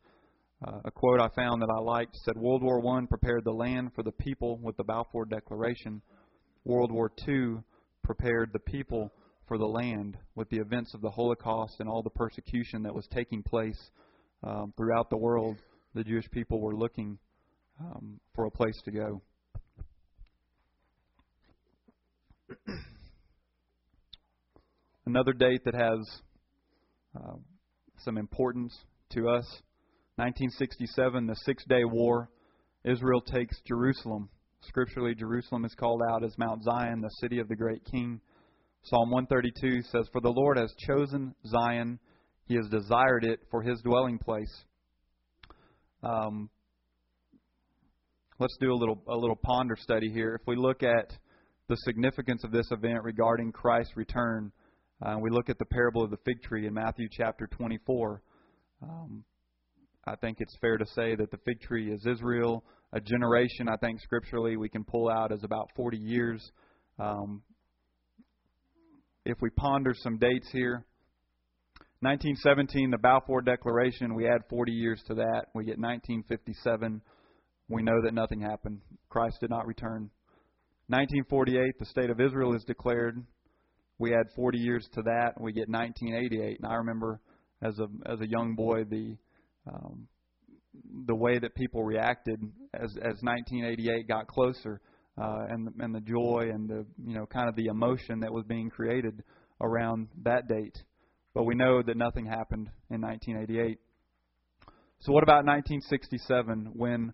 Uh, 0.67 0.79
a 0.85 0.91
quote 0.91 1.21
I 1.21 1.29
found 1.35 1.61
that 1.63 1.71
I 1.71 1.81
liked 1.81 2.17
said 2.25 2.37
World 2.37 2.63
War 2.63 2.81
I 2.97 3.07
prepared 3.07 3.45
the 3.45 3.53
land 3.53 3.93
for 3.95 4.03
the 4.03 4.13
people 4.13 4.59
with 4.63 4.77
the 4.77 4.85
Balfour 4.85 5.25
Declaration. 5.25 6.03
World 6.65 6.93
War 6.93 7.11
II 7.27 7.59
prepared 8.05 8.51
the 8.53 8.61
people 8.61 9.13
for 9.49 9.59
the 9.59 9.67
land 9.67 10.17
with 10.35 10.49
the 10.51 10.59
events 10.59 10.95
of 10.95 11.01
the 11.01 11.11
Holocaust 11.11 11.77
and 11.81 11.89
all 11.89 12.03
the 12.03 12.11
persecution 12.11 12.83
that 12.83 12.95
was 12.95 13.09
taking 13.09 13.43
place 13.43 13.91
um, 14.43 14.73
throughout 14.77 15.11
the 15.11 15.17
world. 15.17 15.57
The 15.95 16.05
Jewish 16.05 16.31
people 16.31 16.61
were 16.61 16.75
looking 16.75 17.19
um, 17.81 18.21
for 18.35 18.47
a 18.47 18.51
place 18.51 18.81
to 18.85 18.91
go. 18.91 19.23
Another 25.07 25.33
date 25.33 25.65
that 25.65 25.75
has 25.75 25.99
uh, 27.17 27.37
some 27.99 28.17
importance 28.19 28.77
to 29.11 29.29
us 29.29 29.45
1967, 30.17 31.27
the 31.27 31.35
Six 31.45 31.65
Day 31.69 31.85
War. 31.85 32.29
Israel 32.85 33.21
takes 33.21 33.57
Jerusalem. 33.67 34.29
Scripturally, 34.61 35.15
Jerusalem 35.15 35.65
is 35.65 35.75
called 35.75 36.03
out 36.11 36.23
as 36.23 36.37
Mount 36.39 36.63
Zion, 36.63 37.01
the 37.01 37.09
city 37.21 37.39
of 37.39 37.49
the 37.49 37.57
great 37.57 37.83
king. 37.91 38.21
Psalm 38.85 39.11
132 39.11 39.83
says, 39.91 40.09
For 40.13 40.21
the 40.21 40.29
Lord 40.29 40.59
has 40.59 40.75
chosen 40.87 41.35
Zion, 41.47 41.99
he 42.45 42.55
has 42.57 42.67
desired 42.69 43.25
it 43.25 43.41
for 43.51 43.63
his 43.63 43.81
dwelling 43.83 44.19
place. 44.19 44.65
Um, 46.03 46.51
let's 48.39 48.57
do 48.61 48.73
a 48.73 48.75
little 48.75 49.01
a 49.09 49.17
little 49.17 49.37
ponder 49.37 49.77
study 49.77 50.11
here. 50.11 50.35
If 50.41 50.47
we 50.47 50.57
look 50.57 50.83
at 50.83 51.17
the 51.69 51.77
significance 51.85 52.45
of 52.45 52.51
this 52.51 52.67
event 52.71 53.05
regarding 53.05 53.53
Christ's 53.53 53.97
return, 53.97 54.53
uh, 55.01 55.17
we 55.21 55.31
look 55.31 55.49
at 55.49 55.59
the 55.59 55.65
parable 55.67 56.03
of 56.03 56.11
the 56.11 56.19
fig 56.25 56.43
tree 56.43 56.67
in 56.67 56.75
Matthew 56.75 57.09
chapter 57.11 57.47
24. 57.47 58.23
Um, 58.83 59.25
I 60.05 60.17
think 60.17 60.39
it's 60.41 60.57
fair 60.61 60.77
to 60.77 60.87
say 60.87 61.15
that 61.15 61.31
the 61.31 61.39
fig 61.45 61.61
tree 61.61 61.93
is 61.93 62.05
Israel. 62.07 62.65
A 62.93 63.01
generation, 63.01 63.69
I 63.69 63.77
think, 63.77 64.01
scripturally, 64.01 64.57
we 64.57 64.69
can 64.69 64.85
pull 64.85 65.09
out 65.09 65.33
as 65.33 65.45
about 65.45 65.71
40 65.77 65.97
years. 65.97 66.51
Um, 66.99 67.43
if 69.25 69.39
we 69.41 69.51
ponder 69.51 69.95
some 69.95 70.19
dates 70.19 70.49
here, 70.51 70.85
1917, 72.03 72.91
the 72.91 72.99
Balfour 72.99 73.43
Declaration, 73.43 74.15
we 74.15 74.29
add 74.29 74.43
40 74.51 74.73
years 74.73 75.03
to 75.07 75.15
that. 75.15 75.47
We 75.55 75.65
get 75.65 75.79
1957. 75.79 77.01
We 77.69 77.83
know 77.83 78.03
that 78.05 78.13
nothing 78.13 78.41
happened. 78.41 78.81
Christ 79.09 79.39
did 79.41 79.51
not 79.51 79.67
return. 79.67 80.11
1948, 80.89 81.79
the 81.79 81.87
state 81.87 82.11
of 82.11 82.21
Israel 82.21 82.55
is 82.55 82.65
declared 82.65 83.25
we 84.03 84.15
add 84.15 84.27
40 84.35 84.59
years 84.59 84.89
to 84.95 85.03
that, 85.03 85.41
we 85.41 85.53
get 85.53 85.69
1988. 85.69 86.59
And 86.61 86.71
I 86.71 86.75
remember 86.75 87.21
as 87.63 87.79
a 87.79 87.87
as 88.11 88.21
a 88.21 88.29
young 88.29 88.57
boy 88.57 88.83
the 88.83 89.17
um, 89.73 90.09
the 91.07 91.15
way 91.15 91.39
that 91.39 91.55
people 91.55 91.85
reacted 91.85 92.41
as 92.75 92.91
as 92.97 93.23
1988 93.23 94.09
got 94.09 94.27
closer, 94.27 94.81
uh, 95.17 95.45
and 95.49 95.69
and 95.79 95.95
the 95.95 96.01
joy 96.01 96.51
and 96.53 96.69
the 96.69 96.85
you 97.07 97.15
know 97.15 97.27
kind 97.27 97.49
of 97.49 97.55
the 97.55 97.67
emotion 97.67 98.19
that 98.21 98.33
was 98.33 98.45
being 98.45 98.71
created 98.71 99.23
around 99.61 100.09
that 100.25 100.49
date. 100.49 100.83
But 101.35 101.45
we 101.45 101.55
know 101.55 101.83
that 101.83 101.97
nothing 101.97 102.27
happened 102.27 102.69
in 102.91 103.01
1988. 103.01 103.79
So 105.01 105.13
what 105.13 105.23
about 105.23 105.45
1967 105.45 106.73
when 106.75 107.13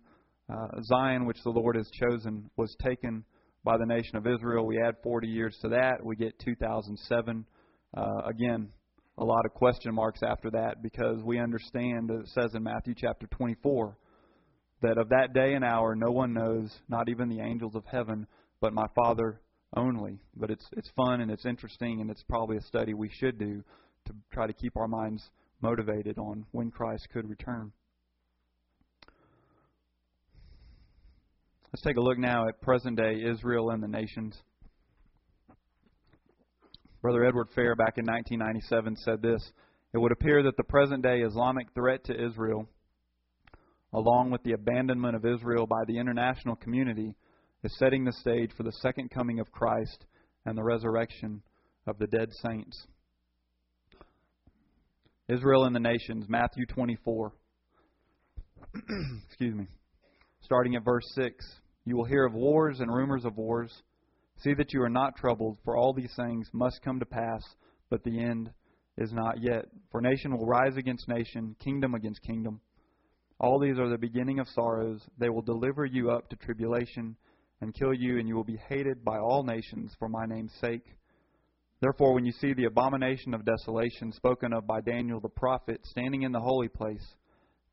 uh, 0.49 0.81
Zion, 0.83 1.25
which 1.25 1.41
the 1.43 1.49
Lord 1.49 1.75
has 1.75 1.89
chosen, 1.91 2.49
was 2.57 2.75
taken 2.81 3.23
by 3.63 3.77
the 3.77 3.85
nation 3.85 4.15
of 4.15 4.25
Israel. 4.25 4.65
We 4.65 4.81
add 4.81 4.95
40 5.03 5.27
years 5.27 5.57
to 5.61 5.69
that, 5.69 6.03
we 6.03 6.15
get 6.15 6.39
2007. 6.39 7.45
Uh, 7.95 8.21
again, 8.25 8.69
a 9.17 9.23
lot 9.23 9.45
of 9.45 9.53
question 9.53 9.93
marks 9.93 10.21
after 10.23 10.49
that 10.51 10.81
because 10.81 11.21
we 11.23 11.39
understand 11.39 12.09
it 12.09 12.27
says 12.29 12.55
in 12.55 12.63
Matthew 12.63 12.93
chapter 12.97 13.27
24 13.27 13.97
that 14.81 14.97
of 14.97 15.09
that 15.09 15.33
day 15.33 15.53
and 15.55 15.65
hour 15.65 15.93
no 15.95 16.11
one 16.11 16.33
knows, 16.33 16.73
not 16.87 17.09
even 17.09 17.27
the 17.27 17.41
angels 17.41 17.75
of 17.75 17.83
heaven, 17.85 18.25
but 18.61 18.73
my 18.73 18.85
Father 18.95 19.41
only. 19.75 20.19
But 20.35 20.49
it's 20.49 20.65
it's 20.77 20.89
fun 20.95 21.21
and 21.21 21.29
it's 21.29 21.45
interesting 21.45 21.99
and 21.99 22.09
it's 22.09 22.23
probably 22.23 22.57
a 22.57 22.61
study 22.61 22.93
we 22.93 23.09
should 23.09 23.37
do 23.37 23.63
to 24.09 24.15
try 24.31 24.47
to 24.47 24.53
keep 24.53 24.75
our 24.75 24.87
minds 24.87 25.29
motivated 25.61 26.17
on 26.17 26.45
when 26.51 26.71
Christ 26.71 27.07
could 27.13 27.29
return. 27.29 27.71
Let's 31.71 31.83
take 31.83 31.97
a 31.97 32.01
look 32.01 32.17
now 32.17 32.47
at 32.47 32.61
present 32.61 32.97
day 32.97 33.21
Israel 33.23 33.69
and 33.69 33.83
the 33.83 33.87
nations. 33.87 34.35
Brother 37.01 37.23
Edward 37.23 37.49
Fair 37.53 37.75
back 37.75 37.97
in 37.97 38.05
1997 38.05 38.95
said 38.97 39.21
this 39.21 39.51
It 39.93 39.99
would 39.99 40.11
appear 40.11 40.41
that 40.43 40.57
the 40.57 40.63
present 40.63 41.03
day 41.03 41.19
Islamic 41.19 41.67
threat 41.75 42.03
to 42.05 42.25
Israel, 42.25 42.67
along 43.93 44.31
with 44.31 44.41
the 44.41 44.53
abandonment 44.53 45.15
of 45.15 45.25
Israel 45.25 45.67
by 45.67 45.85
the 45.85 45.99
international 45.99 46.55
community, 46.55 47.15
is 47.63 47.77
setting 47.77 48.03
the 48.03 48.13
stage 48.13 48.51
for 48.57 48.63
the 48.63 48.71
second 48.81 49.11
coming 49.11 49.39
of 49.39 49.51
Christ 49.51 50.05
and 50.45 50.57
the 50.57 50.63
resurrection 50.63 51.43
of 51.85 51.99
the 51.99 52.07
dead 52.07 52.29
saints. 52.41 52.87
Israel 55.29 55.65
and 55.65 55.75
the 55.75 55.79
nations, 55.79 56.25
Matthew 56.27 56.65
24. 56.65 57.31
Excuse 59.27 59.55
me. 59.55 59.67
Starting 60.41 60.75
at 60.75 60.83
verse 60.83 61.05
6. 61.13 61.45
You 61.85 61.95
will 61.97 62.05
hear 62.05 62.25
of 62.25 62.33
wars 62.33 62.79
and 62.79 62.91
rumors 62.91 63.25
of 63.25 63.37
wars. 63.37 63.71
See 64.37 64.55
that 64.55 64.73
you 64.73 64.81
are 64.81 64.89
not 64.89 65.17
troubled, 65.17 65.59
for 65.63 65.77
all 65.77 65.93
these 65.93 66.13
things 66.15 66.49
must 66.51 66.81
come 66.81 66.99
to 66.99 67.05
pass, 67.05 67.43
but 67.91 68.03
the 68.03 68.19
end 68.19 68.49
is 68.97 69.13
not 69.13 69.35
yet. 69.39 69.65
For 69.91 70.01
nation 70.01 70.35
will 70.35 70.47
rise 70.47 70.77
against 70.77 71.07
nation, 71.07 71.55
kingdom 71.63 71.93
against 71.93 72.23
kingdom. 72.23 72.59
All 73.39 73.59
these 73.59 73.77
are 73.77 73.89
the 73.89 73.99
beginning 73.99 74.39
of 74.39 74.47
sorrows. 74.47 75.01
They 75.19 75.29
will 75.29 75.43
deliver 75.43 75.85
you 75.85 76.09
up 76.09 76.27
to 76.29 76.37
tribulation 76.37 77.15
and 77.61 77.75
kill 77.75 77.93
you, 77.93 78.17
and 78.17 78.27
you 78.27 78.35
will 78.35 78.43
be 78.43 78.59
hated 78.67 79.05
by 79.05 79.19
all 79.19 79.43
nations 79.43 79.93
for 79.99 80.09
my 80.09 80.25
name's 80.25 80.53
sake. 80.59 80.85
Therefore, 81.81 82.13
when 82.13 82.25
you 82.25 82.33
see 82.33 82.53
the 82.53 82.65
abomination 82.65 83.33
of 83.33 83.45
desolation 83.45 84.11
spoken 84.11 84.51
of 84.51 84.67
by 84.67 84.81
Daniel 84.81 85.21
the 85.21 85.29
prophet 85.29 85.79
standing 85.85 86.23
in 86.23 86.33
the 86.33 86.39
holy 86.39 86.67
place, 86.67 87.15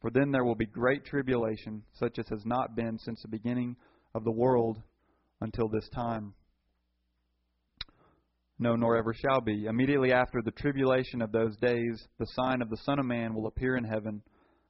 for 0.01 0.11
then 0.11 0.31
there 0.31 0.45
will 0.45 0.55
be 0.55 0.67
great 0.67 1.05
tribulation, 1.05 1.83
such 1.95 2.19
as 2.19 2.29
has 2.29 2.45
not 2.45 2.77
been 2.77 2.99
since 2.99 3.21
the 3.23 3.29
beginning 3.29 3.75
of 4.15 4.23
the 4.23 4.31
world 4.31 4.81
until 5.41 5.69
this 5.69 5.89
time. 5.89 6.35
No, 8.59 8.77
nor 8.77 8.97
ever 8.97 9.13
shall 9.13 9.41
be. 9.41 9.67
Immediately 9.67 10.13
after 10.13 10.41
the 10.41 10.53
tribulation 10.53 11.21
of 11.21 11.33
those 11.33 11.57
days, 11.57 12.07
the 12.19 12.27
sign 12.29 12.63
of 12.63 12.71
the 12.71 12.79
Son 12.79 12.99
of 12.99 13.05
Man 13.05 13.35
will 13.35 13.49
appear 13.49 13.77
in 13.77 13.85
heaven, 13.85 14.23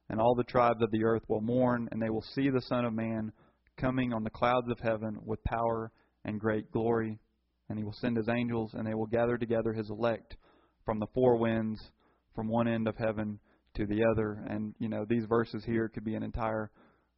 and 0.09 0.19
all 0.19 0.35
the 0.35 0.43
tribes 0.43 0.81
of 0.81 0.91
the 0.91 1.03
earth 1.05 1.23
will 1.27 1.41
mourn, 1.41 1.87
and 1.91 2.01
they 2.01 2.09
will 2.09 2.25
see 2.33 2.49
the 2.49 2.61
Son 2.61 2.85
of 2.85 2.93
Man 2.93 3.31
coming 3.77 4.13
on 4.13 4.23
the 4.23 4.29
clouds 4.29 4.69
of 4.69 4.79
heaven 4.79 5.19
with 5.23 5.43
power 5.43 5.91
and 6.25 6.39
great 6.39 6.71
glory. 6.71 7.19
And 7.69 7.77
he 7.77 7.83
will 7.83 7.93
send 7.93 8.17
his 8.17 8.29
angels, 8.29 8.71
and 8.73 8.87
they 8.87 8.93
will 8.93 9.07
gather 9.07 9.37
together 9.37 9.73
his 9.73 9.89
elect 9.89 10.37
from 10.85 10.99
the 10.99 11.07
four 11.13 11.37
winds, 11.37 11.81
from 12.33 12.47
one 12.47 12.67
end 12.67 12.87
of 12.87 12.95
heaven 12.97 13.39
to 13.75 13.85
the 13.85 14.03
other. 14.11 14.43
And, 14.49 14.73
you 14.79 14.89
know, 14.89 15.05
these 15.07 15.25
verses 15.27 15.63
here 15.65 15.89
could 15.89 16.05
be 16.05 16.15
an 16.15 16.23
entire 16.23 16.71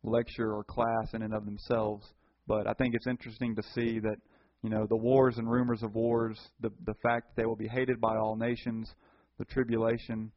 lecture 0.03 0.53
or 0.53 0.63
class 0.63 1.13
in 1.13 1.21
and 1.21 1.33
of 1.33 1.45
themselves. 1.45 2.05
But 2.47 2.67
I 2.67 2.73
think 2.73 2.95
it's 2.95 3.07
interesting 3.07 3.55
to 3.55 3.63
see 3.75 3.99
that, 3.99 4.15
you 4.63 4.69
know, 4.69 4.87
the 4.89 4.97
wars 4.97 5.37
and 5.37 5.49
rumors 5.49 5.83
of 5.83 5.93
wars, 5.93 6.39
the, 6.61 6.71
the 6.85 6.95
fact 7.03 7.27
that 7.27 7.41
they 7.41 7.45
will 7.45 7.55
be 7.55 7.67
hated 7.67 8.01
by 8.01 8.15
all 8.17 8.35
nations, 8.35 8.91
the 9.37 9.45
tribulation, 9.45 10.31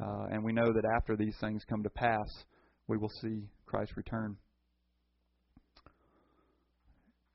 uh, 0.00 0.26
and 0.30 0.42
we 0.42 0.52
know 0.52 0.72
that 0.72 0.84
after 0.96 1.16
these 1.16 1.36
things 1.40 1.62
come 1.68 1.82
to 1.82 1.90
pass, 1.90 2.28
we 2.86 2.96
will 2.96 3.10
see 3.20 3.42
Christ 3.66 3.92
return. 3.96 4.36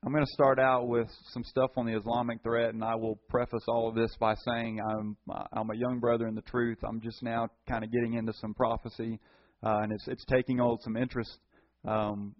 I'm 0.06 0.12
going 0.12 0.24
to 0.24 0.32
start 0.32 0.58
out 0.58 0.86
with 0.86 1.08
some 1.32 1.42
stuff 1.44 1.70
on 1.78 1.86
the 1.86 1.96
Islamic 1.96 2.42
threat, 2.42 2.74
and 2.74 2.84
I 2.84 2.94
will 2.94 3.18
preface 3.30 3.64
all 3.68 3.88
of 3.88 3.94
this 3.94 4.14
by 4.20 4.34
saying 4.34 4.78
I'm 4.78 5.16
I'm 5.50 5.70
a 5.70 5.74
young 5.74 5.98
brother 5.98 6.26
in 6.26 6.34
the 6.34 6.42
truth. 6.42 6.76
I'm 6.86 7.00
just 7.00 7.22
now 7.22 7.48
kind 7.66 7.82
of 7.82 7.90
getting 7.90 8.12
into 8.12 8.34
some 8.34 8.52
prophecy, 8.52 9.18
uh, 9.64 9.78
and 9.82 9.92
it's 9.92 10.06
it's 10.06 10.24
taking 10.26 10.60
on 10.60 10.76
some 10.82 10.98
interest. 10.98 11.38
Um, 11.88 12.34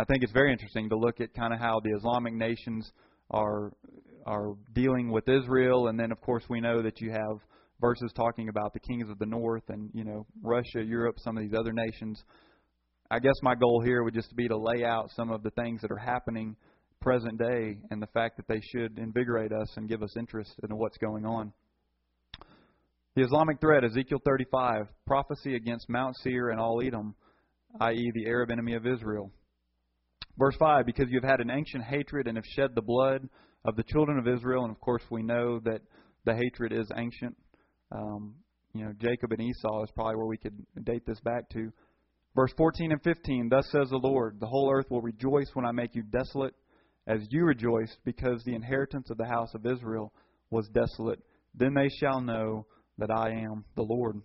I 0.00 0.04
think 0.06 0.24
it's 0.24 0.32
very 0.32 0.50
interesting 0.50 0.88
to 0.88 0.96
look 0.96 1.20
at 1.20 1.32
kind 1.34 1.54
of 1.54 1.60
how 1.60 1.78
the 1.84 1.96
Islamic 1.96 2.34
nations 2.34 2.90
are 3.30 3.72
are 4.26 4.54
dealing 4.74 5.12
with 5.12 5.28
Israel, 5.28 5.86
and 5.86 6.00
then 6.00 6.10
of 6.10 6.20
course 6.20 6.42
we 6.50 6.60
know 6.60 6.82
that 6.82 7.00
you 7.00 7.12
have 7.12 7.38
verses 7.80 8.10
talking 8.16 8.48
about 8.48 8.72
the 8.72 8.80
kings 8.80 9.08
of 9.08 9.20
the 9.20 9.26
north 9.26 9.62
and 9.68 9.88
you 9.94 10.02
know 10.02 10.26
Russia, 10.42 10.82
Europe, 10.82 11.20
some 11.20 11.36
of 11.36 11.44
these 11.44 11.56
other 11.56 11.72
nations. 11.72 12.24
I 13.08 13.20
guess 13.20 13.34
my 13.42 13.54
goal 13.54 13.80
here 13.84 14.02
would 14.02 14.14
just 14.14 14.34
be 14.34 14.48
to 14.48 14.56
lay 14.56 14.84
out 14.84 15.10
some 15.14 15.30
of 15.30 15.44
the 15.44 15.50
things 15.50 15.80
that 15.82 15.92
are 15.92 15.96
happening 15.96 16.56
present 17.00 17.38
day 17.38 17.78
and 17.90 18.02
the 18.02 18.08
fact 18.08 18.36
that 18.36 18.48
they 18.48 18.60
should 18.60 18.98
invigorate 18.98 19.52
us 19.52 19.72
and 19.76 19.88
give 19.88 20.02
us 20.02 20.16
interest 20.16 20.52
in 20.68 20.76
what's 20.76 20.98
going 20.98 21.24
on. 21.24 21.52
The 23.14 23.22
Islamic 23.22 23.60
threat, 23.60 23.84
Ezekiel 23.84 24.20
35, 24.24 24.88
prophecy 25.06 25.54
against 25.54 25.88
Mount 25.88 26.16
Seir 26.16 26.50
and 26.50 26.58
all 26.58 26.82
Edom, 26.84 27.14
i.e., 27.80 28.12
the 28.12 28.26
Arab 28.26 28.50
enemy 28.50 28.74
of 28.74 28.86
Israel. 28.86 29.30
Verse 30.36 30.56
5, 30.58 30.84
because 30.84 31.06
you 31.08 31.20
have 31.20 31.30
had 31.30 31.40
an 31.40 31.50
ancient 31.50 31.84
hatred 31.84 32.26
and 32.26 32.36
have 32.36 32.44
shed 32.44 32.70
the 32.74 32.82
blood 32.82 33.28
of 33.64 33.76
the 33.76 33.84
children 33.84 34.18
of 34.18 34.26
Israel, 34.26 34.64
and 34.64 34.72
of 34.72 34.80
course 34.80 35.02
we 35.10 35.22
know 35.22 35.60
that 35.60 35.80
the 36.24 36.34
hatred 36.34 36.72
is 36.72 36.90
ancient. 36.96 37.36
Um, 37.92 38.34
you 38.74 38.84
know, 38.84 38.92
Jacob 39.00 39.30
and 39.30 39.40
Esau 39.40 39.84
is 39.84 39.90
probably 39.94 40.16
where 40.16 40.26
we 40.26 40.36
could 40.36 40.58
date 40.84 41.06
this 41.06 41.20
back 41.20 41.48
to. 41.50 41.72
Verse 42.36 42.52
14 42.58 42.92
and 42.92 43.02
15 43.02 43.48
Thus 43.48 43.66
says 43.72 43.88
the 43.88 43.96
Lord, 43.96 44.38
The 44.38 44.46
whole 44.46 44.70
earth 44.70 44.90
will 44.90 45.00
rejoice 45.00 45.48
when 45.54 45.64
I 45.64 45.72
make 45.72 45.94
you 45.94 46.02
desolate, 46.02 46.54
as 47.06 47.20
you 47.30 47.44
rejoiced, 47.44 47.96
because 48.04 48.44
the 48.44 48.54
inheritance 48.54 49.08
of 49.10 49.16
the 49.16 49.24
house 49.24 49.54
of 49.54 49.64
Israel 49.64 50.12
was 50.50 50.68
desolate. 50.68 51.18
Then 51.54 51.72
they 51.72 51.88
shall 51.88 52.20
know 52.20 52.66
that 52.98 53.10
I 53.10 53.30
am 53.30 53.64
the 53.74 53.82
Lord. 53.82 54.20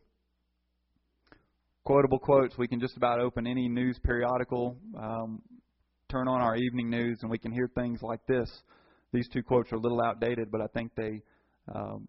Quotable 1.85 2.19
quotes. 2.19 2.57
We 2.57 2.67
can 2.67 2.81
just 2.81 2.97
about 2.97 3.21
open 3.21 3.47
any 3.47 3.69
news 3.69 3.97
periodical, 4.03 4.77
um, 4.99 5.41
turn 6.09 6.27
on 6.27 6.41
our 6.41 6.57
evening 6.57 6.89
news, 6.89 7.19
and 7.21 7.31
we 7.31 7.39
can 7.39 7.53
hear 7.53 7.71
things 7.73 8.01
like 8.03 8.19
this. 8.27 8.51
These 9.13 9.29
two 9.29 9.41
quotes 9.41 9.71
are 9.71 9.77
a 9.77 9.79
little 9.79 10.01
outdated, 10.01 10.51
but 10.51 10.59
I 10.59 10.67
think 10.67 10.91
they 10.95 11.21
um, 11.73 12.07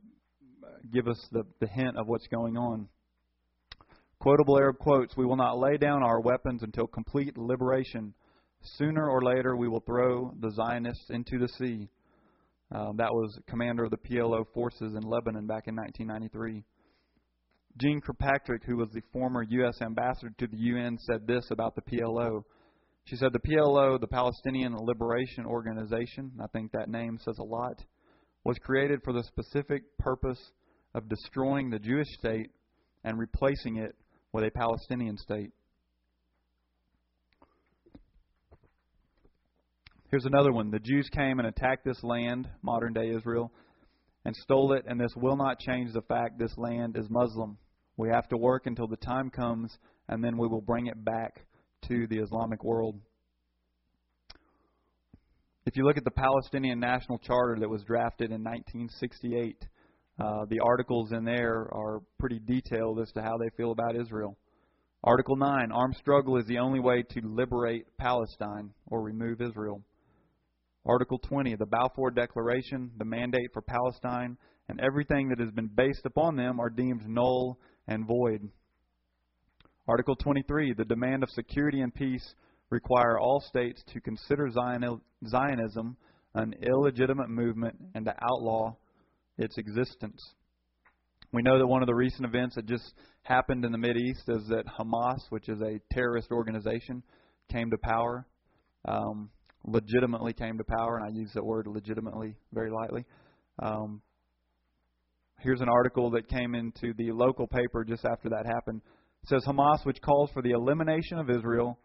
give 0.93 1.07
us 1.07 1.19
the, 1.31 1.45
the 1.61 1.69
hint 1.69 1.97
of 1.97 2.09
what's 2.09 2.27
going 2.27 2.57
on. 2.57 2.89
Quotable 4.23 4.57
Arab 4.57 4.79
quotes 4.79 5.17
We 5.17 5.27
will 5.27 5.35
not 5.35 5.59
lay 5.59 5.77
down 5.77 6.05
our 6.05 6.21
weapons 6.21 6.63
until 6.63 6.87
complete 6.87 7.37
liberation. 7.37 8.15
Sooner 8.77 9.11
or 9.11 9.21
later, 9.21 9.57
we 9.57 9.67
will 9.67 9.81
throw 9.81 10.33
the 10.39 10.53
Zionists 10.53 11.11
into 11.11 11.41
the 11.41 11.49
sea. 11.49 11.89
Uh, 12.73 12.93
that 12.99 13.13
was 13.13 13.37
commander 13.49 13.83
of 13.83 13.91
the 13.91 13.97
PLO 13.97 14.45
forces 14.55 14.95
in 14.95 15.03
Lebanon 15.03 15.49
back 15.49 15.67
in 15.67 15.75
1993. 15.75 16.63
Jeane 17.79 18.01
Kirkpatrick, 18.01 18.63
who 18.65 18.77
was 18.77 18.91
the 18.93 19.03
former 19.13 19.43
U.S. 19.43 19.83
ambassador 19.83 20.33
to 20.39 20.47
the 20.47 20.57
UN, 20.57 20.99
said 20.99 21.27
this 21.27 21.45
about 21.51 21.75
the 21.75 21.83
PLO. 21.83 22.45
She 23.07 23.17
said, 23.17 23.33
The 23.33 23.41
PLO, 23.41 24.01
the 24.01 24.07
Palestinian 24.07 24.77
Liberation 24.77 25.47
Organization, 25.47 26.31
I 26.41 26.47
think 26.53 26.71
that 26.71 26.89
name 26.89 27.19
says 27.25 27.39
a 27.41 27.45
lot, 27.45 27.83
was 28.45 28.57
created 28.59 29.01
for 29.03 29.13
the 29.13 29.25
specific 29.25 29.83
purpose 29.99 30.53
of 30.95 31.09
destroying 31.09 31.71
the 31.71 31.81
Jewish 31.81 32.07
state 32.21 32.53
and 33.03 33.19
replacing 33.19 33.79
it 33.79 33.97
with 34.33 34.45
a 34.45 34.51
Palestinian 34.51 35.19
state. 35.19 35.51
Here's 40.11 40.25
another 40.25 40.53
one. 40.53 40.71
The 40.71 40.79
Jews 40.79 41.09
came 41.11 41.39
and 41.39 41.49
attacked 41.49 41.85
this 41.85 42.03
land, 42.03 42.49
modern 42.63 42.93
day 42.93 43.11
Israel, 43.11 43.53
and 44.25 44.35
stole 44.37 44.73
it, 44.73 44.85
and 44.87 45.01
this 45.01 45.13
will 45.17 45.37
not 45.37 45.59
change 45.59 45.93
the 45.93 46.03
fact 46.03 46.39
this 46.39 46.57
land 46.57 46.97
is 46.97 47.07
Muslim. 47.09 47.57
We 47.97 48.09
have 48.11 48.29
to 48.29 48.37
work 48.37 48.67
until 48.67 48.87
the 48.87 48.97
time 48.97 49.31
comes, 49.31 49.77
and 50.09 50.23
then 50.23 50.37
we 50.37 50.49
will 50.49 50.61
bring 50.61 50.87
it 50.87 51.03
back 51.05 51.45
to 51.89 52.07
the 52.09 52.19
Islamic 52.19 52.63
world. 52.63 53.01
If 55.65 55.77
you 55.77 55.85
look 55.85 55.97
at 55.97 56.05
the 56.05 56.11
Palestinian 56.11 56.81
National 56.81 57.19
Charter 57.19 57.57
that 57.61 57.69
was 57.69 57.85
drafted 57.85 58.31
in 58.31 58.43
1968, 58.43 59.67
uh, 60.19 60.45
the 60.49 60.61
articles 60.61 61.13
in 61.13 61.25
there 61.25 61.69
are 61.73 62.01
pretty 62.19 62.39
detailed 62.39 63.01
as 63.01 63.11
to 63.13 63.23
how 63.23 63.37
they 63.39 63.49
feel 63.57 63.73
about 63.73 63.97
Israel. 63.97 64.37
Article 65.05 65.37
9 65.37 65.73
Armed 65.73 65.97
struggle 65.97 66.37
is 66.37 66.47
the 66.47 66.59
only 66.59 66.81
way 66.81 67.03
to 67.03 67.21
liberate 67.25 67.87
Palestine 67.99 68.71
or 68.87 69.03
remove 69.03 69.41
Israel. 69.41 69.83
Article 70.85 71.19
20 71.19 71.57
The 71.57 71.67
Balfour 71.67 72.11
Declaration, 72.11 72.91
the 72.99 73.05
mandate 73.05 73.51
for 73.53 73.63
Palestine, 73.63 74.37
and 74.69 74.81
everything 74.81 75.29
that 75.29 75.41
has 75.41 75.51
been 75.51 75.71
based 75.75 76.05
upon 76.05 76.37
them 76.37 76.61
are 76.61 76.71
deemed 76.71 77.09
null 77.09 77.59
and 77.89 78.07
void. 78.07 78.49
Article 79.89 80.15
23 80.15 80.75
The 80.75 80.85
demand 80.85 81.23
of 81.23 81.31
security 81.31 81.81
and 81.81 81.95
peace 81.95 82.35
require 82.71 83.19
all 83.19 83.41
states 83.41 83.83
to 83.93 84.01
consider 84.01 84.51
Zionism 84.51 85.97
an 86.35 86.55
illegitimate 86.63 87.29
movement 87.29 87.77
and 87.95 88.05
to 88.05 88.15
outlaw 88.23 88.75
its 89.43 89.59
existence. 89.59 90.21
We 91.33 91.43
know 91.43 91.59
that 91.59 91.67
one 91.67 91.83
of 91.83 91.87
the 91.87 91.95
recent 91.95 92.27
events 92.27 92.57
that 92.57 92.67
just 92.67 92.93
happened 93.23 93.65
in 93.65 93.73
the 93.73 93.95
East 93.95 94.29
is 94.29 94.47
that 94.49 94.65
Hamas, 94.67 95.19
which 95.31 95.49
is 95.49 95.61
a 95.61 95.81
terrorist 95.93 96.31
organization, 96.31 97.03
came 97.51 97.71
to 97.71 97.79
power, 97.79 98.27
um, 98.87 99.31
legitimately 99.65 100.33
came 100.33 100.59
to 100.59 100.65
power, 100.65 100.99
and 100.99 101.07
I 101.07 101.19
use 101.19 101.31
that 101.35 101.45
word 101.45 101.67
legitimately 101.67 102.37
very 102.53 102.71
lightly. 102.71 103.05
Um, 103.63 104.03
here's 105.41 105.61
an 105.61 105.69
article 105.69 106.11
that 106.11 106.29
came 106.29 106.55
into 106.55 106.93
the 106.97 107.13
local 107.13 107.47
paper 107.47 107.85
just 107.85 108.05
after 108.05 108.29
that 108.31 108.47
happened. 108.47 108.83
It 109.23 109.29
says 109.29 109.45
Hamas, 109.47 109.85
which 109.85 110.01
calls 110.03 110.31
for 110.33 110.43
the 110.43 110.51
elimination 110.51 111.19
of 111.19 111.31
Israel, 111.31 111.79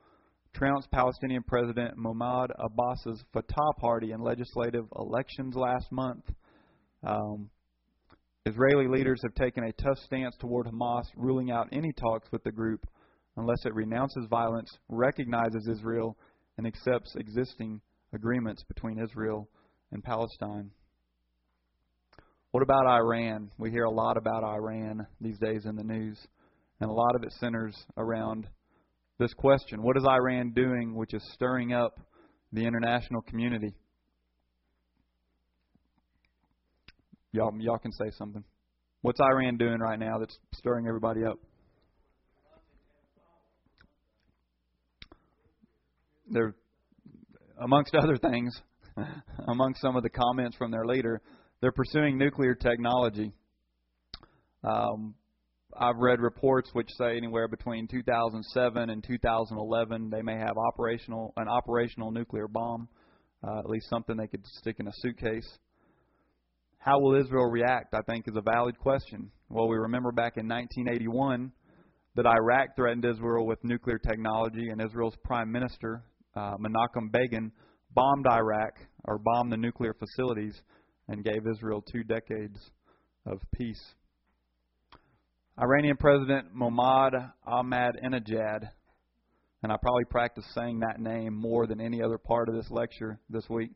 trounced 0.53 0.89
Palestinian 0.91 1.43
President 1.43 1.93
Mahmoud 1.97 2.51
Abbas's 2.59 3.23
Fatah 3.31 3.73
party 3.79 4.11
in 4.11 4.21
legislative 4.21 4.85
elections 4.97 5.55
last 5.55 5.91
month. 5.91 6.23
Um, 7.07 7.49
Israeli 8.45 8.87
leaders 8.87 9.21
have 9.23 9.33
taken 9.35 9.63
a 9.63 9.71
tough 9.81 9.97
stance 10.05 10.35
toward 10.39 10.67
Hamas, 10.67 11.05
ruling 11.15 11.51
out 11.51 11.69
any 11.71 11.93
talks 11.93 12.29
with 12.33 12.43
the 12.43 12.51
group 12.51 12.85
unless 13.37 13.65
it 13.65 13.73
renounces 13.73 14.25
violence, 14.29 14.69
recognizes 14.89 15.69
Israel, 15.71 16.17
and 16.57 16.67
accepts 16.67 17.15
existing 17.15 17.79
agreements 18.13 18.63
between 18.63 18.99
Israel 18.99 19.47
and 19.91 20.03
Palestine. 20.03 20.69
What 22.51 22.63
about 22.63 22.87
Iran? 22.87 23.51
We 23.57 23.71
hear 23.71 23.85
a 23.85 23.91
lot 23.91 24.17
about 24.17 24.43
Iran 24.43 25.07
these 25.21 25.37
days 25.39 25.65
in 25.65 25.75
the 25.77 25.83
news, 25.83 26.19
and 26.81 26.89
a 26.89 26.93
lot 26.93 27.15
of 27.15 27.23
it 27.23 27.31
centers 27.39 27.75
around 27.95 28.49
this 29.17 29.33
question 29.33 29.81
What 29.81 29.95
is 29.95 30.03
Iran 30.05 30.51
doing 30.53 30.93
which 30.93 31.13
is 31.13 31.23
stirring 31.33 31.71
up 31.71 31.99
the 32.51 32.65
international 32.65 33.21
community? 33.21 33.73
Y'all, 37.37 37.53
y'all 37.59 37.77
can 37.77 37.91
say 37.91 38.09
something. 38.17 38.43
What's 39.01 39.19
Iran 39.21 39.57
doing 39.57 39.77
right 39.77 39.99
now 39.99 40.17
that's 40.17 40.35
stirring 40.55 40.87
everybody 40.87 41.23
up? 41.23 41.37
They're, 46.31 46.55
amongst 47.61 47.93
other 47.93 48.17
things, 48.17 48.59
amongst 49.47 49.81
some 49.81 49.95
of 49.95 50.01
the 50.01 50.09
comments 50.09 50.57
from 50.57 50.71
their 50.71 50.83
leader, 50.83 51.21
they're 51.61 51.71
pursuing 51.71 52.17
nuclear 52.17 52.55
technology. 52.55 53.31
Um, 54.63 55.13
I've 55.79 55.97
read 55.97 56.19
reports 56.19 56.71
which 56.73 56.89
say 56.97 57.17
anywhere 57.17 57.47
between 57.47 57.87
2007 57.87 58.89
and 58.89 59.03
2011 59.03 60.09
they 60.09 60.23
may 60.23 60.39
have 60.39 60.57
operational 60.57 61.33
an 61.37 61.47
operational 61.47 62.09
nuclear 62.09 62.47
bomb, 62.47 62.87
uh, 63.47 63.59
at 63.59 63.69
least 63.69 63.87
something 63.91 64.17
they 64.17 64.25
could 64.25 64.43
stick 64.47 64.77
in 64.79 64.87
a 64.87 64.93
suitcase. 64.95 65.47
How 66.87 66.97
will 66.99 67.19
Israel 67.19 67.47
react? 67.47 67.93
I 67.93 67.99
think 68.03 68.29
is 68.29 68.37
a 68.37 68.41
valid 68.41 68.79
question. 68.79 69.29
Well, 69.49 69.67
we 69.67 69.75
remember 69.75 70.13
back 70.13 70.37
in 70.37 70.47
1981 70.47 71.51
that 72.15 72.25
Iraq 72.25 72.77
threatened 72.77 73.03
Israel 73.03 73.45
with 73.45 73.61
nuclear 73.61 73.97
technology, 73.97 74.69
and 74.69 74.81
Israel's 74.81 75.17
prime 75.25 75.51
minister 75.51 76.01
uh, 76.37 76.55
Menachem 76.55 77.11
Begin 77.11 77.51
bombed 77.93 78.25
Iraq 78.25 78.79
or 79.03 79.17
bombed 79.17 79.51
the 79.51 79.57
nuclear 79.57 79.93
facilities 79.95 80.61
and 81.09 81.25
gave 81.25 81.41
Israel 81.45 81.83
two 81.91 82.05
decades 82.05 82.57
of 83.25 83.41
peace. 83.53 83.83
Iranian 85.61 85.97
President 85.97 86.53
Mohammad 86.53 87.15
Ahmadinejad, 87.45 88.69
and 89.61 89.73
I 89.73 89.75
probably 89.81 90.05
practiced 90.05 90.53
saying 90.55 90.79
that 90.79 91.01
name 91.01 91.33
more 91.33 91.67
than 91.67 91.81
any 91.81 92.01
other 92.01 92.17
part 92.17 92.47
of 92.47 92.55
this 92.55 92.71
lecture 92.71 93.19
this 93.29 93.43
week. 93.49 93.71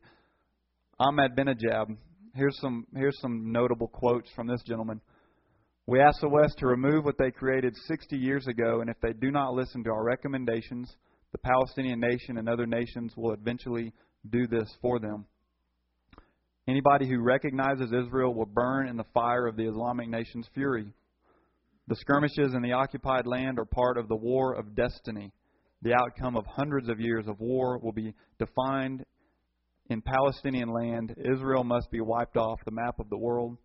Ahmadinejad 0.98 1.98
here's 2.34 2.58
some 2.60 2.86
here's 2.94 3.18
some 3.20 3.52
notable 3.52 3.88
quotes 3.88 4.30
from 4.34 4.46
this 4.46 4.62
gentleman. 4.66 5.00
We 5.86 6.00
ask 6.00 6.20
the 6.20 6.28
West 6.28 6.58
to 6.58 6.66
remove 6.66 7.04
what 7.04 7.18
they 7.18 7.30
created 7.30 7.74
60 7.88 8.16
years 8.16 8.46
ago, 8.46 8.80
and 8.80 8.88
if 8.88 8.96
they 9.02 9.12
do 9.12 9.30
not 9.30 9.54
listen 9.54 9.82
to 9.84 9.90
our 9.90 10.04
recommendations, 10.04 10.94
the 11.32 11.38
Palestinian 11.38 11.98
nation 11.98 12.38
and 12.38 12.48
other 12.48 12.66
nations 12.66 13.14
will 13.16 13.32
eventually 13.32 13.92
do 14.30 14.46
this 14.46 14.68
for 14.80 15.00
them. 15.00 15.24
Anybody 16.68 17.08
who 17.08 17.20
recognizes 17.20 17.92
Israel 17.92 18.32
will 18.32 18.46
burn 18.46 18.88
in 18.88 18.96
the 18.96 19.04
fire 19.12 19.48
of 19.48 19.56
the 19.56 19.68
Islamic 19.68 20.08
nation's 20.08 20.48
fury. 20.54 20.86
The 21.88 21.96
skirmishes 21.96 22.54
in 22.54 22.62
the 22.62 22.72
occupied 22.72 23.26
land 23.26 23.58
are 23.58 23.64
part 23.64 23.98
of 23.98 24.06
the 24.06 24.16
war 24.16 24.54
of 24.54 24.76
destiny. 24.76 25.32
The 25.82 25.94
outcome 25.94 26.36
of 26.36 26.46
hundreds 26.46 26.88
of 26.88 27.00
years 27.00 27.26
of 27.26 27.40
war 27.40 27.78
will 27.78 27.92
be 27.92 28.14
defined 28.38 29.04
in 29.88 30.02
Palestinian 30.02 30.68
land, 30.68 31.14
Israel 31.18 31.64
must 31.64 31.90
be 31.90 32.00
wiped 32.00 32.36
off 32.36 32.60
the 32.64 32.70
map 32.70 32.98
of 32.98 33.10
the 33.10 33.18
world. 33.18 33.58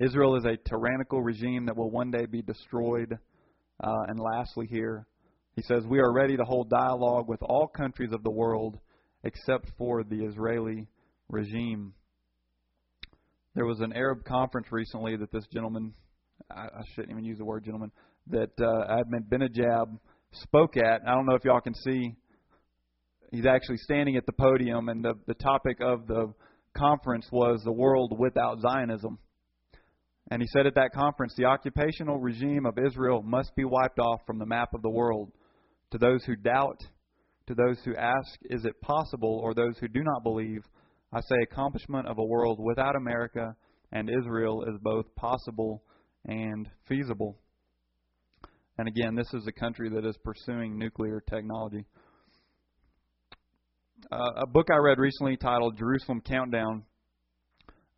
Israel 0.00 0.36
is 0.36 0.44
a 0.44 0.56
tyrannical 0.68 1.22
regime 1.22 1.66
that 1.66 1.76
will 1.76 1.90
one 1.90 2.10
day 2.10 2.26
be 2.26 2.42
destroyed. 2.42 3.16
Uh, 3.82 4.02
and 4.08 4.18
lastly, 4.18 4.66
here, 4.68 5.06
he 5.54 5.62
says, 5.62 5.84
We 5.86 6.00
are 6.00 6.12
ready 6.12 6.36
to 6.36 6.44
hold 6.44 6.70
dialogue 6.70 7.28
with 7.28 7.42
all 7.42 7.68
countries 7.68 8.12
of 8.12 8.22
the 8.24 8.30
world 8.30 8.78
except 9.22 9.70
for 9.78 10.02
the 10.02 10.24
Israeli 10.24 10.88
regime. 11.28 11.94
There 13.54 13.64
was 13.64 13.80
an 13.80 13.92
Arab 13.92 14.24
conference 14.24 14.66
recently 14.70 15.16
that 15.16 15.30
this 15.30 15.46
gentleman, 15.52 15.94
I, 16.50 16.62
I 16.62 16.82
shouldn't 16.94 17.12
even 17.12 17.24
use 17.24 17.38
the 17.38 17.44
word 17.44 17.64
gentleman, 17.64 17.92
that 18.28 18.50
uh, 18.60 19.02
Benajab 19.30 19.98
spoke 20.32 20.76
at. 20.76 21.02
I 21.06 21.14
don't 21.14 21.26
know 21.26 21.36
if 21.36 21.44
y'all 21.44 21.60
can 21.60 21.74
see 21.74 22.16
he's 23.30 23.46
actually 23.46 23.78
standing 23.78 24.16
at 24.16 24.26
the 24.26 24.32
podium, 24.32 24.88
and 24.88 25.04
the, 25.04 25.14
the 25.26 25.34
topic 25.34 25.78
of 25.80 26.06
the 26.06 26.32
conference 26.76 27.26
was 27.30 27.62
the 27.64 27.72
world 27.72 28.18
without 28.18 28.60
Zionism. 28.60 29.18
And 30.30 30.40
he 30.40 30.48
said 30.48 30.66
at 30.66 30.74
that 30.76 30.92
conference, 30.92 31.34
the 31.36 31.44
occupational 31.44 32.18
regime 32.18 32.64
of 32.66 32.78
Israel 32.78 33.22
must 33.22 33.54
be 33.54 33.64
wiped 33.64 33.98
off 33.98 34.20
from 34.26 34.38
the 34.38 34.46
map 34.46 34.72
of 34.74 34.82
the 34.82 34.90
world. 34.90 35.32
To 35.90 35.98
those 35.98 36.24
who 36.24 36.34
doubt, 36.34 36.80
to 37.46 37.54
those 37.54 37.78
who 37.84 37.94
ask, 37.94 38.38
is 38.44 38.64
it 38.64 38.80
possible, 38.80 39.40
or 39.42 39.54
those 39.54 39.76
who 39.78 39.88
do 39.88 40.02
not 40.02 40.22
believe, 40.22 40.64
I 41.12 41.20
say 41.20 41.36
accomplishment 41.42 42.08
of 42.08 42.18
a 42.18 42.24
world 42.24 42.58
without 42.58 42.96
America 42.96 43.54
and 43.92 44.10
Israel 44.10 44.64
is 44.64 44.78
both 44.82 45.14
possible 45.14 45.84
and 46.24 46.68
feasible. 46.88 47.38
And 48.76 48.88
again, 48.88 49.14
this 49.14 49.32
is 49.32 49.46
a 49.46 49.52
country 49.52 49.88
that 49.90 50.04
is 50.04 50.16
pursuing 50.24 50.76
nuclear 50.76 51.22
technology. 51.30 51.84
Uh, 54.14 54.42
a 54.42 54.46
book 54.46 54.68
I 54.72 54.76
read 54.76 55.00
recently 55.00 55.36
titled 55.36 55.76
Jerusalem 55.76 56.20
Countdown 56.20 56.84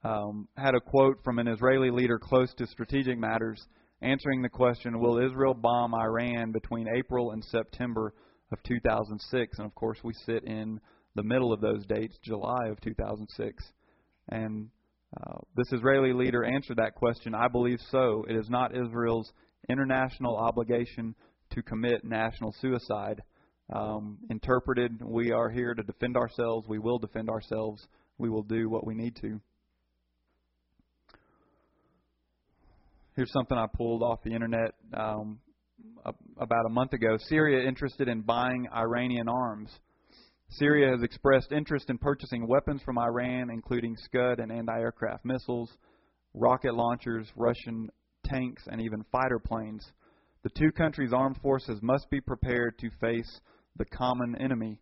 um, 0.02 0.48
had 0.56 0.74
a 0.74 0.80
quote 0.80 1.18
from 1.22 1.38
an 1.38 1.46
Israeli 1.46 1.90
leader 1.90 2.18
close 2.18 2.54
to 2.54 2.66
strategic 2.66 3.18
matters 3.18 3.62
answering 4.00 4.40
the 4.40 4.48
question 4.48 4.98
Will 4.98 5.18
Israel 5.18 5.52
bomb 5.52 5.94
Iran 5.94 6.52
between 6.52 6.86
April 6.96 7.32
and 7.32 7.44
September 7.44 8.14
of 8.50 8.62
2006? 8.62 9.58
And 9.58 9.66
of 9.66 9.74
course, 9.74 9.98
we 10.02 10.14
sit 10.24 10.44
in 10.44 10.80
the 11.16 11.22
middle 11.22 11.52
of 11.52 11.60
those 11.60 11.84
dates, 11.84 12.16
July 12.24 12.68
of 12.70 12.80
2006. 12.80 13.62
And 14.30 14.70
uh, 15.20 15.36
this 15.54 15.70
Israeli 15.70 16.14
leader 16.14 16.44
answered 16.44 16.78
that 16.78 16.94
question 16.94 17.34
I 17.34 17.48
believe 17.48 17.80
so. 17.90 18.24
It 18.26 18.36
is 18.36 18.48
not 18.48 18.74
Israel's 18.74 19.30
international 19.68 20.38
obligation 20.38 21.14
to 21.50 21.62
commit 21.62 22.04
national 22.04 22.54
suicide 22.58 23.20
um, 23.72 24.18
interpreted, 24.30 25.02
we 25.02 25.32
are 25.32 25.50
here 25.50 25.74
to 25.74 25.82
defend 25.82 26.16
ourselves. 26.16 26.68
We 26.68 26.78
will 26.78 26.98
defend 26.98 27.28
ourselves. 27.28 27.86
We 28.18 28.30
will 28.30 28.42
do 28.42 28.68
what 28.68 28.86
we 28.86 28.94
need 28.94 29.16
to. 29.16 29.40
Here's 33.14 33.32
something 33.32 33.56
I 33.56 33.66
pulled 33.74 34.02
off 34.02 34.22
the 34.22 34.34
internet 34.34 34.74
um, 34.94 35.38
about 36.38 36.66
a 36.66 36.70
month 36.70 36.92
ago. 36.92 37.16
Syria 37.28 37.66
interested 37.66 38.08
in 38.08 38.20
buying 38.20 38.68
Iranian 38.74 39.28
arms. 39.28 39.70
Syria 40.50 40.90
has 40.92 41.02
expressed 41.02 41.50
interest 41.50 41.90
in 41.90 41.98
purchasing 41.98 42.46
weapons 42.46 42.82
from 42.84 42.98
Iran, 42.98 43.50
including 43.50 43.96
Scud 43.96 44.38
and 44.38 44.52
anti 44.52 44.78
aircraft 44.78 45.24
missiles, 45.24 45.70
rocket 46.34 46.74
launchers, 46.74 47.26
Russian 47.34 47.88
tanks, 48.24 48.62
and 48.70 48.80
even 48.80 49.04
fighter 49.10 49.40
planes. 49.44 49.84
The 50.44 50.50
two 50.50 50.70
countries' 50.70 51.12
armed 51.12 51.38
forces 51.42 51.80
must 51.82 52.08
be 52.10 52.20
prepared 52.20 52.78
to 52.78 52.90
face 53.00 53.40
the 53.78 53.84
common 53.84 54.36
enemy 54.40 54.80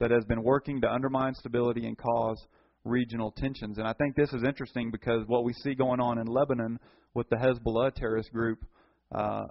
that 0.00 0.10
has 0.10 0.24
been 0.24 0.42
working 0.42 0.80
to 0.80 0.92
undermine 0.92 1.34
stability 1.34 1.86
and 1.86 1.96
cause 1.96 2.46
regional 2.84 3.30
tensions. 3.30 3.78
And 3.78 3.86
I 3.86 3.92
think 3.94 4.16
this 4.16 4.32
is 4.32 4.42
interesting 4.42 4.90
because 4.90 5.22
what 5.26 5.44
we 5.44 5.52
see 5.52 5.74
going 5.74 6.00
on 6.00 6.18
in 6.18 6.26
Lebanon 6.26 6.78
with 7.14 7.28
the 7.28 7.36
Hezbollah 7.36 7.94
terrorist 7.94 8.32
group, 8.32 8.64
uh, 9.14 9.44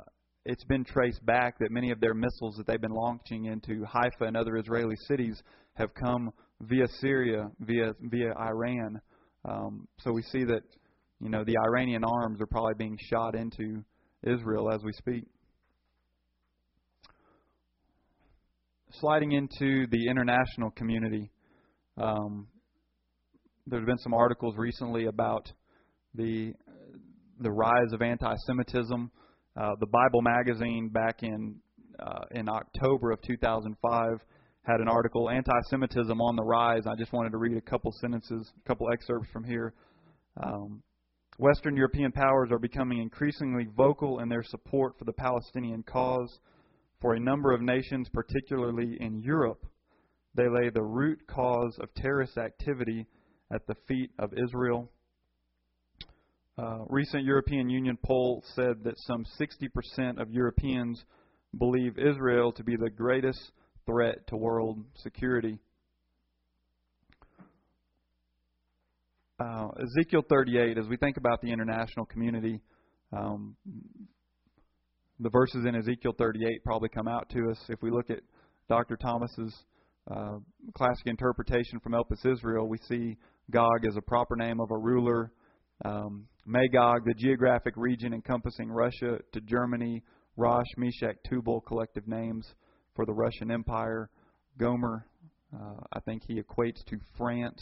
it's 0.46 0.64
been 0.66 0.84
traced 0.84 1.26
back 1.26 1.60
that 1.60 1.72
many 1.72 1.92
of 1.92 2.00
their 2.00 2.14
missiles 2.14 2.56
that 2.58 2.68
they've 2.68 2.82
been 2.82 2.92
launching 2.92 3.46
into 3.46 3.86
Haifa 3.86 4.26
and 4.26 4.36
other 4.36 4.58
Israeli 4.58 4.96
cities 5.08 5.42
have 5.76 5.94
come 5.94 6.32
via 6.62 6.88
Syria, 7.00 7.50
via 7.60 7.94
via 8.02 8.34
Iran. 8.38 9.00
Um, 9.46 9.88
so 10.00 10.12
we 10.12 10.24
see 10.24 10.44
that 10.46 10.64
you 11.20 11.30
know 11.30 11.44
the 11.44 11.56
Iranian 11.68 12.04
arms 12.04 12.42
are 12.42 12.48
probably 12.48 12.74
being 12.78 12.98
shot 13.10 13.36
into 13.36 13.84
Israel 14.24 14.72
as 14.72 14.84
we 14.84 14.94
speak. 14.94 15.26
Sliding 19.00 19.32
into 19.32 19.88
the 19.88 20.08
international 20.08 20.72
community, 20.72 21.32
um, 21.98 22.48
there's 23.68 23.86
been 23.86 23.98
some 24.00 24.14
articles 24.14 24.56
recently 24.58 25.06
about 25.06 25.52
the 26.16 26.54
the 27.40 27.52
rise 27.52 27.92
of 27.94 28.02
anti-Semitism. 28.02 29.12
Uh, 29.56 29.72
the 29.80 29.88
Bible 29.88 30.22
Magazine 30.22 30.90
back 30.90 31.24
in 31.24 31.56
uh, 32.00 32.26
in 32.32 32.48
October 32.48 33.12
of 33.12 33.22
2005 33.22 34.20
had 34.64 34.80
an 34.80 34.88
article 34.88 35.30
"Anti-Semitism 35.30 36.22
on 36.22 36.36
the 36.36 36.44
Rise." 36.44 36.84
I 36.86 36.96
just 36.96 37.14
wanted 37.14 37.32
to 37.32 37.38
read 37.38 37.58
a 37.58 37.62
couple 37.62 37.92
sentences, 38.00 38.52
a 38.64 38.68
couple 38.68 38.88
excerpts 38.92 39.30
from 39.32 39.44
here. 39.44 39.74
Um, 40.42 40.84
Western 41.38 41.76
European 41.76 42.12
powers 42.12 42.50
are 42.52 42.60
becoming 42.60 43.00
increasingly 43.00 43.68
vocal 43.76 44.20
in 44.20 44.30
their 44.30 44.44
support 44.44 44.98
for 45.00 45.06
the 45.06 45.14
Palestinian 45.14 45.84
cause. 45.84 46.40
For 47.02 47.16
a 47.16 47.20
number 47.20 47.52
of 47.52 47.62
nations, 47.62 48.08
particularly 48.14 48.98
in 49.00 49.22
Europe, 49.22 49.66
they 50.36 50.48
lay 50.48 50.70
the 50.70 50.84
root 50.84 51.26
cause 51.28 51.76
of 51.82 51.94
terrorist 51.96 52.38
activity 52.38 53.08
at 53.52 53.66
the 53.66 53.76
feet 53.88 54.12
of 54.20 54.32
Israel. 54.34 54.90
Uh, 56.58 56.80
recent 56.88 57.24
European 57.24 57.70
Union 57.70 57.98
poll 58.06 58.44
said 58.54 58.84
that 58.84 58.94
some 59.00 59.26
60% 59.40 60.22
of 60.22 60.30
Europeans 60.30 61.04
believe 61.58 61.98
Israel 61.98 62.52
to 62.52 62.64
be 62.64 62.76
the 62.76 62.90
greatest 62.90 63.52
threat 63.88 64.28
to 64.28 64.38
world 64.38 64.84
security. 64.96 65.58
Uh, 69.40 69.70
Ezekiel 69.82 70.24
38, 70.30 70.78
as 70.78 70.88
we 70.88 70.98
think 70.98 71.18
about 71.18 71.42
the 71.42 71.52
international 71.52 72.06
community, 72.06 72.62
um, 73.12 73.56
the 75.22 75.30
verses 75.30 75.66
in 75.66 75.76
Ezekiel 75.76 76.14
38 76.18 76.64
probably 76.64 76.90
come 76.90 77.08
out 77.08 77.30
to 77.30 77.52
us. 77.52 77.58
If 77.70 77.82
we 77.84 77.92
look 77.92 78.10
at 78.10 78.22
Dr. 78.68 78.98
Thomas's 78.98 79.56
uh, 80.10 80.38
classic 80.76 81.06
interpretation 81.06 81.80
from 81.80 81.94
Elpis 81.94 82.26
Israel, 82.26 82.68
we 82.68 82.80
see 82.90 83.18
Gog 83.52 83.86
as 83.88 83.96
a 83.96 84.02
proper 84.02 84.36
name 84.36 84.60
of 84.60 84.72
a 84.72 84.78
ruler. 84.78 85.32
Um, 85.86 86.28
Magog, 86.46 87.06
the 87.06 87.14
geographic 87.14 87.76
region 87.78 88.14
encompassing 88.14 88.70
Russia 88.70 89.20
to 89.32 89.42
Germany, 89.42 90.02
Rosh, 90.38 90.66
Meshech, 90.78 91.18
Tubal, 91.30 91.62
collective 91.62 92.08
names 92.08 92.48
for 92.96 93.06
the 93.06 93.14
Russian 93.14 93.52
Empire. 93.52 94.10
Gomer, 94.58 95.06
uh, 95.54 95.82
I 95.94 96.00
think 96.00 96.24
he 96.28 96.42
equates 96.42 96.84
to 96.88 96.98
France. 97.16 97.62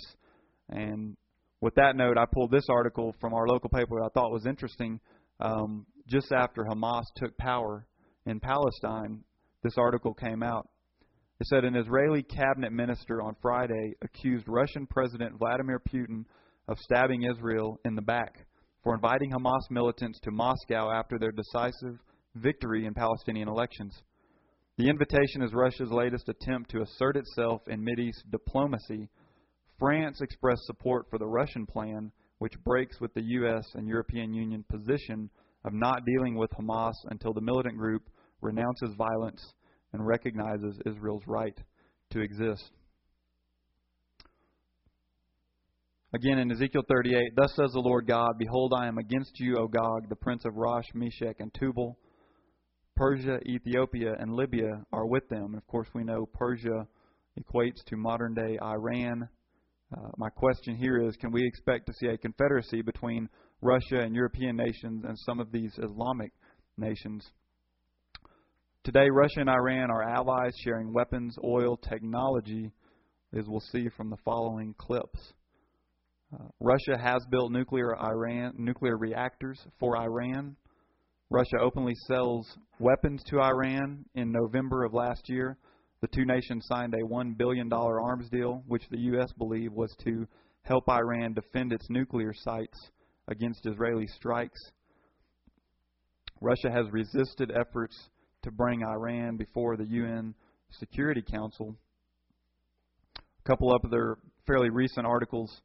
And 0.70 1.18
with 1.60 1.76
that 1.76 1.98
note, 1.98 2.18
I 2.18 2.26
pulled 2.32 2.52
this 2.52 2.68
article 2.70 3.14
from 3.20 3.34
our 3.34 3.48
local 3.48 3.70
paper 3.70 3.96
that 4.00 4.06
I 4.06 4.14
thought 4.14 4.32
was 4.32 4.46
interesting. 4.46 5.02
Um, 5.42 5.86
just 6.10 6.32
after 6.32 6.64
Hamas 6.64 7.04
took 7.16 7.38
power 7.38 7.86
in 8.26 8.40
Palestine, 8.40 9.24
this 9.64 9.78
article 9.78 10.14
came 10.14 10.44
out. 10.44 10.68
It 11.40 11.48
said 11.48 11.64
an 11.64 11.76
Israeli 11.76 12.24
cabinet 12.24 12.74
minister 12.74 13.22
on 13.22 13.36
Friday 13.42 13.94
accused 14.02 14.46
Russian 14.48 14.88
President 14.88 15.38
Vladimir 15.38 15.80
Putin 15.80 16.26
of 16.68 16.78
stabbing 16.80 17.24
Israel 17.24 17.80
in 17.86 17.96
the 17.96 18.02
back 18.02 18.46
for 18.84 18.94
inviting 18.94 19.32
Hamas 19.32 19.70
militants 19.70 20.20
to 20.22 20.32
Moscow 20.32 20.92
after 20.92 21.18
their 21.18 21.32
decisive 21.32 22.00
victory 22.36 22.86
in 22.86 22.94
Palestinian 22.94 23.48
elections. 23.48 24.02
The 24.78 24.90
invitation 24.90 25.42
is 25.42 25.54
Russia's 25.54 25.92
latest 25.92 26.30
attempt 26.30 26.72
to 26.72 26.82
assert 26.82 27.18
itself 27.18 27.62
in 27.68 27.84
Mideast 27.84 28.30
diplomacy 28.32 29.10
France 29.78 30.20
expressed 30.22 30.66
support 30.66 31.06
for 31.10 31.18
the 31.18 31.28
Russian 31.28 31.66
plan, 31.66 32.12
which 32.40 32.62
breaks 32.66 33.00
with 33.00 33.14
the 33.14 33.24
U.S. 33.24 33.66
and 33.76 33.88
European 33.88 34.34
Union 34.34 34.66
position 34.70 35.30
of 35.66 35.74
not 35.74 36.06
dealing 36.06 36.36
with 36.36 36.52
Hamas 36.52 36.94
until 37.10 37.34
the 37.34 37.42
militant 37.42 37.78
group 37.78 38.04
renounces 38.42 38.96
violence 38.98 39.54
and 39.94 40.06
recognizes 40.06 40.80
Israel's 40.86 41.24
right 41.28 41.58
to 42.12 42.22
exist. 42.22 42.72
Again 46.14 46.40
in 46.40 46.52
Ezekiel 46.52 46.84
38, 46.90 47.36
thus 47.36 47.54
says 47.56 47.72
the 47.74 47.80
Lord 47.80 48.08
God, 48.08 48.32
Behold, 48.40 48.74
I 48.76 48.88
am 48.88 48.98
against 48.98 49.40
you, 49.40 49.58
O 49.58 49.68
Gog, 49.68 50.10
the 50.10 50.16
prince 50.16 50.44
of 50.46 50.56
Rosh, 50.56 50.88
Meshech, 50.94 51.40
and 51.40 51.54
Tubal. 51.54 51.98
Persia, 52.96 53.40
Ethiopia, 53.46 54.16
and 54.20 54.34
Libya 54.34 54.84
are 54.92 55.08
with 55.08 55.30
them. 55.30 55.56
Of 55.56 55.66
course, 55.68 55.88
we 55.94 56.04
know 56.04 56.26
Persia 56.34 56.88
equates 57.40 57.84
to 57.86 57.96
modern 57.96 58.34
day 58.34 58.58
Iran, 58.62 59.30
uh, 59.92 60.10
my 60.18 60.30
question 60.30 60.76
here 60.76 61.02
is 61.02 61.16
can 61.16 61.32
we 61.32 61.44
expect 61.44 61.88
to 61.88 61.94
see 61.94 62.08
a 62.08 62.18
confederacy 62.18 62.82
between 62.84 63.28
Russia 63.62 64.00
and 64.00 64.16
European 64.16 64.56
nations 64.56 65.04
and 65.06 65.18
some 65.20 65.40
of 65.40 65.52
these 65.52 65.78
Islamic 65.78 66.32
nations? 66.78 67.30
Today, 68.84 69.10
Russia 69.12 69.42
and 69.42 69.50
Iran 69.50 69.92
are 69.92 70.04
allies 70.04 70.54
sharing 70.64 70.94
weapons, 70.94 71.36
oil, 71.44 71.78
technology, 71.78 72.72
as 73.38 73.46
we'll 73.48 73.60
see 73.60 73.90
from 73.90 74.10
the 74.10 74.18
following 74.24 74.74
clips. 74.78 75.34
Uh, 76.34 76.46
Russia 76.60 76.98
has 76.98 77.22
built 77.30 77.52
nuclear 77.52 77.98
Iran 77.98 78.54
nuclear 78.58 78.98
reactors 78.98 79.60
for 79.80 79.98
Iran. 79.98 80.56
Russia 81.30 81.58
openly 81.62 81.94
sells 82.08 82.58
weapons 82.80 83.22
to 83.28 83.42
Iran 83.42 84.06
in 84.16 84.32
November 84.32 84.86
of 84.86 84.94
last 84.94 85.24
year. 85.28 85.58
The 86.02 86.08
two 86.08 86.26
nations 86.26 86.66
signed 86.68 86.94
a 86.94 87.06
$1 87.06 87.38
billion 87.38 87.72
arms 87.74 88.30
deal, 88.30 88.64
which 88.68 88.88
the 88.90 89.00
U.S. 89.00 89.32
believed 89.38 89.74
was 89.74 89.94
to 90.06 90.26
help 90.64 90.88
Iran 90.88 91.34
defend 91.34 91.74
its 91.74 91.90
nuclear 91.90 92.34
sites 92.34 92.78
against 93.30 93.66
Israeli 93.66 94.08
strikes. 94.08 94.60
Russia 96.42 96.72
has 96.72 96.86
resisted 96.92 97.52
efforts 97.52 97.96
to 98.44 98.52
bring 98.52 98.84
Iran 98.84 99.38
before 99.38 99.78
the 99.78 99.86
UN 99.86 100.34
Security 100.72 101.22
Council. 101.22 101.76
A 103.18 103.48
couple 103.48 103.74
of 103.74 103.82
other 103.86 104.18
fairly 104.48 104.70
recent 104.70 105.06
articles. 105.06 105.62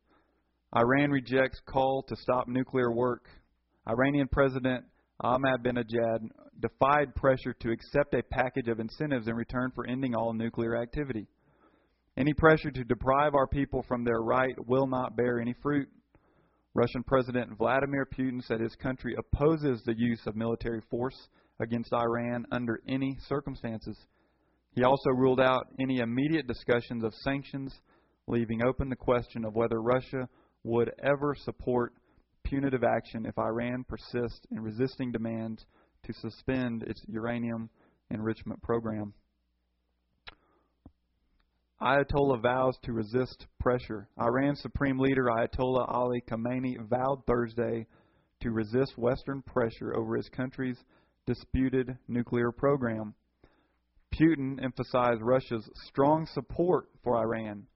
Iran 0.76 1.10
rejects 1.10 1.60
call 1.66 2.04
to 2.08 2.16
stop 2.16 2.48
nuclear 2.48 2.92
work. 2.92 3.26
Iranian 3.88 4.28
President 4.28 4.84
Ahmadinejad 5.22 6.28
defied 6.60 7.14
pressure 7.14 7.54
to 7.60 7.70
accept 7.70 8.14
a 8.14 8.22
package 8.22 8.68
of 8.68 8.80
incentives 8.80 9.28
in 9.28 9.34
return 9.34 9.70
for 9.74 9.86
ending 9.86 10.14
all 10.14 10.32
nuclear 10.32 10.76
activity. 10.76 11.26
Any 12.16 12.32
pressure 12.32 12.70
to 12.70 12.84
deprive 12.84 13.34
our 13.34 13.46
people 13.46 13.84
from 13.86 14.04
their 14.04 14.20
right 14.20 14.54
will 14.66 14.86
not 14.86 15.16
bear 15.16 15.40
any 15.40 15.54
fruit. 15.62 15.88
Russian 16.77 17.05
President 17.05 17.57
Vladimir 17.57 18.05
Putin 18.05 18.43
said 18.43 18.61
his 18.61 18.75
country 18.75 19.14
opposes 19.16 19.81
the 19.85 19.95
use 19.97 20.20
of 20.27 20.35
military 20.35 20.81
force 20.91 21.29
against 21.61 21.93
Iran 21.93 22.45
under 22.51 22.81
any 22.89 23.16
circumstances. 23.29 23.97
He 24.72 24.83
also 24.83 25.11
ruled 25.11 25.41
out 25.41 25.68
any 25.79 25.99
immediate 25.99 26.49
discussions 26.49 27.05
of 27.05 27.14
sanctions, 27.14 27.72
leaving 28.27 28.64
open 28.64 28.89
the 28.89 28.97
question 28.97 29.45
of 29.45 29.55
whether 29.55 29.81
Russia 29.81 30.29
would 30.64 30.91
ever 31.01 31.37
support 31.45 31.93
punitive 32.43 32.83
action 32.83 33.25
if 33.25 33.39
Iran 33.39 33.85
persists 33.89 34.45
in 34.51 34.61
resisting 34.61 35.12
demands 35.12 35.64
to 36.03 36.12
suspend 36.12 36.83
its 36.83 37.01
uranium 37.07 37.70
enrichment 38.11 38.61
program. 38.62 39.14
Ayatollah 41.81 42.41
vows 42.41 42.79
to 42.85 42.93
resist 42.93 43.47
pressure. 43.61 44.09
Iran's 44.20 44.61
supreme 44.61 44.99
leader 44.99 45.25
Ayatollah 45.25 45.87
Ali 45.89 46.22
Khamenei 46.29 46.77
vowed 46.89 47.22
Thursday 47.27 47.87
to 48.41 48.51
resist 48.51 48.97
Western 48.97 49.43
pressure 49.43 49.97
over 49.97 50.16
his 50.16 50.29
country's 50.29 50.79
disputed 51.27 51.97
nuclear 52.09 52.53
program. 52.53 53.14
Putin 54.14 54.62
emphasized 54.62 55.22
Russia's 55.22 55.68
strong 55.87 56.27
support 56.27 56.87
for 57.03 57.16
Iran. 57.16 57.66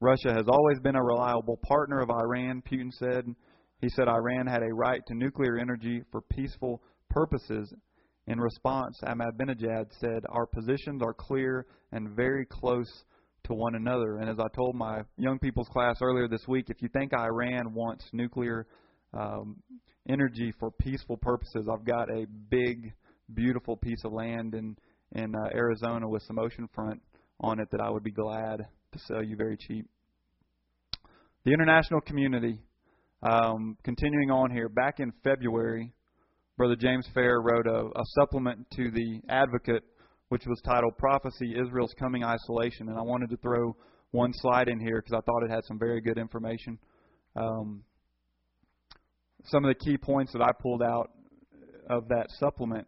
Russia 0.00 0.32
has 0.32 0.46
always 0.48 0.78
been 0.80 0.96
a 0.96 1.02
reliable 1.02 1.58
partner 1.66 2.00
of 2.00 2.10
Iran, 2.10 2.62
Putin 2.62 2.92
said 2.92 3.34
he 3.80 3.88
said 3.88 4.08
Iran 4.08 4.46
had 4.46 4.62
a 4.62 4.74
right 4.74 5.00
to 5.06 5.14
nuclear 5.14 5.56
energy 5.58 6.02
for 6.12 6.20
peaceful 6.20 6.82
purposes. 7.08 7.72
In 8.26 8.38
response, 8.38 9.00
Ahmadinejad 9.04 9.86
said, 9.98 10.22
Our 10.28 10.46
positions 10.46 11.02
are 11.02 11.14
clear 11.14 11.66
and 11.90 12.10
very 12.10 12.44
close 12.44 13.04
to 13.44 13.54
one 13.54 13.74
another. 13.74 14.18
And 14.18 14.28
as 14.28 14.38
I 14.38 14.48
told 14.54 14.74
my 14.74 15.02
young 15.16 15.38
people's 15.38 15.68
class 15.68 15.96
earlier 16.02 16.28
this 16.28 16.46
week, 16.48 16.66
if 16.68 16.82
you 16.82 16.88
think 16.88 17.12
Iran 17.14 17.74
wants 17.74 18.04
nuclear 18.12 18.66
um, 19.12 19.56
energy 20.08 20.52
for 20.58 20.70
peaceful 20.70 21.16
purposes, 21.16 21.68
I've 21.70 21.84
got 21.84 22.10
a 22.10 22.26
big, 22.50 22.92
beautiful 23.34 23.76
piece 23.76 24.02
of 24.04 24.12
land 24.12 24.54
in, 24.54 24.76
in 25.12 25.34
uh, 25.34 25.48
Arizona 25.54 26.08
with 26.08 26.22
some 26.22 26.36
oceanfront 26.36 27.00
on 27.40 27.60
it 27.60 27.68
that 27.72 27.80
I 27.80 27.90
would 27.90 28.04
be 28.04 28.10
glad 28.10 28.66
to 28.92 28.98
sell 29.06 29.22
you 29.22 29.36
very 29.36 29.56
cheap. 29.56 29.86
The 31.44 31.52
international 31.52 32.00
community 32.02 32.58
um, 33.22 33.76
continuing 33.84 34.30
on 34.30 34.50
here, 34.50 34.68
back 34.68 34.98
in 34.98 35.12
February, 35.22 35.92
Brother 36.56 36.76
James 36.76 37.06
Fair 37.14 37.40
wrote 37.40 37.66
a, 37.66 37.86
a 37.98 38.04
supplement 38.14 38.66
to 38.76 38.90
the 38.90 39.20
Advocate, 39.28 39.82
which 40.30 40.46
was 40.46 40.60
titled 40.64 40.96
Prophecy 40.98 41.54
Israel's 41.60 41.94
Coming 41.98 42.24
Isolation. 42.24 42.88
And 42.88 42.98
I 42.98 43.02
wanted 43.02 43.30
to 43.30 43.36
throw 43.36 43.76
one 44.10 44.32
slide 44.32 44.68
in 44.68 44.80
here 44.80 45.00
because 45.00 45.12
I 45.12 45.20
thought 45.20 45.44
it 45.44 45.50
had 45.50 45.64
some 45.64 45.78
very 45.78 46.00
good 46.00 46.18
information. 46.18 46.78
Um, 47.36 47.84
some 49.44 49.64
of 49.64 49.68
the 49.68 49.84
key 49.84 49.96
points 49.96 50.32
that 50.32 50.42
I 50.42 50.50
pulled 50.60 50.82
out 50.82 51.10
of 51.88 52.08
that 52.08 52.26
supplement, 52.38 52.86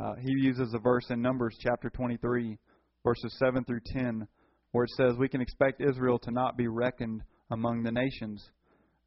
uh, 0.00 0.14
he 0.20 0.32
uses 0.38 0.72
a 0.74 0.78
verse 0.78 1.04
in 1.10 1.20
Numbers 1.20 1.56
chapter 1.60 1.90
23, 1.90 2.56
verses 3.04 3.36
7 3.38 3.64
through 3.64 3.80
10, 3.98 4.26
where 4.70 4.84
it 4.84 4.90
says, 4.96 5.16
We 5.18 5.28
can 5.28 5.42
expect 5.42 5.82
Israel 5.82 6.18
to 6.20 6.30
not 6.30 6.56
be 6.56 6.68
reckoned 6.68 7.22
among 7.50 7.82
the 7.82 7.92
nations 7.92 8.50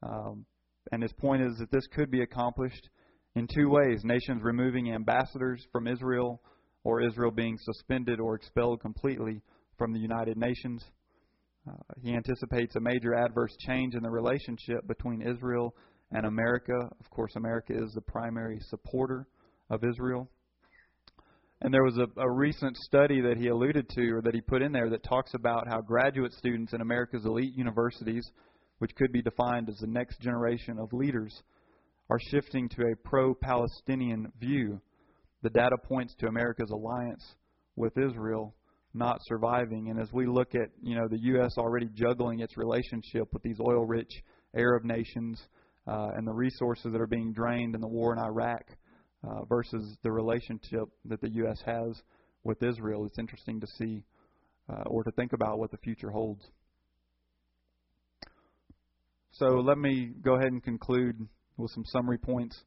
Um, 0.03 0.45
and 0.91 1.01
his 1.01 1.13
point 1.13 1.41
is 1.41 1.57
that 1.57 1.71
this 1.71 1.87
could 1.87 2.11
be 2.11 2.21
accomplished 2.21 2.89
in 3.35 3.47
two 3.53 3.69
ways 3.69 4.01
nations 4.03 4.41
removing 4.43 4.93
ambassadors 4.93 5.65
from 5.71 5.87
Israel, 5.87 6.41
or 6.85 7.01
Israel 7.01 7.31
being 7.31 7.57
suspended 7.57 8.21
or 8.21 8.35
expelled 8.35 8.79
completely 8.79 9.41
from 9.77 9.91
the 9.91 9.99
United 9.99 10.37
Nations. 10.37 10.85
Uh, 11.67 11.73
he 12.01 12.13
anticipates 12.13 12.75
a 12.75 12.79
major 12.79 13.15
adverse 13.15 13.53
change 13.67 13.95
in 13.95 14.03
the 14.03 14.09
relationship 14.09 14.87
between 14.87 15.21
Israel 15.21 15.75
and 16.11 16.27
America. 16.27 16.77
Of 16.99 17.09
course, 17.09 17.35
America 17.35 17.73
is 17.73 17.91
the 17.93 18.01
primary 18.01 18.59
supporter 18.69 19.27
of 19.71 19.83
Israel. 19.83 20.29
And 21.61 21.73
there 21.73 21.83
was 21.83 21.97
a, 21.97 22.21
a 22.21 22.31
recent 22.31 22.77
study 22.77 23.19
that 23.21 23.37
he 23.37 23.47
alluded 23.47 23.89
to, 23.89 24.11
or 24.11 24.21
that 24.21 24.35
he 24.35 24.41
put 24.41 24.61
in 24.61 24.71
there, 24.71 24.89
that 24.91 25.03
talks 25.03 25.33
about 25.33 25.67
how 25.67 25.81
graduate 25.81 26.33
students 26.33 26.73
in 26.73 26.81
America's 26.81 27.25
elite 27.25 27.55
universities, 27.55 28.29
which 28.77 28.93
could 28.95 29.11
be 29.11 29.23
defined 29.23 29.69
as 29.69 29.77
the 29.77 29.87
next 29.87 30.21
generation 30.21 30.77
of 30.77 30.93
leaders, 30.93 31.33
are 32.11 32.19
shifting 32.29 32.69
to 32.69 32.83
a 32.83 33.09
pro 33.09 33.33
Palestinian 33.33 34.31
view. 34.39 34.79
The 35.45 35.51
data 35.51 35.77
points 35.77 36.15
to 36.21 36.25
America's 36.25 36.71
alliance 36.71 37.23
with 37.75 37.95
Israel 37.99 38.55
not 38.95 39.19
surviving. 39.27 39.91
And 39.91 39.99
as 40.01 40.11
we 40.11 40.25
look 40.25 40.55
at, 40.55 40.69
you 40.81 40.95
know, 40.95 41.07
the 41.07 41.19
U.S. 41.19 41.53
already 41.59 41.87
juggling 41.93 42.39
its 42.39 42.57
relationship 42.57 43.31
with 43.31 43.43
these 43.43 43.59
oil 43.59 43.85
rich 43.85 44.09
Arab 44.57 44.85
nations 44.85 45.39
uh, 45.85 46.07
and 46.15 46.27
the 46.27 46.33
resources 46.33 46.91
that 46.91 46.99
are 46.99 47.05
being 47.05 47.31
drained 47.31 47.75
in 47.75 47.81
the 47.81 47.87
war 47.87 48.11
in 48.11 48.17
Iraq 48.17 48.63
uh, 49.23 49.45
versus 49.45 49.95
the 50.01 50.11
relationship 50.11 50.85
that 51.07 51.21
the 51.21 51.29
U.S. 51.33 51.61
has 51.63 52.01
with 52.43 52.63
Israel, 52.63 53.05
it's 53.05 53.19
interesting 53.19 53.61
to 53.61 53.67
see 53.77 54.03
uh, 54.67 54.81
or 54.87 55.03
to 55.03 55.11
think 55.11 55.33
about 55.33 55.59
what 55.59 55.69
the 55.69 55.77
future 55.77 56.09
holds. 56.09 56.43
So 59.33 59.45
let 59.59 59.77
me 59.77 60.09
go 60.23 60.37
ahead 60.37 60.51
and 60.51 60.63
conclude 60.63 61.19
with 61.55 61.69
some 61.69 61.85
summary 61.85 62.17
points. 62.17 62.57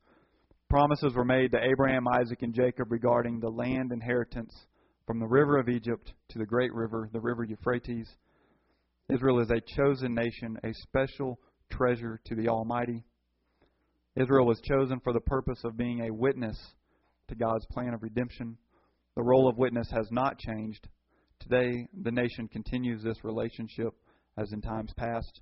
Promises 0.69 1.15
were 1.15 1.25
made 1.25 1.51
to 1.53 1.65
Abraham, 1.65 2.07
Isaac, 2.07 2.43
and 2.43 2.53
Jacob 2.53 2.93
regarding 2.93 3.41
the 3.41 3.49
land 3.49 3.91
inheritance 3.91 4.55
from 5.07 5.19
the 5.19 5.27
river 5.27 5.57
of 5.57 5.71
Egypt 5.71 6.13
to 6.29 6.39
the 6.39 6.45
great 6.45 6.75
river, 6.75 7.09
the 7.11 7.21
river 7.21 7.43
Euphrates. 7.43 8.07
Israel 9.11 9.41
is 9.41 9.51
a 9.51 9.63
chosen 9.77 10.15
nation, 10.15 10.59
a 10.65 10.75
special 10.75 11.39
treasure 11.71 12.21
to 12.27 12.35
the 12.35 12.49
Almighty. 12.49 13.03
Israel 14.15 14.45
was 14.45 14.61
chosen 14.61 15.01
for 15.01 15.15
the 15.15 15.21
purpose 15.21 15.59
of 15.65 15.79
being 15.79 16.03
a 16.03 16.13
witness 16.13 16.59
to 17.29 17.35
God's 17.35 17.65
plan 17.73 17.95
of 17.95 18.03
redemption. 18.03 18.59
The 19.17 19.23
role 19.23 19.49
of 19.49 19.57
witness 19.57 19.91
has 19.91 20.09
not 20.11 20.39
changed. 20.39 20.87
Today, 21.41 21.89
the 22.03 22.13
nation 22.13 22.47
continues 22.47 23.03
this 23.03 23.25
relationship 23.25 23.95
as 24.37 24.53
in 24.53 24.61
times 24.61 24.93
past. 24.99 25.41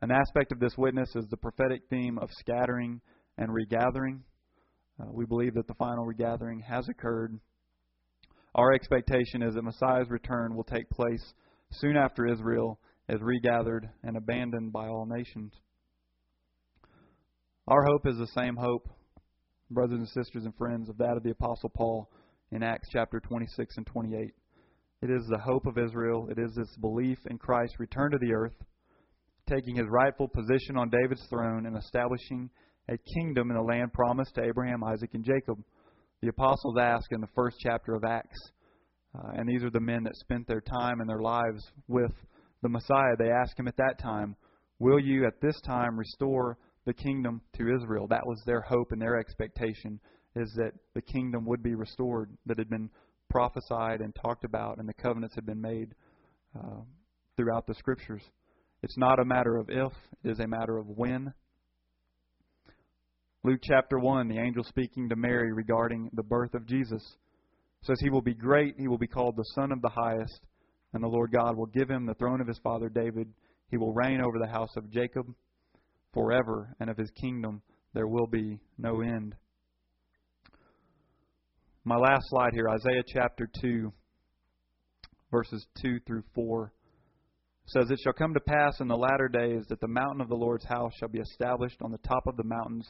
An 0.00 0.12
aspect 0.12 0.52
of 0.52 0.60
this 0.60 0.78
witness 0.78 1.10
is 1.16 1.26
the 1.28 1.36
prophetic 1.36 1.80
theme 1.90 2.18
of 2.18 2.28
scattering 2.38 3.00
and 3.36 3.52
regathering. 3.52 4.22
Uh, 5.00 5.06
we 5.10 5.26
believe 5.26 5.54
that 5.54 5.66
the 5.66 5.74
final 5.74 6.04
regathering 6.04 6.60
has 6.60 6.88
occurred 6.88 7.38
our 8.54 8.72
expectation 8.72 9.42
is 9.42 9.54
that 9.54 9.62
Messiah's 9.62 10.08
return 10.10 10.54
will 10.54 10.64
take 10.64 10.88
place 10.88 11.34
soon 11.72 11.96
after 11.96 12.26
Israel 12.26 12.78
is 13.08 13.20
regathered 13.20 13.88
and 14.04 14.16
abandoned 14.16 14.72
by 14.72 14.86
all 14.86 15.06
nations. 15.06 15.52
Our 17.66 17.84
hope 17.84 18.06
is 18.06 18.16
the 18.16 18.28
same 18.28 18.54
hope, 18.56 18.88
brothers 19.70 19.98
and 19.98 20.08
sisters 20.08 20.44
and 20.44 20.54
friends, 20.56 20.88
of 20.88 20.98
that 20.98 21.16
of 21.16 21.24
the 21.24 21.30
Apostle 21.30 21.70
Paul 21.70 22.08
in 22.52 22.62
Acts 22.62 22.88
chapter 22.92 23.18
26 23.18 23.76
and 23.76 23.86
28. 23.86 24.32
It 25.02 25.10
is 25.10 25.26
the 25.28 25.38
hope 25.38 25.66
of 25.66 25.76
Israel. 25.76 26.28
It 26.30 26.38
is 26.38 26.54
this 26.54 26.76
belief 26.80 27.18
in 27.28 27.38
Christ's 27.38 27.80
return 27.80 28.12
to 28.12 28.18
the 28.18 28.32
earth, 28.32 28.54
taking 29.50 29.74
his 29.76 29.88
rightful 29.88 30.28
position 30.28 30.76
on 30.76 30.90
David's 30.90 31.26
throne 31.28 31.66
and 31.66 31.76
establishing 31.76 32.50
a 32.88 32.98
kingdom 32.98 33.50
in 33.50 33.56
the 33.56 33.62
land 33.62 33.92
promised 33.92 34.34
to 34.34 34.44
Abraham, 34.44 34.84
Isaac, 34.84 35.10
and 35.14 35.24
Jacob 35.24 35.58
the 36.24 36.30
apostles 36.30 36.76
ask 36.80 37.12
in 37.12 37.20
the 37.20 37.28
first 37.34 37.58
chapter 37.60 37.94
of 37.94 38.02
Acts, 38.02 38.38
uh, 39.14 39.32
and 39.34 39.46
these 39.46 39.62
are 39.62 39.68
the 39.68 39.78
men 39.78 40.04
that 40.04 40.16
spent 40.16 40.46
their 40.48 40.62
time 40.62 41.00
and 41.00 41.08
their 41.08 41.20
lives 41.20 41.62
with 41.86 42.12
the 42.62 42.68
Messiah. 42.70 43.14
They 43.18 43.30
ask 43.30 43.58
him 43.58 43.68
at 43.68 43.76
that 43.76 43.98
time, 44.02 44.34
Will 44.78 44.98
you 44.98 45.26
at 45.26 45.42
this 45.42 45.60
time 45.66 45.98
restore 45.98 46.56
the 46.86 46.94
kingdom 46.94 47.42
to 47.58 47.74
Israel? 47.74 48.06
That 48.08 48.26
was 48.26 48.42
their 48.46 48.62
hope 48.62 48.92
and 48.92 49.02
their 49.02 49.18
expectation, 49.18 50.00
is 50.34 50.50
that 50.56 50.72
the 50.94 51.02
kingdom 51.02 51.44
would 51.44 51.62
be 51.62 51.74
restored, 51.74 52.30
that 52.46 52.58
had 52.58 52.70
been 52.70 52.88
prophesied 53.28 54.00
and 54.00 54.14
talked 54.14 54.44
about, 54.44 54.78
and 54.78 54.88
the 54.88 54.94
covenants 54.94 55.34
had 55.34 55.44
been 55.44 55.60
made 55.60 55.94
uh, 56.58 56.80
throughout 57.36 57.66
the 57.66 57.74
scriptures. 57.74 58.22
It's 58.82 58.96
not 58.96 59.20
a 59.20 59.26
matter 59.26 59.58
of 59.58 59.68
if, 59.68 59.92
it 60.24 60.30
is 60.30 60.40
a 60.40 60.48
matter 60.48 60.78
of 60.78 60.88
when 60.88 61.34
Luke 63.46 63.60
chapter 63.62 63.98
1, 63.98 64.28
the 64.28 64.38
angel 64.38 64.64
speaking 64.64 65.06
to 65.06 65.16
Mary 65.16 65.52
regarding 65.52 66.08
the 66.14 66.22
birth 66.22 66.54
of 66.54 66.64
Jesus 66.64 67.02
says, 67.82 67.98
He 68.00 68.08
will 68.08 68.22
be 68.22 68.32
great, 68.32 68.74
he 68.78 68.88
will 68.88 68.96
be 68.96 69.06
called 69.06 69.36
the 69.36 69.44
Son 69.54 69.70
of 69.70 69.82
the 69.82 69.90
Highest, 69.90 70.40
and 70.94 71.04
the 71.04 71.08
Lord 71.08 71.30
God 71.30 71.54
will 71.54 71.66
give 71.66 71.90
him 71.90 72.06
the 72.06 72.14
throne 72.14 72.40
of 72.40 72.46
his 72.46 72.58
father 72.64 72.88
David. 72.88 73.28
He 73.70 73.76
will 73.76 73.92
reign 73.92 74.22
over 74.22 74.38
the 74.38 74.50
house 74.50 74.74
of 74.78 74.90
Jacob 74.90 75.26
forever, 76.14 76.74
and 76.80 76.88
of 76.88 76.96
his 76.96 77.10
kingdom 77.10 77.60
there 77.92 78.06
will 78.06 78.26
be 78.26 78.60
no 78.78 79.02
end. 79.02 79.34
My 81.84 81.96
last 81.96 82.24
slide 82.30 82.54
here, 82.54 82.70
Isaiah 82.70 83.04
chapter 83.06 83.46
2, 83.60 83.92
verses 85.30 85.66
2 85.82 86.00
through 86.06 86.24
4 86.34 86.72
says, 87.66 87.90
It 87.90 88.00
shall 88.02 88.14
come 88.14 88.32
to 88.32 88.40
pass 88.40 88.80
in 88.80 88.88
the 88.88 88.96
latter 88.96 89.28
days 89.28 89.66
that 89.68 89.82
the 89.82 89.86
mountain 89.86 90.22
of 90.22 90.30
the 90.30 90.34
Lord's 90.34 90.64
house 90.64 90.92
shall 90.98 91.10
be 91.10 91.20
established 91.20 91.82
on 91.82 91.90
the 91.90 91.98
top 91.98 92.26
of 92.26 92.38
the 92.38 92.44
mountains 92.44 92.88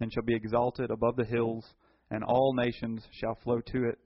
and 0.00 0.12
shall 0.12 0.22
be 0.22 0.34
exalted 0.34 0.90
above 0.90 1.16
the 1.16 1.24
hills, 1.24 1.64
and 2.10 2.24
all 2.24 2.54
nations 2.54 3.02
shall 3.12 3.36
flow 3.42 3.60
to 3.60 3.88
it. 3.88 3.98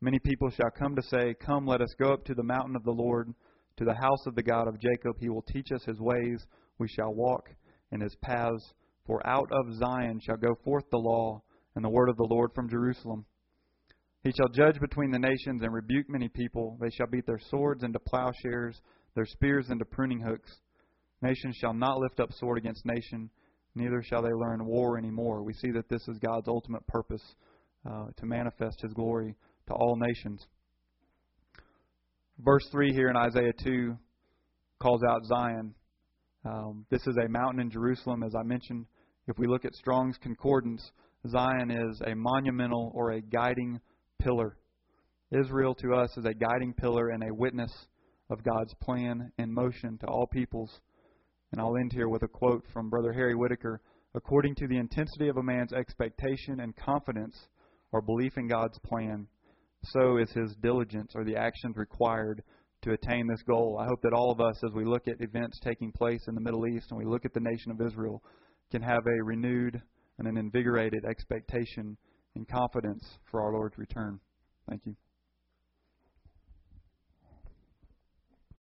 Many 0.00 0.18
people 0.18 0.50
shall 0.50 0.70
come 0.70 0.94
to 0.94 1.02
say, 1.02 1.34
Come, 1.34 1.66
let 1.66 1.80
us 1.80 1.94
go 1.98 2.12
up 2.12 2.24
to 2.26 2.34
the 2.34 2.42
mountain 2.42 2.76
of 2.76 2.84
the 2.84 2.92
Lord, 2.92 3.32
to 3.78 3.84
the 3.84 3.94
house 3.94 4.26
of 4.26 4.34
the 4.34 4.42
God 4.42 4.68
of 4.68 4.80
Jacob. 4.80 5.16
He 5.18 5.28
will 5.28 5.42
teach 5.42 5.72
us 5.72 5.84
his 5.84 6.00
ways. 6.00 6.44
We 6.78 6.88
shall 6.88 7.14
walk 7.14 7.48
in 7.92 8.00
his 8.00 8.14
paths. 8.22 8.74
For 9.06 9.26
out 9.26 9.48
of 9.52 9.74
Zion 9.74 10.20
shall 10.20 10.36
go 10.36 10.56
forth 10.64 10.84
the 10.90 10.98
law, 10.98 11.42
and 11.74 11.84
the 11.84 11.90
word 11.90 12.08
of 12.08 12.16
the 12.16 12.28
Lord 12.28 12.50
from 12.54 12.68
Jerusalem. 12.68 13.24
He 14.22 14.32
shall 14.32 14.48
judge 14.48 14.80
between 14.80 15.12
the 15.12 15.18
nations 15.18 15.62
and 15.62 15.72
rebuke 15.72 16.08
many 16.08 16.28
people. 16.28 16.76
They 16.80 16.90
shall 16.90 17.06
beat 17.06 17.26
their 17.26 17.40
swords 17.50 17.84
into 17.84 18.00
plowshares, 18.00 18.80
their 19.14 19.26
spears 19.26 19.70
into 19.70 19.84
pruning 19.84 20.20
hooks. 20.20 20.50
Nation 21.22 21.52
shall 21.54 21.72
not 21.72 21.98
lift 21.98 22.18
up 22.18 22.32
sword 22.32 22.58
against 22.58 22.84
nation 22.84 23.30
neither 23.76 24.02
shall 24.02 24.22
they 24.22 24.32
learn 24.32 24.64
war 24.64 24.98
anymore. 24.98 25.42
We 25.42 25.52
see 25.52 25.70
that 25.72 25.88
this 25.88 26.02
is 26.08 26.18
God's 26.18 26.48
ultimate 26.48 26.86
purpose 26.86 27.22
uh, 27.88 28.06
to 28.16 28.26
manifest 28.26 28.80
His 28.80 28.92
glory 28.92 29.36
to 29.68 29.74
all 29.74 29.96
nations. 29.96 30.44
Verse 32.38 32.66
3 32.72 32.92
here 32.92 33.08
in 33.08 33.16
Isaiah 33.16 33.52
2 33.62 33.96
calls 34.80 35.02
out 35.08 35.24
Zion. 35.24 35.74
Um, 36.44 36.86
this 36.90 37.06
is 37.06 37.16
a 37.16 37.28
mountain 37.28 37.60
in 37.60 37.70
Jerusalem, 37.70 38.22
as 38.22 38.34
I 38.34 38.42
mentioned. 38.42 38.86
If 39.26 39.38
we 39.38 39.46
look 39.46 39.64
at 39.64 39.74
Strong's 39.74 40.16
Concordance, 40.22 40.82
Zion 41.28 41.70
is 41.70 42.00
a 42.06 42.14
monumental 42.14 42.92
or 42.94 43.12
a 43.12 43.20
guiding 43.20 43.80
pillar. 44.20 44.56
Israel 45.32 45.74
to 45.76 45.94
us 45.94 46.10
is 46.16 46.24
a 46.24 46.34
guiding 46.34 46.72
pillar 46.74 47.08
and 47.10 47.22
a 47.24 47.34
witness 47.34 47.72
of 48.30 48.44
God's 48.44 48.74
plan 48.80 49.32
in 49.38 49.52
motion 49.52 49.98
to 49.98 50.06
all 50.06 50.26
peoples. 50.26 50.80
And 51.52 51.60
I'll 51.60 51.76
end 51.76 51.92
here 51.92 52.08
with 52.08 52.22
a 52.22 52.28
quote 52.28 52.64
from 52.72 52.90
Brother 52.90 53.12
Harry 53.12 53.34
Whittaker. 53.34 53.80
According 54.14 54.54
to 54.56 54.66
the 54.66 54.78
intensity 54.78 55.28
of 55.28 55.36
a 55.36 55.42
man's 55.42 55.72
expectation 55.72 56.60
and 56.60 56.74
confidence 56.76 57.36
or 57.92 58.00
belief 58.00 58.36
in 58.36 58.48
God's 58.48 58.78
plan, 58.80 59.28
so 59.84 60.16
is 60.16 60.30
his 60.32 60.54
diligence 60.62 61.12
or 61.14 61.24
the 61.24 61.36
actions 61.36 61.76
required 61.76 62.42
to 62.82 62.92
attain 62.92 63.26
this 63.26 63.42
goal. 63.42 63.78
I 63.80 63.86
hope 63.86 64.00
that 64.02 64.12
all 64.12 64.30
of 64.30 64.40
us, 64.40 64.56
as 64.64 64.72
we 64.72 64.84
look 64.84 65.06
at 65.08 65.20
events 65.20 65.60
taking 65.60 65.92
place 65.92 66.22
in 66.28 66.34
the 66.34 66.40
Middle 66.40 66.66
East 66.66 66.86
and 66.90 66.98
we 66.98 67.04
look 67.04 67.24
at 67.24 67.34
the 67.34 67.40
nation 67.40 67.70
of 67.70 67.80
Israel, 67.80 68.22
can 68.70 68.82
have 68.82 69.06
a 69.06 69.24
renewed 69.24 69.80
and 70.18 70.26
an 70.26 70.36
invigorated 70.36 71.04
expectation 71.04 71.96
and 72.34 72.48
confidence 72.48 73.18
for 73.30 73.40
our 73.40 73.52
Lord's 73.52 73.78
return. 73.78 74.18
Thank 74.68 74.82
you. 74.86 74.96